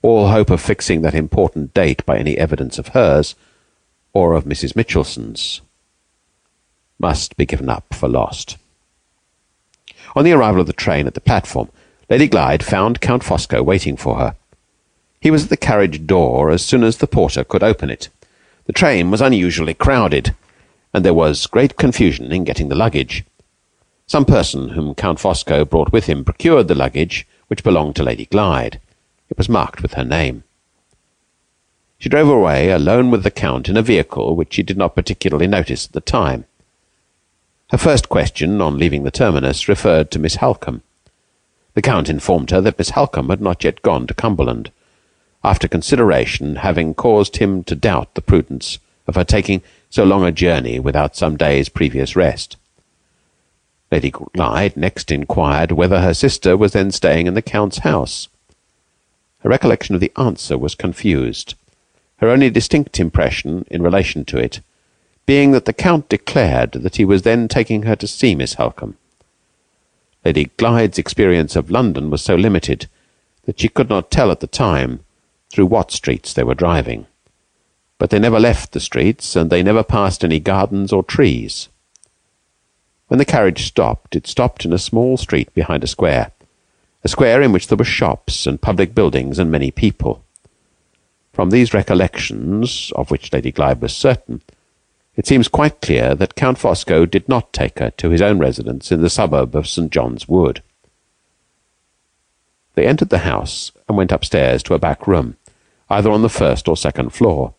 All 0.00 0.28
hope 0.28 0.48
of 0.48 0.62
fixing 0.62 1.02
that 1.02 1.14
important 1.14 1.74
date 1.74 2.06
by 2.06 2.16
any 2.16 2.38
evidence 2.38 2.78
of 2.78 2.88
hers 2.88 3.34
or 4.12 4.34
of 4.34 4.44
Mrs. 4.44 4.74
Michelson's 4.74 5.60
must 6.98 7.36
be 7.36 7.46
given 7.46 7.68
up 7.68 7.94
for 7.94 8.08
lost. 8.08 8.56
On 10.14 10.24
the 10.24 10.32
arrival 10.32 10.60
of 10.60 10.66
the 10.66 10.72
train 10.72 11.06
at 11.06 11.14
the 11.14 11.20
platform, 11.20 11.70
Lady 12.08 12.28
Glyde 12.28 12.62
found 12.62 13.00
Count 13.00 13.22
Fosco 13.22 13.62
waiting 13.62 13.96
for 13.96 14.16
her. 14.16 14.34
He 15.20 15.30
was 15.30 15.44
at 15.44 15.50
the 15.50 15.56
carriage 15.56 16.06
door 16.06 16.50
as 16.50 16.64
soon 16.64 16.82
as 16.82 16.98
the 16.98 17.06
porter 17.06 17.44
could 17.44 17.62
open 17.62 17.90
it. 17.90 18.08
The 18.66 18.72
train 18.72 19.10
was 19.10 19.20
unusually 19.20 19.74
crowded, 19.74 20.34
and 20.92 21.04
there 21.04 21.14
was 21.14 21.46
great 21.46 21.76
confusion 21.76 22.32
in 22.32 22.44
getting 22.44 22.68
the 22.68 22.74
luggage. 22.74 23.24
Some 24.06 24.24
person 24.24 24.70
whom 24.70 24.94
Count 24.94 25.20
Fosco 25.20 25.64
brought 25.64 25.92
with 25.92 26.06
him 26.06 26.24
procured 26.24 26.68
the 26.68 26.74
luggage 26.74 27.26
which 27.46 27.62
belonged 27.62 27.96
to 27.96 28.02
Lady 28.02 28.26
Glyde. 28.26 28.80
It 29.28 29.38
was 29.38 29.48
marked 29.48 29.82
with 29.82 29.94
her 29.94 30.04
name. 30.04 30.42
She 32.00 32.08
drove 32.08 32.30
away 32.30 32.70
alone 32.70 33.10
with 33.10 33.24
the 33.24 33.30
Count 33.30 33.68
in 33.68 33.76
a 33.76 33.82
vehicle 33.82 34.34
which 34.34 34.54
she 34.54 34.62
did 34.62 34.78
not 34.78 34.94
particularly 34.94 35.46
notice 35.46 35.84
at 35.84 35.92
the 35.92 36.00
time. 36.00 36.46
Her 37.70 37.76
first 37.76 38.08
question, 38.08 38.62
on 38.62 38.78
leaving 38.78 39.02
the 39.04 39.10
terminus, 39.10 39.68
referred 39.68 40.10
to 40.10 40.18
Miss 40.18 40.36
Halcombe. 40.36 40.80
The 41.74 41.82
Count 41.82 42.08
informed 42.08 42.52
her 42.52 42.62
that 42.62 42.78
Miss 42.78 42.92
Halcombe 42.92 43.28
had 43.28 43.42
not 43.42 43.62
yet 43.64 43.82
gone 43.82 44.06
to 44.06 44.14
Cumberland, 44.14 44.72
after 45.44 45.68
consideration 45.68 46.56
having 46.56 46.94
caused 46.94 47.36
him 47.36 47.62
to 47.64 47.76
doubt 47.76 48.14
the 48.14 48.22
prudence 48.22 48.78
of 49.06 49.14
her 49.14 49.24
taking 49.24 49.60
so 49.90 50.02
long 50.02 50.24
a 50.24 50.32
journey 50.32 50.80
without 50.80 51.16
some 51.16 51.36
days' 51.36 51.68
previous 51.68 52.16
rest. 52.16 52.56
Lady 53.92 54.10
Glyde 54.10 54.74
next 54.74 55.12
inquired 55.12 55.72
whether 55.72 56.00
her 56.00 56.14
sister 56.14 56.56
was 56.56 56.72
then 56.72 56.92
staying 56.92 57.26
in 57.26 57.34
the 57.34 57.42
Count's 57.42 57.78
house. 57.78 58.28
Her 59.40 59.50
recollection 59.50 59.94
of 59.94 60.00
the 60.00 60.12
answer 60.16 60.56
was 60.56 60.74
confused, 60.74 61.56
her 62.20 62.28
only 62.28 62.50
distinct 62.50 63.00
impression 63.00 63.64
in 63.70 63.82
relation 63.82 64.24
to 64.26 64.38
it 64.38 64.60
being 65.30 65.52
that 65.52 65.64
the 65.64 65.72
Count 65.72 66.08
declared 66.08 66.72
that 66.72 66.96
he 66.96 67.04
was 67.04 67.22
then 67.22 67.46
taking 67.46 67.82
her 67.82 67.94
to 67.94 68.08
see 68.08 68.34
Miss 68.34 68.54
Halcombe. 68.54 68.96
Lady 70.24 70.50
Glyde's 70.56 70.98
experience 70.98 71.54
of 71.54 71.70
London 71.70 72.10
was 72.10 72.20
so 72.20 72.34
limited 72.34 72.88
that 73.44 73.60
she 73.60 73.68
could 73.68 73.88
not 73.88 74.10
tell 74.10 74.32
at 74.32 74.40
the 74.40 74.48
time 74.48 75.04
through 75.48 75.66
what 75.66 75.92
streets 75.92 76.32
they 76.32 76.42
were 76.42 76.56
driving. 76.56 77.06
But 77.96 78.10
they 78.10 78.18
never 78.18 78.40
left 78.40 78.72
the 78.72 78.80
streets, 78.80 79.36
and 79.36 79.50
they 79.50 79.62
never 79.62 79.84
passed 79.84 80.24
any 80.24 80.40
gardens 80.40 80.92
or 80.92 81.04
trees. 81.04 81.68
When 83.06 83.18
the 83.18 83.24
carriage 83.24 83.66
stopped, 83.66 84.16
it 84.16 84.26
stopped 84.26 84.64
in 84.64 84.72
a 84.72 84.78
small 84.78 85.16
street 85.16 85.54
behind 85.54 85.84
a 85.84 85.86
square, 85.86 86.32
a 87.04 87.08
square 87.08 87.40
in 87.40 87.52
which 87.52 87.68
there 87.68 87.78
were 87.78 87.84
shops 87.84 88.48
and 88.48 88.60
public 88.60 88.96
buildings 88.96 89.38
and 89.38 89.48
many 89.48 89.70
people. 89.70 90.24
From 91.40 91.48
these 91.48 91.72
recollections, 91.72 92.92
of 92.94 93.10
which 93.10 93.32
Lady 93.32 93.50
Glyde 93.50 93.80
was 93.80 93.96
certain, 93.96 94.42
it 95.16 95.26
seems 95.26 95.48
quite 95.48 95.80
clear 95.80 96.14
that 96.14 96.34
Count 96.34 96.58
Fosco 96.58 97.06
did 97.06 97.26
not 97.30 97.54
take 97.54 97.78
her 97.78 97.88
to 97.92 98.10
his 98.10 98.20
own 98.20 98.38
residence 98.38 98.92
in 98.92 99.00
the 99.00 99.08
suburb 99.08 99.56
of 99.56 99.66
St. 99.66 99.90
John's 99.90 100.28
Wood. 100.28 100.62
They 102.74 102.86
entered 102.86 103.08
the 103.08 103.20
house 103.20 103.72
and 103.88 103.96
went 103.96 104.12
upstairs 104.12 104.62
to 104.64 104.74
a 104.74 104.78
back 104.78 105.06
room, 105.06 105.38
either 105.88 106.10
on 106.10 106.20
the 106.20 106.28
first 106.28 106.68
or 106.68 106.76
second 106.76 107.14
floor. 107.14 107.54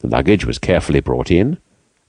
The 0.00 0.08
luggage 0.08 0.44
was 0.44 0.58
carefully 0.58 0.98
brought 0.98 1.30
in. 1.30 1.58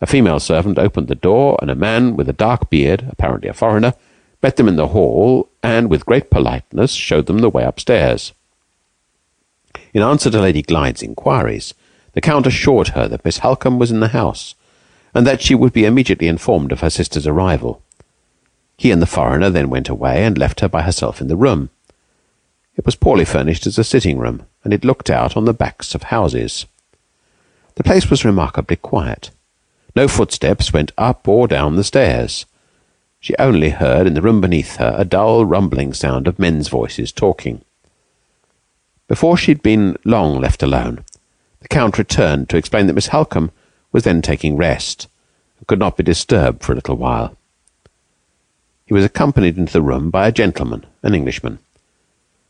A 0.01 0.07
female 0.07 0.39
servant 0.39 0.79
opened 0.79 1.09
the 1.09 1.13
door, 1.13 1.59
and 1.61 1.69
a 1.69 1.75
man 1.75 2.15
with 2.15 2.27
a 2.27 2.33
dark 2.33 2.71
beard, 2.71 3.05
apparently 3.07 3.49
a 3.49 3.53
foreigner, 3.53 3.93
met 4.41 4.55
them 4.55 4.67
in 4.67 4.77
the 4.77 4.87
hall, 4.87 5.47
and 5.61 5.91
with 5.91 6.07
great 6.07 6.31
politeness 6.31 6.93
showed 6.93 7.27
them 7.27 7.37
the 7.37 7.51
way 7.51 7.63
upstairs. 7.63 8.33
In 9.93 10.01
answer 10.01 10.29
to 10.29 10.41
Lady 10.41 10.61
Glyde's 10.61 11.03
inquiries, 11.03 11.73
the 12.13 12.21
Count 12.21 12.47
assured 12.47 12.89
her 12.89 13.07
that 13.07 13.23
Miss 13.23 13.39
Halcombe 13.39 13.77
was 13.77 13.91
in 13.91 13.99
the 13.99 14.09
house, 14.09 14.55
and 15.13 15.25
that 15.25 15.41
she 15.41 15.55
would 15.55 15.73
be 15.73 15.85
immediately 15.85 16.27
informed 16.27 16.71
of 16.71 16.81
her 16.81 16.89
sister's 16.89 17.27
arrival. 17.27 17.81
He 18.77 18.91
and 18.91 19.01
the 19.01 19.05
foreigner 19.05 19.49
then 19.49 19.69
went 19.69 19.89
away 19.89 20.23
and 20.23 20.37
left 20.37 20.59
her 20.59 20.67
by 20.67 20.83
herself 20.83 21.21
in 21.21 21.27
the 21.27 21.35
room. 21.35 21.69
It 22.75 22.85
was 22.85 22.95
poorly 22.95 23.25
furnished 23.25 23.65
as 23.65 23.79
a 23.79 23.83
sitting 23.83 24.19
room, 24.19 24.45
and 24.63 24.73
it 24.73 24.85
looked 24.85 25.09
out 25.09 25.35
on 25.35 25.45
the 25.45 25.53
backs 25.53 25.95
of 25.95 26.03
houses. 26.03 26.65
The 27.75 27.83
place 27.83 28.09
was 28.09 28.25
remarkably 28.25 28.75
quiet. 28.75 29.31
No 29.95 30.07
footsteps 30.07 30.73
went 30.73 30.91
up 30.97 31.27
or 31.27 31.47
down 31.47 31.75
the 31.75 31.83
stairs. 31.83 32.45
She 33.19 33.35
only 33.37 33.71
heard 33.71 34.05
in 34.05 34.13
the 34.13 34.21
room 34.21 34.41
beneath 34.41 34.75
her 34.75 34.95
a 34.97 35.05
dull 35.05 35.43
rumbling 35.45 35.93
sound 35.93 36.27
of 36.27 36.37
men's 36.37 36.67
voices 36.67 37.11
talking. 37.11 37.61
Before 39.07 39.37
she 39.37 39.51
had 39.51 39.61
been 39.61 39.97
long 40.03 40.39
left 40.39 40.61
alone, 40.63 41.03
the 41.61 41.67
Count 41.67 41.97
returned 41.97 42.49
to 42.49 42.57
explain 42.57 42.87
that 42.87 42.93
Miss 42.93 43.07
Halcombe 43.07 43.51
was 43.91 44.03
then 44.03 44.21
taking 44.21 44.57
rest, 44.57 45.07
and 45.57 45.67
could 45.67 45.79
not 45.79 45.97
be 45.97 46.03
disturbed 46.03 46.63
for 46.63 46.73
a 46.73 46.75
little 46.75 46.95
while. 46.95 47.37
He 48.85 48.93
was 48.93 49.05
accompanied 49.05 49.57
into 49.57 49.73
the 49.73 49.81
room 49.81 50.09
by 50.09 50.27
a 50.27 50.31
gentleman, 50.31 50.85
an 51.03 51.13
Englishman 51.13 51.59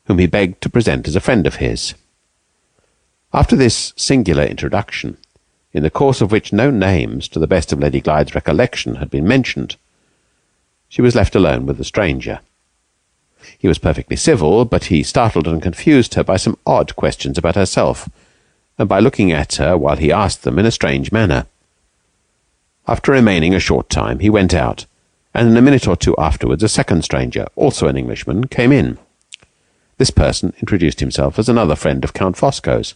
whom 0.07 0.19
he 0.19 0.27
begged 0.27 0.61
to 0.61 0.69
present 0.69 1.07
as 1.07 1.15
a 1.15 1.21
friend 1.21 1.45
of 1.45 1.55
his. 1.55 1.93
After 3.33 3.55
this 3.55 3.93
singular 3.97 4.43
introduction, 4.43 5.17
in 5.73 5.83
the 5.83 5.89
course 5.89 6.21
of 6.21 6.31
which 6.31 6.53
no 6.53 6.71
names, 6.71 7.27
to 7.29 7.39
the 7.39 7.47
best 7.47 7.73
of 7.73 7.79
Lady 7.79 7.99
Glyde's 7.99 8.33
recollection, 8.33 8.95
had 8.95 9.09
been 9.09 9.27
mentioned, 9.27 9.75
she 10.87 11.01
was 11.01 11.13
left 11.13 11.35
alone 11.35 11.65
with 11.65 11.77
the 11.77 11.83
stranger. 11.83 12.39
He 13.57 13.67
was 13.67 13.79
perfectly 13.79 14.15
civil, 14.15 14.65
but 14.65 14.85
he 14.85 15.01
startled 15.03 15.47
and 15.47 15.61
confused 15.61 16.13
her 16.13 16.23
by 16.23 16.37
some 16.37 16.57
odd 16.65 16.95
questions 16.95 17.37
about 17.37 17.55
herself, 17.55 18.07
and 18.77 18.87
by 18.87 18.99
looking 18.99 19.31
at 19.31 19.55
her 19.55 19.75
while 19.77 19.97
he 19.97 20.11
asked 20.11 20.43
them 20.43 20.59
in 20.59 20.65
a 20.65 20.71
strange 20.71 21.11
manner. 21.11 21.47
After 22.87 23.11
remaining 23.11 23.55
a 23.55 23.59
short 23.59 23.89
time, 23.89 24.19
he 24.19 24.29
went 24.29 24.53
out, 24.53 24.85
and 25.33 25.49
in 25.49 25.57
a 25.57 25.61
minute 25.61 25.87
or 25.87 25.95
two 25.95 26.15
afterwards 26.17 26.63
a 26.63 26.69
second 26.69 27.03
stranger, 27.03 27.47
also 27.55 27.87
an 27.87 27.97
Englishman, 27.97 28.47
came 28.47 28.71
in. 28.71 28.97
This 29.97 30.11
person 30.11 30.53
introduced 30.59 30.99
himself 30.99 31.39
as 31.39 31.49
another 31.49 31.75
friend 31.75 32.03
of 32.03 32.13
Count 32.13 32.37
Fosco's, 32.37 32.93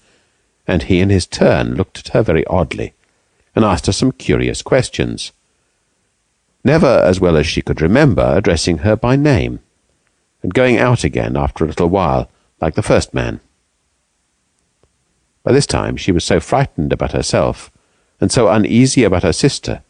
and 0.67 0.83
he 0.83 0.99
in 0.99 1.09
his 1.09 1.25
turn 1.25 1.73
looked 1.73 1.97
at 1.97 2.09
her 2.09 2.21
very 2.21 2.45
oddly, 2.45 2.93
and 3.55 3.65
asked 3.65 3.87
her 3.87 3.91
some 3.91 4.11
curious 4.11 4.61
questions, 4.61 5.31
never, 6.63 6.85
as 7.03 7.19
well 7.19 7.35
as 7.35 7.47
she 7.47 7.61
could 7.61 7.81
remember, 7.81 8.33
addressing 8.35 8.79
her 8.79 8.95
by 8.95 9.15
name, 9.15 9.59
and 10.43 10.53
going 10.53 10.77
out 10.77 11.03
again 11.03 11.37
after 11.37 11.63
a 11.63 11.67
little 11.67 11.89
while, 11.89 12.29
like 12.59 12.75
the 12.75 12.81
first 12.81 13.13
man. 13.13 13.39
By 15.43 15.51
this 15.51 15.65
time 15.65 15.97
she 15.97 16.11
was 16.11 16.23
so 16.23 16.39
frightened 16.39 16.93
about 16.93 17.13
herself, 17.13 17.71
and 18.19 18.31
so 18.31 18.47
uneasy 18.47 19.03
about 19.03 19.23
her 19.23 19.33
sister, 19.33 19.81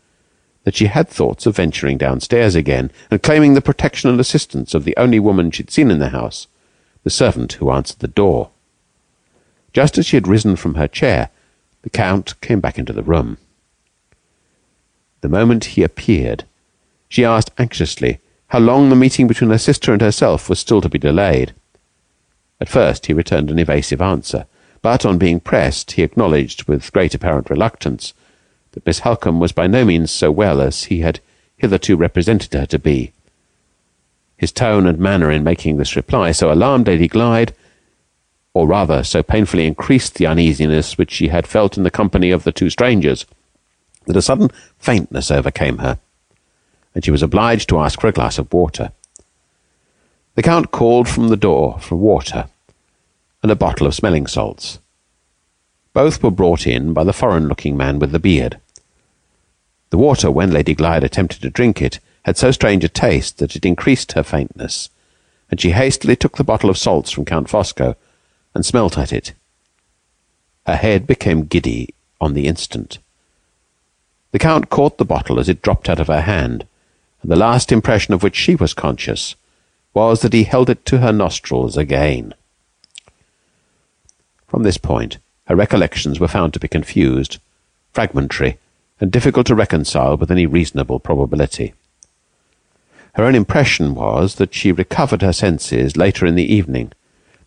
that 0.63 0.75
she 0.75 0.85
had 0.85 1.09
thoughts 1.09 1.45
of 1.45 1.55
venturing 1.55 1.97
downstairs 1.97 2.55
again, 2.55 2.91
and 3.09 3.23
claiming 3.23 3.53
the 3.53 3.61
protection 3.61 4.09
and 4.09 4.19
assistance 4.19 4.73
of 4.73 4.83
the 4.83 4.95
only 4.95 5.19
woman 5.19 5.51
she 5.51 5.63
had 5.63 5.71
seen 5.71 5.91
in 5.91 5.99
the 5.99 6.09
house, 6.09 6.47
the 7.03 7.09
servant 7.09 7.53
who 7.53 7.71
answered 7.71 7.99
the 7.99 8.07
door. 8.07 8.51
Just 9.73 9.97
as 9.97 10.05
she 10.05 10.17
had 10.17 10.27
risen 10.27 10.55
from 10.55 10.75
her 10.75 10.87
chair, 10.87 11.29
the 11.81 11.89
Count 11.89 12.39
came 12.41 12.59
back 12.59 12.77
into 12.77 12.93
the 12.93 13.03
room. 13.03 13.37
The 15.21 15.29
moment 15.29 15.65
he 15.65 15.83
appeared, 15.83 16.45
she 17.09 17.25
asked 17.25 17.51
anxiously 17.57 18.19
how 18.51 18.59
long 18.59 18.89
the 18.89 18.95
meeting 18.97 19.27
between 19.27 19.49
her 19.49 19.57
sister 19.57 19.93
and 19.93 20.01
herself 20.01 20.49
was 20.49 20.59
still 20.59 20.81
to 20.81 20.89
be 20.89 20.99
delayed. 20.99 21.53
At 22.59 22.67
first 22.67 23.05
he 23.05 23.13
returned 23.13 23.49
an 23.49 23.59
evasive 23.59 24.01
answer, 24.01 24.45
but 24.81 25.05
on 25.05 25.17
being 25.17 25.39
pressed, 25.39 25.93
he 25.93 26.03
acknowledged 26.03 26.67
with 26.67 26.91
great 26.91 27.15
apparent 27.15 27.49
reluctance 27.49 28.13
that 28.73 28.85
Miss 28.85 28.99
Halcombe 28.99 29.39
was 29.39 29.53
by 29.53 29.67
no 29.67 29.85
means 29.85 30.11
so 30.11 30.31
well 30.31 30.59
as 30.59 30.85
he 30.85 30.99
had 30.99 31.21
hitherto 31.55 31.95
represented 31.95 32.51
her 32.53 32.65
to 32.65 32.77
be, 32.77 33.13
his 34.35 34.51
tone 34.51 34.85
and 34.85 34.99
manner 34.99 35.31
in 35.31 35.45
making 35.45 35.77
this 35.77 35.95
reply 35.95 36.33
so 36.33 36.51
alarmed 36.51 36.87
Lady 36.87 37.07
Glyde, 37.07 37.53
or 38.53 38.67
rather 38.67 39.01
so 39.01 39.23
painfully 39.23 39.65
increased 39.65 40.15
the 40.15 40.27
uneasiness 40.27 40.97
which 40.97 41.11
she 41.11 41.29
had 41.29 41.47
felt 41.47 41.77
in 41.77 41.83
the 41.83 41.89
company 41.89 42.31
of 42.31 42.43
the 42.43 42.51
two 42.51 42.69
strangers, 42.69 43.25
that 44.07 44.17
a 44.17 44.21
sudden 44.21 44.49
faintness 44.77 45.31
overcame 45.31 45.77
her, 45.77 45.99
and 46.93 47.03
she 47.03 47.11
was 47.11 47.23
obliged 47.23 47.69
to 47.69 47.79
ask 47.79 47.99
for 47.99 48.07
a 48.07 48.11
glass 48.11 48.37
of 48.37 48.51
water. 48.51 48.91
The 50.35 50.43
Count 50.43 50.71
called 50.71 51.07
from 51.07 51.27
the 51.27 51.37
door 51.37 51.79
for 51.79 51.95
water 51.95 52.47
and 53.43 53.51
a 53.51 53.55
bottle 53.55 53.87
of 53.87 53.95
smelling 53.95 54.27
salts. 54.27 54.79
Both 55.93 56.23
were 56.23 56.31
brought 56.31 56.65
in 56.65 56.93
by 56.93 57.03
the 57.03 57.13
foreign-looking 57.13 57.75
man 57.75 57.99
with 57.99 58.11
the 58.11 58.19
beard. 58.19 58.59
The 59.89 59.97
water, 59.97 60.31
when 60.31 60.51
Lady 60.51 60.73
Glyde 60.73 61.03
attempted 61.03 61.41
to 61.41 61.49
drink 61.49 61.81
it, 61.81 61.99
had 62.23 62.37
so 62.37 62.51
strange 62.51 62.83
a 62.83 62.89
taste 62.89 63.39
that 63.39 63.55
it 63.55 63.65
increased 63.65 64.13
her 64.13 64.23
faintness, 64.23 64.89
and 65.49 65.59
she 65.59 65.71
hastily 65.71 66.15
took 66.15 66.37
the 66.37 66.43
bottle 66.43 66.69
of 66.69 66.77
salts 66.77 67.11
from 67.11 67.25
Count 67.25 67.49
Fosco 67.49 67.95
and 68.53 68.65
smelt 68.65 68.97
at 68.97 69.11
it. 69.11 69.33
Her 70.65 70.77
head 70.77 71.07
became 71.07 71.45
giddy 71.45 71.93
on 72.21 72.33
the 72.33 72.47
instant. 72.47 72.99
The 74.31 74.39
Count 74.39 74.69
caught 74.69 74.97
the 74.97 75.03
bottle 75.03 75.39
as 75.39 75.49
it 75.49 75.61
dropped 75.61 75.89
out 75.89 75.99
of 75.99 76.07
her 76.07 76.21
hand, 76.21 76.65
and 77.21 77.31
the 77.31 77.35
last 77.35 77.71
impression 77.71 78.13
of 78.13 78.23
which 78.23 78.35
she 78.35 78.55
was 78.55 78.73
conscious 78.73 79.35
was 79.93 80.21
that 80.21 80.33
he 80.33 80.43
held 80.43 80.69
it 80.69 80.85
to 80.85 80.99
her 80.99 81.11
nostrils 81.11 81.77
again. 81.77 82.33
From 84.47 84.63
this 84.63 84.77
point, 84.77 85.17
her 85.45 85.55
recollections 85.55 86.19
were 86.19 86.27
found 86.27 86.53
to 86.53 86.59
be 86.59 86.67
confused, 86.67 87.37
fragmentary, 87.93 88.57
and 88.99 89.11
difficult 89.11 89.47
to 89.47 89.55
reconcile 89.55 90.17
with 90.17 90.31
any 90.31 90.45
reasonable 90.45 90.99
probability. 90.99 91.73
Her 93.15 93.25
own 93.25 93.35
impression 93.35 93.93
was 93.93 94.35
that 94.35 94.53
she 94.53 94.71
recovered 94.71 95.21
her 95.21 95.33
senses 95.33 95.97
later 95.97 96.25
in 96.25 96.35
the 96.35 96.53
evening, 96.53 96.93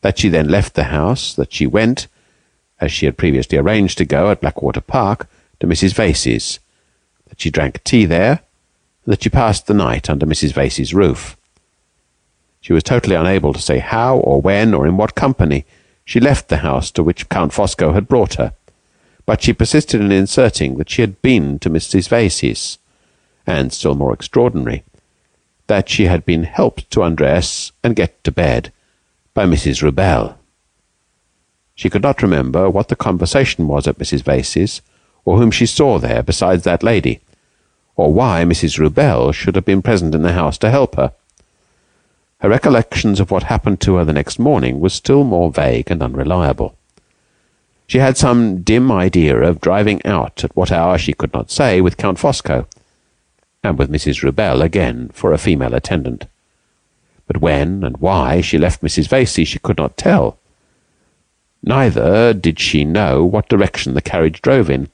that 0.03 0.19
she 0.19 0.29
then 0.29 0.49
left 0.49 0.75
the 0.75 0.85
house, 0.85 1.33
that 1.35 1.53
she 1.53 1.67
went, 1.67 2.07
as 2.81 2.93
she 2.93 3.07
had 3.07 3.17
previously 3.17 3.57
arranged 3.57 3.97
to 3.99 4.05
go 4.05 4.31
at 4.31 4.43
Blackwater 4.43 4.83
Park, 4.83 5.29
to 5.61 5.67
Mrs. 5.67 5.95
Vesey's, 5.95 6.59
that 7.29 7.41
she 7.41 7.51
drank 7.51 7.83
tea 7.85 8.05
there, 8.05 8.41
that 9.07 9.23
she 9.23 9.29
passed 9.29 9.67
the 9.67 9.75
night 9.75 10.09
under 10.09 10.27
Mrs. 10.27 10.53
Vesey's 10.53 10.95
roof. 10.95 11.37
She 12.61 12.73
was 12.73 12.83
totally 12.83 13.17
unable 13.17 13.53
to 13.53 13.61
say 13.61 13.79
how 13.79 14.17
or 14.17 14.41
when 14.41 14.73
or 14.73 14.87
in 14.87 14.97
what 14.97 15.15
company 15.15 15.67
she 16.05 16.21
left 16.21 16.49
the 16.49 16.59
house 16.59 16.91
to 16.93 17.03
which 17.03 17.29
Count 17.29 17.53
Fosco 17.53 17.93
had 17.93 18.09
brought 18.09 18.35
her, 18.35 18.55
but 19.27 19.43
she 19.43 19.53
persisted 19.53 20.01
in 20.01 20.13
inserting 20.13 20.77
that 20.77 20.91
she 20.91 21.03
had 21.03 21.21
been 21.23 21.59
to 21.59 21.71
Mrs. 21.71 22.09
Vesey's, 22.09 22.79
and, 23.47 23.73
still 23.73 23.95
more 23.95 24.13
extraordinary, 24.13 24.85
that 25.67 25.89
she 25.89 26.07
had 26.07 26.25
been 26.25 26.45
helped 26.45 26.91
to 26.91 27.03
undress 27.03 27.73
and 27.83 27.97
get 27.97 28.23
to 28.25 28.33
bed 28.33 28.73
by 29.33 29.45
Mrs. 29.47 29.83
Rubelle. 29.83 30.37
She 31.75 31.91
could 31.91 32.03
not 32.03 32.23
remember 32.23 32.71
what 32.71 32.89
the 32.89 32.97
conversation 32.97 33.67
was 33.67 33.89
at 33.89 33.99
Mrs. 33.99 34.23
Vesey's, 34.23 34.81
or 35.25 35.39
whom 35.39 35.51
she 35.51 35.67
saw 35.67 35.99
there 35.99 36.23
besides 36.23 36.65
that 36.65 36.83
lady, 36.83 37.21
or 37.97 38.13
why 38.13 38.45
Mrs. 38.45 38.79
Rubelle 38.79 39.33
should 39.33 39.55
have 39.55 39.65
been 39.65 39.83
present 39.83 40.15
in 40.15 40.23
the 40.23 40.33
house 40.33 40.59
to 40.59 40.71
help 40.71 40.97
her. 40.97 41.13
Her 42.39 42.49
recollections 42.49 43.21
of 43.21 43.31
what 43.31 43.45
happened 43.45 43.81
to 43.83 43.97
her 43.97 44.05
the 44.05 44.13
next 44.13 44.39
morning 44.39 44.81
were 44.81 44.91
still 44.91 45.25
more 45.25 45.51
vague 45.51 45.91
and 45.91 46.03
unreliable. 46.03 46.77
She 47.87 47.99
had 47.99 48.17
some 48.17 48.63
dim 48.63 48.91
idea 48.91 49.37
of 49.37 49.61
driving 49.61 50.05
out 50.05 50.43
at 50.45 50.57
what 50.57 50.73
hour 50.73 50.99
she 50.99 51.13
could 51.13 51.33
not 51.33 51.51
say 51.51 51.81
with 51.81 51.97
Count 51.97 52.19
Fosco, 52.19 52.67
and 53.63 53.79
with 53.79 53.91
Mrs. 53.91 54.23
Rubelle 54.23 54.63
again 54.63 55.11
for 55.13 55.33
a 55.33 55.39
female 55.39 55.75
attendant. 55.75 56.27
But 57.27 57.41
when 57.41 57.85
and 57.85 57.97
why 57.99 58.41
she 58.41 58.59
left 58.59 58.83
Mrs. 58.83 59.09
Vesey 59.09 59.45
she 59.45 59.59
could 59.59 59.79
not 59.79 59.97
tell. 59.97 60.39
Neither 61.63 62.35
did 62.35 62.61
she 62.61 62.85
know 62.85 63.25
what 63.25 63.49
direction 63.49 63.95
the 63.95 64.03
carriage 64.03 64.43
drove 64.43 64.69
in, 64.69 64.89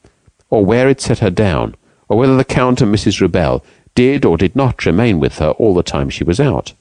or 0.50 0.64
where 0.64 0.88
it 0.88 1.00
set 1.00 1.18
her 1.18 1.30
down, 1.30 1.74
or 2.10 2.18
whether 2.18 2.36
the 2.36 2.44
Count 2.44 2.82
and 2.82 2.92
Mrs. 2.92 3.20
Rubelle 3.20 3.62
did 3.94 4.24
or 4.24 4.36
did 4.36 4.56
not 4.56 4.84
remain 4.84 5.20
with 5.20 5.38
her 5.38 5.50
all 5.52 5.72
the 5.72 5.82
time 5.82 6.10
she 6.10 6.24
was 6.24 6.40
out. 6.40 6.72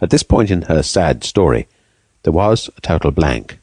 At 0.00 0.10
this 0.10 0.24
point 0.24 0.50
in 0.50 0.62
her 0.62 0.82
sad 0.82 1.22
story 1.22 1.68
there 2.24 2.32
was 2.32 2.68
a 2.76 2.80
total 2.80 3.12
blank. 3.12 3.58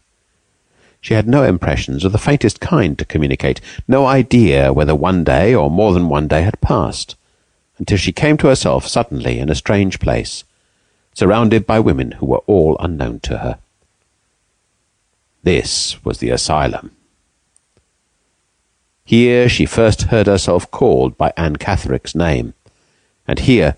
She 1.02 1.14
had 1.14 1.28
no 1.28 1.44
impressions 1.44 2.04
of 2.06 2.14
the 2.14 2.18
faintest 2.18 2.62
kind 2.62 2.98
to 2.98 3.06
communicate, 3.06 3.62
no 3.88 4.06
idea 4.06 4.74
whether 4.74 4.96
one 4.96 5.24
day 5.24 5.54
or 5.54 5.70
more 5.70 5.94
than 5.94 6.10
one 6.10 6.28
day 6.28 6.42
had 6.42 6.60
passed, 6.62 7.16
until 7.78 7.98
she 7.98 8.12
came 8.12 8.38
to 8.38 8.48
herself 8.48 8.88
suddenly 8.88 9.40
in 9.40 9.50
a 9.50 9.56
strange 9.56 10.00
place, 10.00 10.44
surrounded 11.14 11.66
by 11.66 11.80
women 11.80 12.14
who 12.14 12.26
were 12.26 12.44
all 12.48 12.78
unknown 12.80 13.20
to 13.22 13.40
her. 13.40 13.60
This 15.44 16.04
was 16.06 16.20
the 16.20 16.30
asylum. 16.30 16.92
Here 19.10 19.50
she 19.50 19.66
first 19.66 20.04
heard 20.04 20.28
herself 20.28 20.70
called 20.70 21.18
by 21.18 21.34
Anne 21.36 21.56
Catherick's 21.56 22.14
name, 22.14 22.54
and 23.28 23.40
here, 23.40 23.76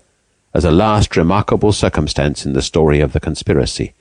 as 0.54 0.66
a 0.66 0.72
last 0.72 1.16
remarkable 1.16 1.72
circumstance 1.72 2.46
in 2.46 2.52
the 2.52 2.62
story 2.62 3.00
of 3.00 3.14
the 3.14 3.22
conspiracy, 3.22 3.94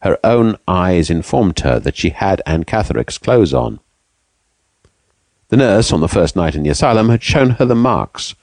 her 0.00 0.18
own 0.24 0.56
eyes 0.66 1.08
informed 1.08 1.60
her 1.60 1.78
that 1.78 1.96
she 1.96 2.10
had 2.10 2.42
Anne 2.46 2.64
Catherick's 2.64 3.16
clothes 3.16 3.54
on. 3.54 3.78
The 5.50 5.56
nurse, 5.56 5.92
on 5.92 6.00
the 6.00 6.08
first 6.08 6.34
night 6.34 6.56
in 6.56 6.64
the 6.64 6.70
asylum, 6.70 7.10
had 7.10 7.22
shown 7.22 7.50
her 7.50 7.64
the 7.64 7.76
marks 7.76 8.34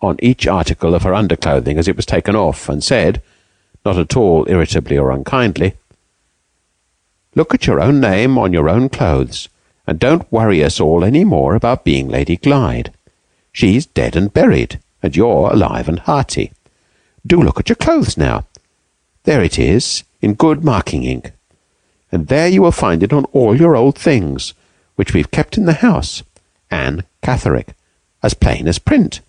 on 0.00 0.18
each 0.20 0.46
article 0.46 0.94
of 0.94 1.04
her 1.04 1.14
underclothing 1.14 1.78
as 1.78 1.88
it 1.88 1.96
was 1.96 2.04
taken 2.04 2.36
off, 2.36 2.68
and 2.68 2.84
said, 2.84 3.22
not 3.86 3.96
at 3.96 4.18
all 4.18 4.46
irritably 4.50 4.98
or 4.98 5.10
unkindly, 5.10 5.76
Look 7.34 7.54
at 7.54 7.66
your 7.66 7.80
own 7.80 8.00
name 8.00 8.36
on 8.36 8.52
your 8.52 8.68
own 8.68 8.90
clothes, 8.90 9.48
and 9.88 9.98
don't 9.98 10.30
worry 10.30 10.62
us 10.62 10.78
all 10.78 11.02
any 11.02 11.24
more 11.24 11.54
about 11.54 11.82
being 11.82 12.08
Lady 12.08 12.36
Glyde. 12.36 12.92
She's 13.52 13.86
dead 13.86 14.16
and 14.16 14.30
buried, 14.30 14.78
and 15.02 15.16
you're 15.16 15.50
alive 15.50 15.88
and 15.88 15.98
hearty. 16.00 16.52
Do 17.26 17.40
look 17.40 17.58
at 17.58 17.70
your 17.70 17.76
clothes 17.76 18.18
now. 18.18 18.46
There 19.24 19.42
it 19.42 19.58
is, 19.58 20.04
in 20.20 20.34
good 20.34 20.62
marking 20.62 21.04
ink. 21.04 21.32
And 22.12 22.28
there 22.28 22.48
you 22.48 22.60
will 22.60 22.70
find 22.70 23.02
it 23.02 23.14
on 23.14 23.24
all 23.32 23.56
your 23.56 23.76
old 23.76 23.96
things, 23.96 24.52
which 24.96 25.14
we've 25.14 25.30
kept 25.30 25.56
in 25.56 25.64
the 25.64 25.80
house. 25.80 26.22
Anne 26.70 27.04
Catherick, 27.22 27.68
as 28.22 28.34
plain 28.34 28.68
as 28.68 28.78
print. 28.78 29.22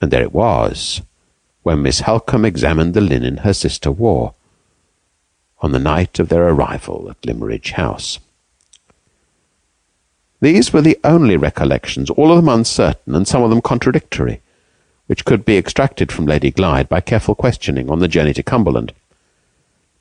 And 0.00 0.10
there 0.10 0.22
it 0.22 0.34
was, 0.34 1.02
when 1.62 1.84
Miss 1.84 2.00
Halcombe 2.00 2.46
examined 2.48 2.94
the 2.94 3.00
linen 3.00 3.38
her 3.38 3.54
sister 3.54 3.92
wore 3.92 4.34
on 5.60 5.70
the 5.70 5.78
night 5.78 6.18
of 6.18 6.30
their 6.30 6.48
arrival 6.48 7.08
at 7.08 7.24
Limmeridge 7.24 7.70
House. 7.70 8.18
These 10.44 10.74
were 10.74 10.82
the 10.82 10.98
only 11.04 11.38
recollections, 11.38 12.10
all 12.10 12.30
of 12.30 12.36
them 12.36 12.50
uncertain 12.50 13.14
and 13.14 13.26
some 13.26 13.42
of 13.42 13.48
them 13.48 13.62
contradictory, 13.62 14.42
which 15.06 15.24
could 15.24 15.42
be 15.42 15.56
extracted 15.56 16.12
from 16.12 16.26
Lady 16.26 16.52
Glyde 16.52 16.86
by 16.86 17.00
careful 17.00 17.34
questioning 17.34 17.88
on 17.88 18.00
the 18.00 18.08
journey 18.08 18.34
to 18.34 18.42
Cumberland. 18.42 18.92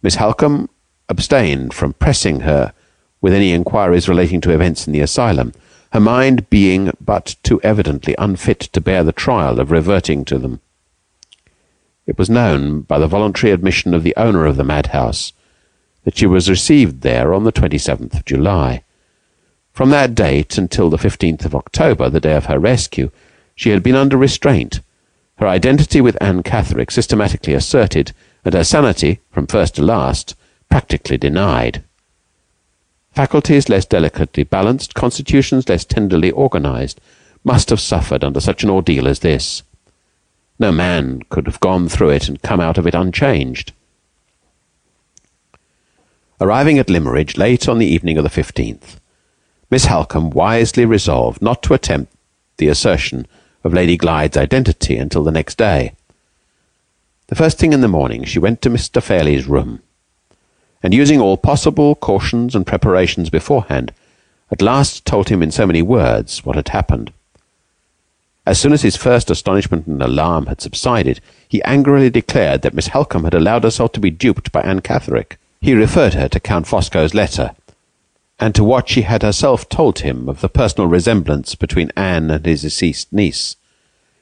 Miss 0.02 0.18
Halcombe 0.18 0.68
abstained 1.08 1.74
from 1.74 1.94
pressing 1.94 2.42
her 2.42 2.74
with 3.22 3.32
any 3.32 3.54
inquiries 3.54 4.10
relating 4.10 4.42
to 4.42 4.52
events 4.52 4.86
in 4.86 4.92
the 4.92 5.00
asylum, 5.00 5.54
her 5.94 6.02
mind 6.02 6.50
being 6.50 6.92
but 7.00 7.38
too 7.44 7.62
evidently 7.62 8.14
unfit 8.18 8.60
to 8.60 8.82
bear 8.82 9.06
the 9.06 9.14
trial 9.14 9.62
of 9.62 9.72
reverting 9.72 10.26
to 10.26 10.38
them. 10.38 10.60
It 12.06 12.18
was 12.18 12.30
known 12.30 12.82
by 12.82 13.00
the 13.00 13.08
voluntary 13.08 13.54
admission 13.54 13.94
of 13.94 14.04
the 14.04 14.14
owner 14.18 14.46
of 14.46 14.58
the 14.58 14.66
madhouse 14.66 15.32
that 16.04 16.18
she 16.18 16.26
was 16.26 16.50
received 16.50 17.00
there 17.00 17.34
on 17.34 17.46
the 17.46 17.54
27th 17.54 18.14
of 18.14 18.26
July. 18.26 18.84
From 19.74 19.90
that 19.90 20.14
date 20.14 20.58
until 20.60 20.92
the 20.92 20.98
15th 20.98 21.46
of 21.46 21.56
October, 21.56 22.08
the 22.08 22.20
day 22.20 22.36
of 22.36 22.46
her 22.46 22.60
rescue, 22.60 23.10
she 23.56 23.72
had 23.72 23.82
been 23.82 23.96
under 23.96 24.18
restraint, 24.18 24.82
her 25.38 25.48
identity 25.48 26.00
with 26.00 26.22
Anne 26.22 26.44
Catherick 26.44 26.92
systematically 26.92 27.54
asserted, 27.54 28.14
and 28.46 28.54
her 28.54 28.64
sanity, 28.64 29.20
from 29.32 29.48
first 29.48 29.76
to 29.76 29.82
last, 29.82 30.36
practically 30.70 31.18
denied. 31.18 31.84
Faculties 33.14 33.68
less 33.68 33.86
delicately 33.86 34.44
balanced, 34.44 34.94
constitutions 34.94 35.68
less 35.68 35.86
tenderly 35.86 36.30
organized, 36.30 37.02
must 37.44 37.70
have 37.72 37.80
suffered 37.80 38.24
under 38.24 38.40
such 38.40 38.64
an 38.64 38.70
ordeal 38.70 39.08
as 39.08 39.20
this. 39.20 39.64
No 40.60 40.72
man 40.72 41.24
could 41.30 41.48
have 41.48 41.60
gone 41.60 41.90
through 41.90 42.12
it 42.12 42.28
and 42.28 42.42
come 42.42 42.60
out 42.60 42.78
of 42.78 42.86
it 42.86 42.96
unchanged. 42.96 43.74
Arriving 46.40 46.78
at 46.78 46.90
Limmeridge 46.90 47.38
late 47.38 47.68
on 47.68 47.80
the 47.80 47.88
evening 47.88 48.18
of 48.18 48.24
the 48.24 48.30
fifteenth, 48.30 49.00
Miss 49.74 49.86
Halcombe 49.86 50.36
wisely 50.36 50.86
resolved 50.86 51.42
not 51.42 51.64
to 51.64 51.74
attempt 51.74 52.14
the 52.58 52.68
assertion 52.68 53.26
of 53.64 53.74
Lady 53.74 53.98
Glyde's 53.98 54.38
identity 54.38 54.98
until 54.98 55.24
the 55.24 55.32
next 55.32 55.58
day. 55.58 55.94
The 57.26 57.34
first 57.34 57.58
thing 57.58 57.74
in 57.74 57.82
the 57.82 57.88
morning 57.88 58.24
she 58.24 58.38
went 58.38 58.62
to 58.62 58.70
Mr. 58.70 59.02
Fairlie's 59.02 59.48
room, 59.48 59.82
and 60.84 60.94
using 60.94 61.20
all 61.20 61.38
possible 61.38 61.96
cautions 61.96 62.54
and 62.54 62.68
preparations 62.68 63.32
beforehand, 63.32 63.92
at 64.52 64.62
last 64.62 65.08
told 65.08 65.30
him 65.30 65.42
in 65.42 65.50
so 65.50 65.66
many 65.66 65.82
words 65.82 66.46
what 66.46 66.56
had 66.56 66.70
happened. 66.70 67.12
As 68.46 68.60
soon 68.60 68.74
as 68.74 68.84
his 68.84 68.96
first 68.96 69.32
astonishment 69.32 69.88
and 69.88 70.04
alarm 70.04 70.46
had 70.46 70.62
subsided, 70.62 71.20
he 71.48 71.64
angrily 71.64 72.12
declared 72.12 72.62
that 72.62 72.76
Miss 72.76 72.90
Halcombe 72.90 73.24
had 73.24 73.34
allowed 73.34 73.64
herself 73.64 73.92
to 73.94 74.00
be 74.00 74.12
duped 74.12 74.52
by 74.52 74.62
Anne 74.62 74.82
Catherick. 74.82 75.40
He 75.62 75.74
referred 75.74 76.14
her 76.14 76.30
to 76.30 76.40
Count 76.40 76.68
Fosco's 76.68 77.16
letter, 77.16 77.56
and 78.44 78.54
to 78.54 78.62
what 78.62 78.90
she 78.90 79.04
had 79.04 79.24
herself 79.24 79.70
told 79.70 80.00
him 80.00 80.28
of 80.28 80.42
the 80.42 80.50
personal 80.50 80.90
resemblance 80.90 81.56
between 81.56 81.94
Anne 81.96 82.30
and 82.30 82.46
his 82.46 82.64
deceased 82.64 83.14
niece, 83.14 83.56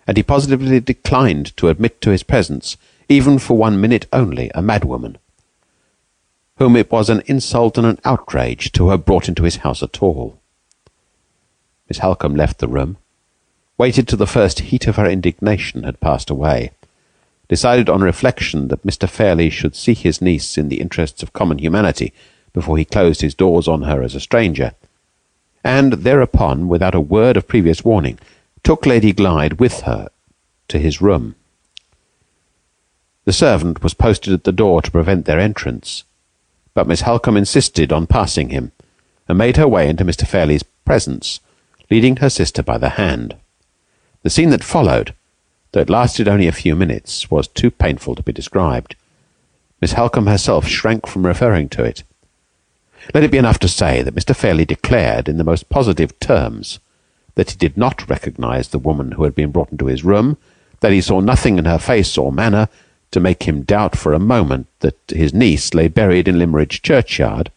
and 0.05 0.15
he 0.15 0.21
positively 0.21 0.79
declined 0.79 1.57
to 1.57 1.69
admit 1.69 1.99
to 2.01 2.11
his 2.11 2.21
presence, 2.21 2.77
even 3.09 3.39
for 3.39 3.57
one 3.57 3.81
minute 3.81 4.05
only, 4.13 4.51
a 4.53 4.61
madwoman, 4.61 5.15
whom 6.57 6.75
it 6.75 6.91
was 6.91 7.09
an 7.09 7.23
insult 7.25 7.79
and 7.79 7.87
an 7.87 7.97
outrage 8.05 8.71
to 8.71 8.89
have 8.89 9.05
brought 9.05 9.27
into 9.27 9.41
his 9.41 9.55
house 9.55 9.81
at 9.81 10.03
all. 10.03 10.39
Miss 11.89 11.97
Halcombe 11.97 12.37
left 12.37 12.59
the 12.59 12.67
room, 12.67 12.97
waited 13.79 14.07
till 14.07 14.19
the 14.19 14.27
first 14.27 14.59
heat 14.59 14.85
of 14.85 14.97
her 14.97 15.09
indignation 15.09 15.81
had 15.81 15.99
passed 15.99 16.29
away, 16.29 16.69
decided 17.47 17.89
on 17.89 18.01
reflection 18.01 18.67
that 18.67 18.85
Mr. 18.85 19.09
Fairlie 19.09 19.49
should 19.49 19.75
see 19.75 19.95
his 19.95 20.21
niece 20.21 20.59
in 20.59 20.69
the 20.69 20.79
interests 20.79 21.23
of 21.23 21.33
common 21.33 21.57
humanity 21.57 22.13
before 22.53 22.77
he 22.77 22.85
closed 22.85 23.21
his 23.21 23.35
doors 23.35 23.67
on 23.67 23.83
her 23.83 24.01
as 24.03 24.15
a 24.15 24.19
stranger, 24.19 24.73
and 25.63 25.93
thereupon, 25.93 26.67
without 26.67 26.95
a 26.95 26.99
word 26.99 27.37
of 27.37 27.47
previous 27.47 27.85
warning, 27.85 28.19
took 28.63 28.85
Lady 28.85 29.13
Glyde 29.13 29.59
with 29.59 29.81
her 29.81 30.09
to 30.67 30.79
his 30.79 31.01
room. 31.01 31.35
The 33.25 33.33
servant 33.33 33.83
was 33.83 33.93
posted 33.93 34.33
at 34.33 34.43
the 34.43 34.51
door 34.51 34.81
to 34.81 34.91
prevent 34.91 35.25
their 35.25 35.39
entrance, 35.39 36.03
but 36.73 36.87
Miss 36.87 37.01
Halcombe 37.01 37.37
insisted 37.37 37.91
on 37.91 38.07
passing 38.07 38.49
him, 38.49 38.71
and 39.27 39.37
made 39.37 39.57
her 39.57 39.67
way 39.67 39.87
into 39.87 40.05
Mr. 40.05 40.27
Fairlie's 40.27 40.63
presence, 40.63 41.39
leading 41.89 42.17
her 42.17 42.29
sister 42.29 42.63
by 42.63 42.77
the 42.77 42.89
hand. 42.89 43.35
The 44.23 44.29
scene 44.29 44.49
that 44.49 44.63
followed 44.63 45.13
though 45.71 45.81
it 45.81 45.89
lasted 45.89 46.27
only 46.27 46.47
a 46.47 46.51
few 46.51 46.75
minutes, 46.75 47.31
was 47.31 47.47
too 47.47 47.71
painful 47.71 48.15
to 48.15 48.23
be 48.23 48.33
described. 48.33 48.95
Miss 49.79 49.93
Halcombe 49.93 50.27
herself 50.29 50.67
shrank 50.67 51.07
from 51.07 51.25
referring 51.25 51.69
to 51.69 51.83
it. 51.83 52.03
Let 53.13 53.23
it 53.23 53.31
be 53.31 53.37
enough 53.37 53.59
to 53.59 53.67
say 53.67 54.01
that 54.01 54.15
Mr. 54.15 54.35
Fairlie 54.35 54.65
declared 54.65 55.27
in 55.27 55.37
the 55.37 55.43
most 55.43 55.69
positive 55.69 56.17
terms 56.19 56.79
that 57.35 57.51
he 57.51 57.57
did 57.57 57.77
not 57.77 58.09
recognize 58.09 58.69
the 58.69 58.79
woman 58.79 59.13
who 59.13 59.23
had 59.23 59.35
been 59.35 59.51
brought 59.51 59.71
into 59.71 59.87
his 59.87 60.03
room, 60.03 60.37
that 60.81 60.91
he 60.91 61.01
saw 61.01 61.19
nothing 61.19 61.57
in 61.57 61.65
her 61.65 61.79
face 61.79 62.17
or 62.17 62.31
manner 62.31 62.67
to 63.11 63.19
make 63.19 63.43
him 63.43 63.63
doubt 63.63 63.97
for 63.97 64.13
a 64.13 64.19
moment 64.19 64.67
that 64.79 64.97
his 65.07 65.33
niece 65.33 65.73
lay 65.73 65.87
buried 65.87 66.27
in 66.27 66.37
Limmeridge 66.37 66.81
churchyard, 66.81 67.51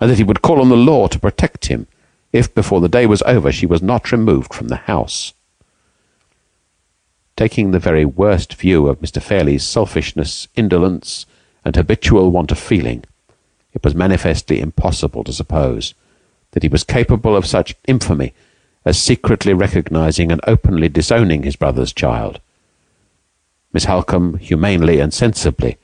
and 0.00 0.10
that 0.10 0.18
he 0.18 0.24
would 0.24 0.42
call 0.42 0.60
on 0.60 0.68
the 0.68 0.76
law 0.76 1.06
to 1.08 1.18
protect 1.18 1.66
him 1.66 1.86
if 2.32 2.54
before 2.54 2.80
the 2.80 2.88
day 2.88 3.06
was 3.06 3.22
over 3.22 3.52
she 3.52 3.66
was 3.66 3.82
not 3.82 4.12
removed 4.12 4.52
from 4.52 4.68
the 4.68 4.76
house 4.76 5.32
taking 7.36 7.70
the 7.70 7.78
very 7.78 8.04
worst 8.04 8.54
view 8.54 8.88
of 8.88 9.00
Mr. 9.00 9.20
Fairlie's 9.20 9.64
selfishness, 9.64 10.46
indolence, 10.54 11.26
and 11.64 11.74
habitual 11.74 12.30
want 12.30 12.52
of 12.52 12.58
feeling, 12.58 13.04
it 13.74 13.84
was 13.84 13.94
manifestly 13.94 14.60
impossible 14.60 15.24
to 15.24 15.32
suppose 15.32 15.94
that 16.52 16.62
he 16.62 16.68
was 16.68 16.84
capable 16.84 17.36
of 17.36 17.46
such 17.46 17.74
infamy 17.86 18.32
as 18.84 19.00
secretly 19.00 19.52
recognizing 19.52 20.30
and 20.30 20.40
openly 20.46 20.88
disowning 20.88 21.42
his 21.42 21.56
brother's 21.56 21.92
child. 21.92 22.40
Miss 23.72 23.86
Halcombe 23.86 24.38
humanely 24.38 25.00
and 25.00 25.12
sensibly 25.12 25.78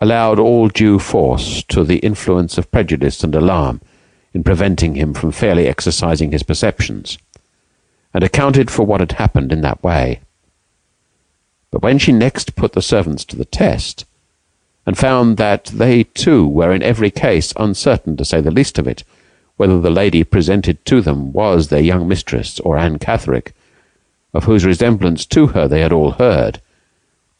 allowed 0.00 0.38
all 0.38 0.68
due 0.68 0.98
force 0.98 1.62
to 1.64 1.84
the 1.84 1.98
influence 1.98 2.56
of 2.56 2.70
prejudice 2.70 3.22
and 3.22 3.34
alarm 3.34 3.80
in 4.32 4.42
preventing 4.42 4.94
him 4.94 5.12
from 5.12 5.32
fairly 5.32 5.66
exercising 5.66 6.32
his 6.32 6.42
perceptions, 6.42 7.18
and 8.14 8.24
accounted 8.24 8.70
for 8.70 8.84
what 8.84 9.00
had 9.00 9.12
happened 9.12 9.52
in 9.52 9.60
that 9.60 9.82
way. 9.82 10.20
But 11.70 11.82
when 11.82 11.98
she 11.98 12.12
next 12.12 12.56
put 12.56 12.72
the 12.72 12.82
servants 12.82 13.24
to 13.26 13.36
the 13.36 13.44
test, 13.44 14.04
and 14.86 14.98
found 14.98 15.36
that 15.36 15.66
they 15.66 16.04
too 16.04 16.46
were 16.46 16.72
in 16.72 16.82
every 16.82 17.10
case 17.10 17.52
uncertain, 17.56 18.16
to 18.16 18.24
say 18.24 18.40
the 18.40 18.50
least 18.50 18.78
of 18.78 18.86
it, 18.86 19.04
whether 19.56 19.78
the 19.78 19.90
lady 19.90 20.24
presented 20.24 20.84
to 20.86 21.00
them 21.00 21.32
was 21.32 21.68
their 21.68 21.80
young 21.80 22.08
mistress 22.08 22.58
or 22.60 22.78
Anne 22.78 22.98
Catherick, 22.98 23.52
of 24.32 24.44
whose 24.44 24.64
resemblance 24.64 25.26
to 25.26 25.48
her 25.48 25.68
they 25.68 25.80
had 25.80 25.92
all 25.92 26.12
heard, 26.12 26.60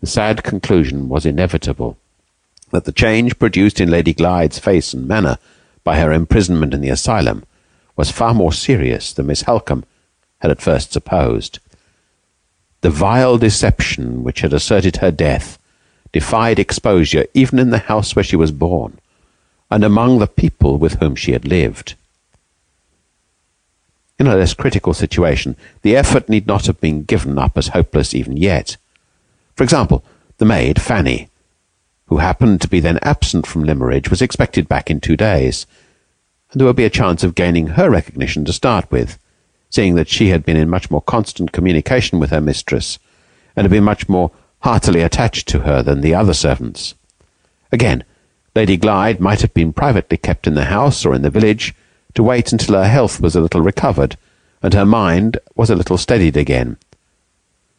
the 0.00 0.06
sad 0.06 0.42
conclusion 0.42 1.08
was 1.08 1.26
inevitable 1.26 1.96
that 2.70 2.84
the 2.84 2.92
change 2.92 3.38
produced 3.38 3.80
in 3.80 3.90
Lady 3.90 4.12
Glyde's 4.12 4.58
face 4.58 4.94
and 4.94 5.06
manner 5.06 5.38
by 5.84 5.98
her 5.98 6.12
imprisonment 6.12 6.74
in 6.74 6.80
the 6.80 6.88
asylum 6.88 7.44
was 7.96 8.10
far 8.10 8.32
more 8.32 8.52
serious 8.52 9.12
than 9.12 9.26
Miss 9.26 9.42
Halcombe 9.42 9.84
had 10.38 10.50
at 10.50 10.60
first 10.60 10.92
supposed. 10.92 11.58
The 12.80 12.90
vile 12.90 13.38
deception 13.38 14.24
which 14.24 14.40
had 14.40 14.52
asserted 14.52 14.96
her 14.96 15.10
death 15.10 15.58
defied 16.12 16.58
exposure 16.58 17.26
even 17.34 17.58
in 17.58 17.70
the 17.70 17.78
house 17.78 18.14
where 18.16 18.24
she 18.24 18.36
was 18.36 18.52
born, 18.52 18.98
and 19.70 19.84
among 19.84 20.18
the 20.18 20.26
people 20.26 20.76
with 20.76 20.94
whom 20.94 21.14
she 21.14 21.32
had 21.32 21.46
lived. 21.46 21.94
In 24.18 24.26
a 24.26 24.36
less 24.36 24.52
critical 24.52 24.92
situation, 24.92 25.56
the 25.82 25.96
effort 25.96 26.28
need 26.28 26.46
not 26.46 26.66
have 26.66 26.80
been 26.80 27.04
given 27.04 27.38
up 27.38 27.56
as 27.56 27.68
hopeless 27.68 28.14
even 28.14 28.36
yet. 28.36 28.76
For 29.56 29.64
example, 29.64 30.04
the 30.38 30.44
maid, 30.44 30.80
Fanny, 30.80 31.28
who 32.06 32.18
happened 32.18 32.60
to 32.60 32.68
be 32.68 32.80
then 32.80 32.98
absent 33.02 33.46
from 33.46 33.64
Limmeridge, 33.64 34.10
was 34.10 34.20
expected 34.20 34.68
back 34.68 34.90
in 34.90 35.00
two 35.00 35.16
days, 35.16 35.66
and 36.50 36.60
there 36.60 36.66
would 36.66 36.76
be 36.76 36.84
a 36.84 36.90
chance 36.90 37.22
of 37.22 37.34
gaining 37.34 37.68
her 37.68 37.88
recognition 37.88 38.44
to 38.44 38.52
start 38.52 38.90
with, 38.90 39.18
seeing 39.70 39.94
that 39.94 40.08
she 40.08 40.28
had 40.28 40.44
been 40.44 40.56
in 40.56 40.68
much 40.68 40.90
more 40.90 41.00
constant 41.00 41.52
communication 41.52 42.18
with 42.18 42.30
her 42.30 42.40
mistress, 42.40 42.98
and 43.54 43.64
had 43.64 43.70
been 43.70 43.84
much 43.84 44.08
more 44.08 44.32
heartily 44.60 45.02
attached 45.02 45.48
to 45.48 45.60
her 45.60 45.82
than 45.82 46.00
the 46.00 46.14
other 46.14 46.34
servants. 46.34 46.94
Again, 47.72 48.04
Lady 48.54 48.76
Glyde 48.76 49.20
might 49.20 49.40
have 49.42 49.54
been 49.54 49.72
privately 49.72 50.16
kept 50.16 50.46
in 50.46 50.54
the 50.54 50.66
house 50.66 51.04
or 51.04 51.14
in 51.14 51.22
the 51.22 51.30
village 51.30 51.74
to 52.14 52.22
wait 52.22 52.52
until 52.52 52.74
her 52.74 52.88
health 52.88 53.20
was 53.20 53.36
a 53.36 53.40
little 53.40 53.60
recovered 53.60 54.16
and 54.62 54.74
her 54.74 54.84
mind 54.84 55.38
was 55.54 55.70
a 55.70 55.76
little 55.76 55.96
steadied 55.96 56.36
again. 56.36 56.76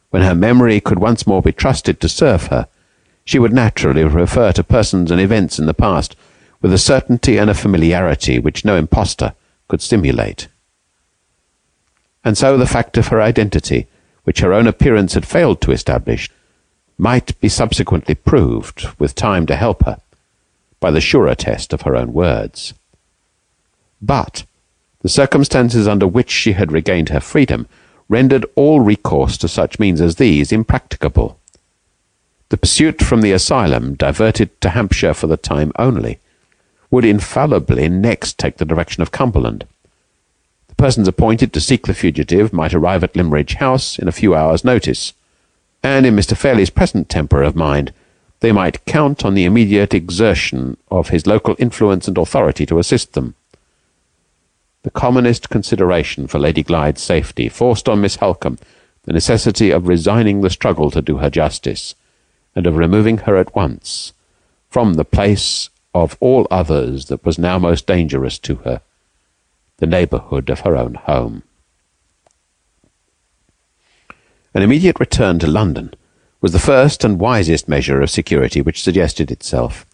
When 0.10 0.24
her 0.24 0.36
memory 0.36 0.80
could 0.80 1.00
once 1.00 1.28
more 1.28 1.42
be 1.42 1.52
trusted 1.52 2.00
to 2.02 2.10
serve 2.10 2.48
her, 2.48 2.68
she 3.24 3.38
would 3.38 3.54
naturally 3.54 4.04
refer 4.04 4.52
to 4.54 4.64
persons 4.64 5.12
and 5.12 5.22
events 5.22 5.60
in 5.60 5.68
the 5.68 5.74
past 5.74 6.16
with 6.62 6.74
a 6.74 6.78
certainty 6.78 7.38
and 7.38 7.50
a 7.50 7.54
familiarity 7.54 8.40
which 8.40 8.66
no 8.66 8.76
impostor 8.76 9.34
could 9.68 9.82
stimulate. 9.82 10.48
And 12.24 12.38
so 12.38 12.58
the 12.58 12.66
fact 12.68 12.98
of 12.98 13.08
her 13.08 13.22
identity, 13.22 13.88
which 14.24 14.40
her 14.40 14.54
own 14.54 14.68
appearance 14.68 15.14
had 15.14 15.26
failed 15.26 15.62
to 15.62 15.72
establish, 15.72 16.30
might 17.02 17.38
be 17.40 17.50
subsequently 17.50 18.14
proved, 18.14 18.86
with 19.00 19.16
time 19.16 19.48
to 19.48 19.56
help 19.56 19.86
her, 19.86 19.98
by 20.80 20.92
the 20.92 21.02
surer 21.02 21.34
test 21.34 21.74
of 21.74 21.82
her 21.82 21.96
own 21.96 22.14
words. 22.14 22.76
But 24.00 24.44
the 25.02 25.10
circumstances 25.10 25.88
under 25.88 26.06
which 26.06 26.30
she 26.30 26.52
had 26.52 26.72
regained 26.72 27.10
her 27.10 27.20
freedom 27.20 27.68
rendered 28.08 28.46
all 28.54 28.82
recourse 28.82 29.36
to 29.38 29.48
such 29.48 29.80
means 29.80 30.00
as 30.00 30.18
these 30.18 30.52
impracticable. 30.52 31.40
The 32.50 32.58
pursuit 32.58 33.02
from 33.02 33.22
the 33.22 33.32
asylum, 33.32 33.96
diverted 33.96 34.62
to 34.62 34.70
Hampshire 34.70 35.16
for 35.16 35.26
the 35.26 35.38
time 35.38 35.72
only, 35.80 36.20
would 36.92 37.04
infallibly 37.04 37.90
next 37.90 38.38
take 38.38 38.58
the 38.58 38.66
direction 38.66 39.02
of 39.02 39.12
Cumberland. 39.12 39.66
The 40.68 40.76
persons 40.76 41.08
appointed 41.08 41.52
to 41.54 41.62
seek 41.62 41.88
the 41.88 41.96
fugitive 41.96 42.54
might 42.54 42.76
arrive 42.76 43.04
at 43.04 43.16
Limmeridge 43.16 43.56
House 43.56 43.98
in 43.98 44.08
a 44.08 44.12
few 44.12 44.36
hours' 44.36 44.64
notice, 44.64 45.14
and 45.84 46.06
in 46.06 46.16
Mr. 46.16 46.36
Fairlie's 46.38 46.70
present 46.70 47.10
temper 47.10 47.42
of 47.42 47.56
mind, 47.56 47.94
they 48.40 48.52
might 48.52 48.86
count 48.86 49.24
on 49.24 49.36
the 49.36 49.46
immediate 49.46 49.94
exertion 49.94 50.78
of 50.90 51.10
his 51.10 51.28
local 51.28 51.56
influence 51.60 52.08
and 52.08 52.18
authority 52.18 52.66
to 52.66 52.80
assist 52.80 53.14
them. 53.14 53.36
The 54.84 54.92
commonest 54.92 55.50
consideration 55.50 56.28
for 56.28 56.40
Lady 56.40 56.64
Glyde's 56.64 57.02
safety 57.02 57.50
forced 57.50 57.88
on 57.88 58.02
Miss 58.02 58.18
Halcombe 58.18 58.58
the 59.04 59.14
necessity 59.14 59.72
of 59.72 59.88
resigning 59.88 60.42
the 60.42 60.50
struggle 60.50 60.92
to 60.92 61.02
do 61.02 61.18
her 61.18 61.30
justice, 61.30 61.96
and 62.56 62.68
of 62.68 62.76
removing 62.76 63.20
her 63.20 63.38
at 63.38 63.56
once 63.56 64.14
from 64.70 64.94
the 64.94 65.06
place 65.06 65.70
of 65.94 66.18
all 66.20 66.48
others 66.52 67.06
that 67.06 67.26
was 67.26 67.38
now 67.38 67.58
most 67.58 67.88
dangerous 67.88 68.38
to 68.38 68.56
her, 68.56 68.82
the 69.78 69.88
neighbourhood 69.88 70.50
of 70.50 70.62
her 70.62 70.76
own 70.76 70.94
home. 70.94 71.44
An 74.54 74.64
immediate 74.64 75.00
return 75.00 75.40
to 75.40 75.48
London 75.48 75.94
was 76.42 76.52
the 76.52 76.60
first 76.60 77.06
and 77.06 77.20
wisest 77.20 77.70
measure 77.70 78.02
of 78.02 78.10
security 78.10 78.62
which 78.62 78.84
suggested 78.84 79.32
itself. 79.32 79.86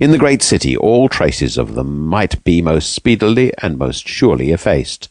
In 0.00 0.12
the 0.12 0.18
great 0.18 0.42
city 0.42 0.74
all 0.76 1.10
traces 1.10 1.58
of 1.58 1.74
them 1.74 2.06
might 2.06 2.42
be 2.42 2.62
most 2.62 2.94
speedily 2.94 3.52
and 3.60 3.76
most 3.76 4.08
surely 4.08 4.50
effaced. 4.50 5.10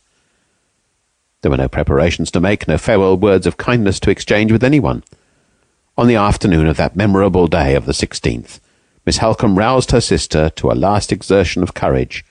There 1.41 1.51
were 1.51 1.57
no 1.57 1.67
preparations 1.67 2.31
to 2.31 2.39
make, 2.39 2.67
no 2.67 2.79
farewell 2.79 3.17
words 3.17 3.45
of 3.45 3.57
kindness 3.57 3.99
to 3.99 4.09
exchange 4.09 4.51
with 4.51 4.63
anyone. 4.63 5.03
On 5.95 6.07
the 6.07 6.15
afternoon 6.15 6.65
of 6.65 6.77
that 6.77 6.95
memorable 6.95 7.45
day 7.45 7.75
of 7.75 7.85
the 7.85 7.93
sixteenth, 7.93 8.59
Miss 9.05 9.19
Halcombe 9.19 9.57
roused 9.57 9.91
her 9.91 10.01
sister 10.01 10.49
to 10.51 10.71
a 10.71 10.73
last 10.73 11.11
exertion 11.11 11.61
of 11.61 11.75
courage, 11.75 12.25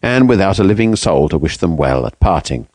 and 0.00 0.28
without 0.28 0.60
a 0.60 0.64
living 0.64 0.94
soul 0.94 1.28
to 1.28 1.38
wish 1.38 1.56
them 1.56 1.76
well 1.76 2.06
at 2.06 2.20
parting, 2.20 2.68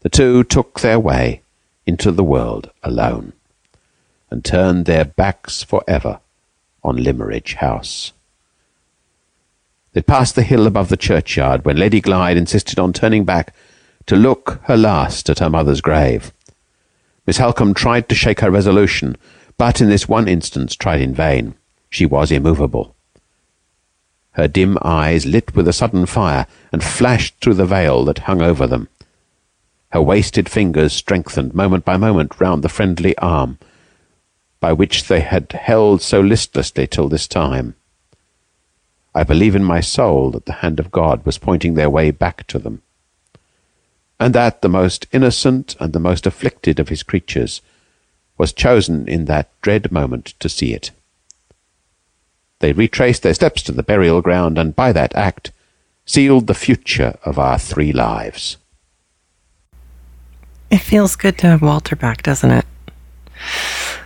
the 0.00 0.08
two 0.08 0.44
took 0.44 0.80
their 0.80 1.00
way 1.00 1.42
into 1.86 2.10
the 2.10 2.24
world 2.24 2.70
alone, 2.82 3.32
and 4.30 4.44
turned 4.44 4.84
their 4.86 5.04
backs 5.04 5.62
for 5.62 5.82
ever 5.86 6.20
on 6.82 6.96
Limmeridge 6.96 7.54
House. 7.54 8.12
They 9.92 10.02
passed 10.02 10.34
the 10.34 10.42
hill 10.42 10.66
above 10.66 10.88
the 10.90 10.96
churchyard 10.96 11.64
when 11.64 11.78
Lady 11.78 12.02
Glyde 12.02 12.36
insisted 12.36 12.78
on 12.78 12.92
turning 12.92 13.24
back 13.24 13.54
to 14.06 14.16
look 14.16 14.60
her 14.64 14.76
last 14.76 15.30
at 15.30 15.38
her 15.38 15.48
mother's 15.48 15.80
grave. 15.80 16.32
Miss 17.26 17.38
Halcombe 17.38 17.74
tried 17.74 18.08
to 18.08 18.14
shake 18.14 18.40
her 18.40 18.50
resolution, 18.50 19.16
but 19.56 19.80
in 19.80 19.88
this 19.88 20.08
one 20.08 20.28
instance 20.28 20.76
tried 20.76 21.00
in 21.00 21.14
vain. 21.14 21.54
She 21.88 22.04
was 22.04 22.30
immovable. 22.30 22.94
Her 24.32 24.48
dim 24.48 24.76
eyes 24.82 25.24
lit 25.24 25.56
with 25.56 25.66
a 25.66 25.72
sudden 25.72 26.04
fire 26.04 26.46
and 26.70 26.84
flashed 26.84 27.36
through 27.40 27.54
the 27.54 27.64
veil 27.64 28.04
that 28.04 28.18
hung 28.18 28.42
over 28.42 28.66
them. 28.66 28.88
Her 29.96 30.02
wasted 30.02 30.50
fingers 30.50 30.92
strengthened 30.92 31.54
moment 31.54 31.86
by 31.86 31.96
moment 31.96 32.38
round 32.38 32.62
the 32.62 32.68
friendly 32.68 33.16
arm 33.16 33.58
by 34.60 34.74
which 34.74 35.04
they 35.04 35.20
had 35.20 35.50
held 35.52 36.02
so 36.02 36.20
listlessly 36.20 36.86
till 36.86 37.08
this 37.08 37.26
time. 37.26 37.76
I 39.14 39.22
believe 39.22 39.56
in 39.56 39.64
my 39.64 39.80
soul 39.80 40.30
that 40.32 40.44
the 40.44 40.60
hand 40.60 40.80
of 40.80 40.90
God 40.90 41.24
was 41.24 41.38
pointing 41.38 41.72
their 41.72 41.88
way 41.88 42.10
back 42.10 42.46
to 42.48 42.58
them, 42.58 42.82
and 44.20 44.34
that 44.34 44.60
the 44.60 44.68
most 44.68 45.06
innocent 45.12 45.76
and 45.80 45.94
the 45.94 45.98
most 45.98 46.26
afflicted 46.26 46.78
of 46.78 46.90
his 46.90 47.02
creatures 47.02 47.62
was 48.36 48.52
chosen 48.52 49.08
in 49.08 49.24
that 49.24 49.48
dread 49.62 49.90
moment 49.90 50.34
to 50.40 50.50
see 50.50 50.74
it. 50.74 50.90
They 52.58 52.74
retraced 52.74 53.22
their 53.22 53.32
steps 53.32 53.62
to 53.62 53.72
the 53.72 53.82
burial 53.82 54.20
ground, 54.20 54.58
and 54.58 54.76
by 54.76 54.92
that 54.92 55.14
act 55.14 55.52
sealed 56.04 56.48
the 56.48 56.54
future 56.66 57.18
of 57.24 57.38
our 57.38 57.58
three 57.58 57.94
lives. 57.94 58.58
It 60.70 60.78
feels 60.78 61.16
good 61.16 61.38
to 61.38 61.46
have 61.46 61.62
Walter 61.62 61.96
back, 61.96 62.22
doesn't 62.22 62.50
it? 62.50 62.66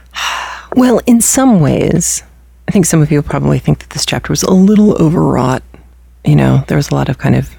Well, 0.77 1.01
in 1.05 1.21
some 1.21 1.59
ways, 1.59 2.23
I 2.69 2.71
think 2.71 2.87
some 2.87 3.03
of 3.03 3.11
you 3.11 3.21
probably 3.23 3.59
think 3.59 3.81
that 3.81 3.91
this 3.91 4.07
chapter 4.07 4.31
was 4.31 4.45
a 4.45 4.53
little 4.53 4.95
overwrought. 5.03 5.65
You 6.25 6.37
know, 6.37 6.63
there 6.69 6.77
was 6.77 6.91
a 6.91 6.95
lot 6.95 7.09
of 7.09 7.19
kind 7.19 7.35
of 7.35 7.57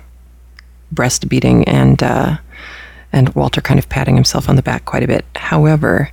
breast 0.94 1.28
beating 1.28 1.66
and 1.66 2.02
uh, 2.02 2.38
and 3.12 3.36
Walter 3.36 3.60
kind 3.60 3.78
of 3.78 3.90
patting 3.90 4.16
himself 4.16 4.48
on 4.48 4.56
the 4.56 4.62
back 4.62 4.86
quite 4.86 5.04
a 5.04 5.08
bit. 5.08 5.26
However, 5.36 6.10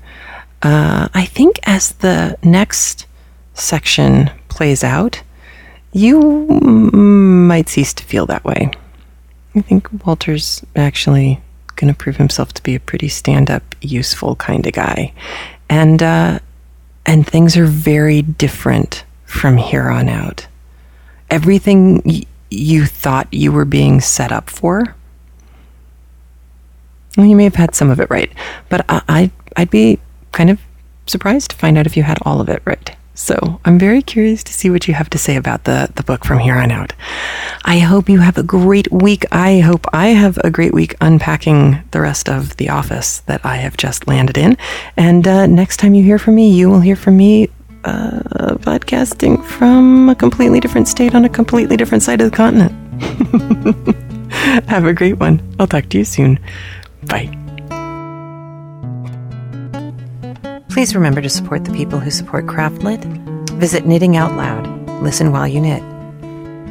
uh, 0.62 1.08
I 1.14 1.24
think 1.24 1.60
as 1.62 1.92
the 1.92 2.36
next 2.42 3.06
section 3.54 4.32
plays 4.48 4.82
out, 4.82 5.22
you 5.92 6.20
might 6.20 7.68
cease 7.68 7.94
to 7.94 8.02
feel 8.04 8.26
that 8.26 8.44
way. 8.44 8.70
I 9.54 9.60
think 9.60 10.04
Walter's 10.04 10.64
actually 10.74 11.40
going 11.78 11.92
to 11.92 11.96
prove 11.96 12.16
himself 12.16 12.52
to 12.54 12.62
be 12.62 12.74
a 12.74 12.80
pretty 12.80 13.08
stand-up, 13.08 13.74
useful 13.80 14.36
kind 14.36 14.66
of 14.66 14.72
guy, 14.72 15.12
and 15.70 16.02
uh, 16.02 16.38
and 17.06 17.26
things 17.26 17.56
are 17.56 17.66
very 17.66 18.20
different 18.20 19.04
from 19.24 19.56
here 19.56 19.88
on 19.88 20.08
out. 20.08 20.46
Everything 21.30 22.26
you 22.50 22.86
thought 22.86 23.32
you 23.32 23.52
were 23.52 23.64
being 23.64 24.00
set 24.00 24.32
up 24.32 24.50
for. 24.50 24.94
Well, 27.16 27.26
you 27.26 27.36
may 27.36 27.44
have 27.44 27.56
had 27.56 27.74
some 27.74 27.90
of 27.90 28.00
it 28.00 28.10
right, 28.10 28.30
but 28.68 28.84
I, 28.88 29.02
I, 29.08 29.30
I'd 29.56 29.70
be 29.70 29.98
kind 30.32 30.50
of 30.50 30.60
surprised 31.06 31.50
to 31.50 31.56
find 31.56 31.76
out 31.76 31.86
if 31.86 31.96
you 31.96 32.02
had 32.02 32.18
all 32.22 32.40
of 32.40 32.48
it 32.48 32.62
right. 32.64 32.94
So 33.18 33.60
I'm 33.64 33.80
very 33.80 34.00
curious 34.00 34.44
to 34.44 34.52
see 34.52 34.70
what 34.70 34.86
you 34.86 34.94
have 34.94 35.10
to 35.10 35.18
say 35.18 35.34
about 35.34 35.64
the, 35.64 35.90
the 35.96 36.04
book 36.04 36.24
from 36.24 36.38
here 36.38 36.54
on 36.54 36.70
out. 36.70 36.92
I 37.64 37.80
hope 37.80 38.08
you 38.08 38.20
have 38.20 38.38
a 38.38 38.44
great 38.44 38.90
week. 38.92 39.26
I 39.32 39.58
hope 39.58 39.86
I 39.92 40.08
have 40.10 40.38
a 40.44 40.50
great 40.50 40.72
week 40.72 40.94
unpacking 41.00 41.82
the 41.90 42.00
rest 42.00 42.28
of 42.28 42.56
the 42.58 42.68
office 42.68 43.18
that 43.26 43.44
I 43.44 43.56
have 43.56 43.76
just 43.76 44.06
landed 44.06 44.38
in. 44.38 44.56
And 44.96 45.26
uh, 45.26 45.46
next 45.48 45.78
time 45.78 45.94
you 45.94 46.04
hear 46.04 46.20
from 46.20 46.36
me, 46.36 46.48
you 46.48 46.70
will 46.70 46.80
hear 46.80 46.94
from 46.94 47.16
me 47.16 47.48
uh, 47.82 48.20
podcasting 48.60 49.44
from 49.44 50.08
a 50.08 50.14
completely 50.14 50.60
different 50.60 50.86
state 50.86 51.16
on 51.16 51.24
a 51.24 51.28
completely 51.28 51.76
different 51.76 52.04
side 52.04 52.20
of 52.20 52.30
the 52.30 52.36
continent. 52.36 52.72
have 54.68 54.84
a 54.84 54.92
great 54.92 55.18
one. 55.18 55.42
I'll 55.58 55.66
talk 55.66 55.88
to 55.88 55.98
you 55.98 56.04
soon. 56.04 56.38
Bye. 57.06 57.36
Please 60.78 60.94
remember 60.94 61.20
to 61.20 61.28
support 61.28 61.64
the 61.64 61.72
people 61.72 61.98
who 61.98 62.08
support 62.08 62.46
Craftlit. 62.46 63.02
Visit 63.58 63.84
Knitting 63.84 64.16
Out 64.16 64.36
Loud, 64.36 64.88
listen 65.02 65.32
while 65.32 65.48
you 65.48 65.60
knit, 65.60 65.82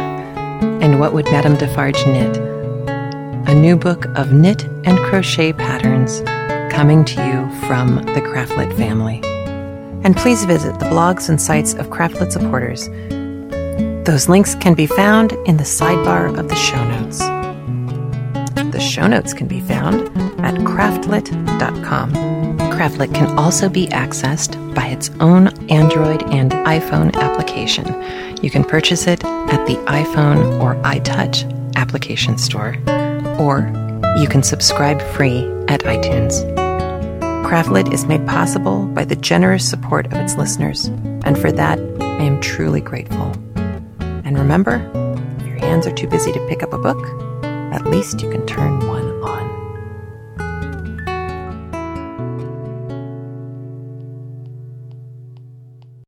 And 0.81 1.01
what 1.01 1.13
would 1.13 1.25
Madame 1.25 1.57
Defarge 1.57 2.07
knit? 2.07 2.37
A 3.49 3.55
new 3.57 3.75
book 3.75 4.07
of 4.17 4.33
knit 4.33 4.63
and 4.85 4.97
crochet 5.01 5.55
patterns 5.55 6.21
coming 6.73 7.05
to 7.07 7.27
you 7.27 7.51
from 7.67 7.97
the 7.97 8.21
Craftlit 8.21 8.77
family. 8.77 9.21
And 10.05 10.17
please 10.17 10.45
visit 10.45 10.79
the 10.79 10.85
blogs 10.85 11.29
and 11.29 11.43
sites 11.43 11.75
of 11.75 11.89
Craftlit 11.89 12.31
supporters 12.31 12.89
those 14.05 14.29
links 14.29 14.55
can 14.55 14.75
be 14.75 14.87
found 14.87 15.33
in 15.47 15.57
the 15.57 15.65
sidebar 15.65 16.39
of 16.39 16.49
the 16.49 16.55
show 16.55 16.85
notes. 16.85 17.19
The 18.73 18.81
show 18.81 19.07
notes 19.07 19.33
can 19.33 19.47
be 19.47 19.61
found 19.61 20.09
at 20.41 20.55
craftlit.com. 20.57 22.13
Craftlit 22.75 23.15
can 23.15 23.39
also 23.39 23.69
be 23.69 23.87
accessed 23.89 24.75
by 24.75 24.89
its 24.89 25.11
own 25.21 25.49
Android 25.71 26.23
and 26.25 26.53
iPhone 26.53 27.15
application. 27.15 27.87
You 28.43 28.51
can 28.51 28.65
purchase 28.65 29.07
it 29.07 29.25
at 29.25 29.67
the 29.67 29.77
iPhone 29.87 30.61
or 30.61 30.75
iTouch 30.83 31.75
application 31.77 32.37
store, 32.37 32.77
or 33.39 33.71
you 34.19 34.29
can 34.29 34.43
subscribe 34.43 35.01
free 35.15 35.45
at 35.69 35.81
iTunes. 35.85 36.45
Craftlit 37.47 37.93
is 37.93 38.05
made 38.05 38.27
possible 38.27 38.87
by 38.87 39.05
the 39.05 39.17
generous 39.17 39.69
support 39.69 40.07
of 40.07 40.15
its 40.15 40.37
listeners, 40.37 40.87
and 41.25 41.39
for 41.39 41.53
that, 41.53 41.79
I 42.01 42.25
am 42.25 42.41
truly 42.41 42.81
grateful. 42.81 43.34
And 44.25 44.39
remember, 44.39 44.77
if 45.39 45.47
your 45.47 45.59
hands 45.59 45.87
are 45.87 45.93
too 45.93 46.07
busy 46.07 46.33
to 46.33 46.47
pick 46.49 46.63
up 46.63 46.73
a 46.73 46.79
book, 46.79 47.05
at 47.45 47.85
least 47.87 48.23
you 48.23 48.31
can 48.31 48.47
turn 48.47 48.87
one. 48.87 48.94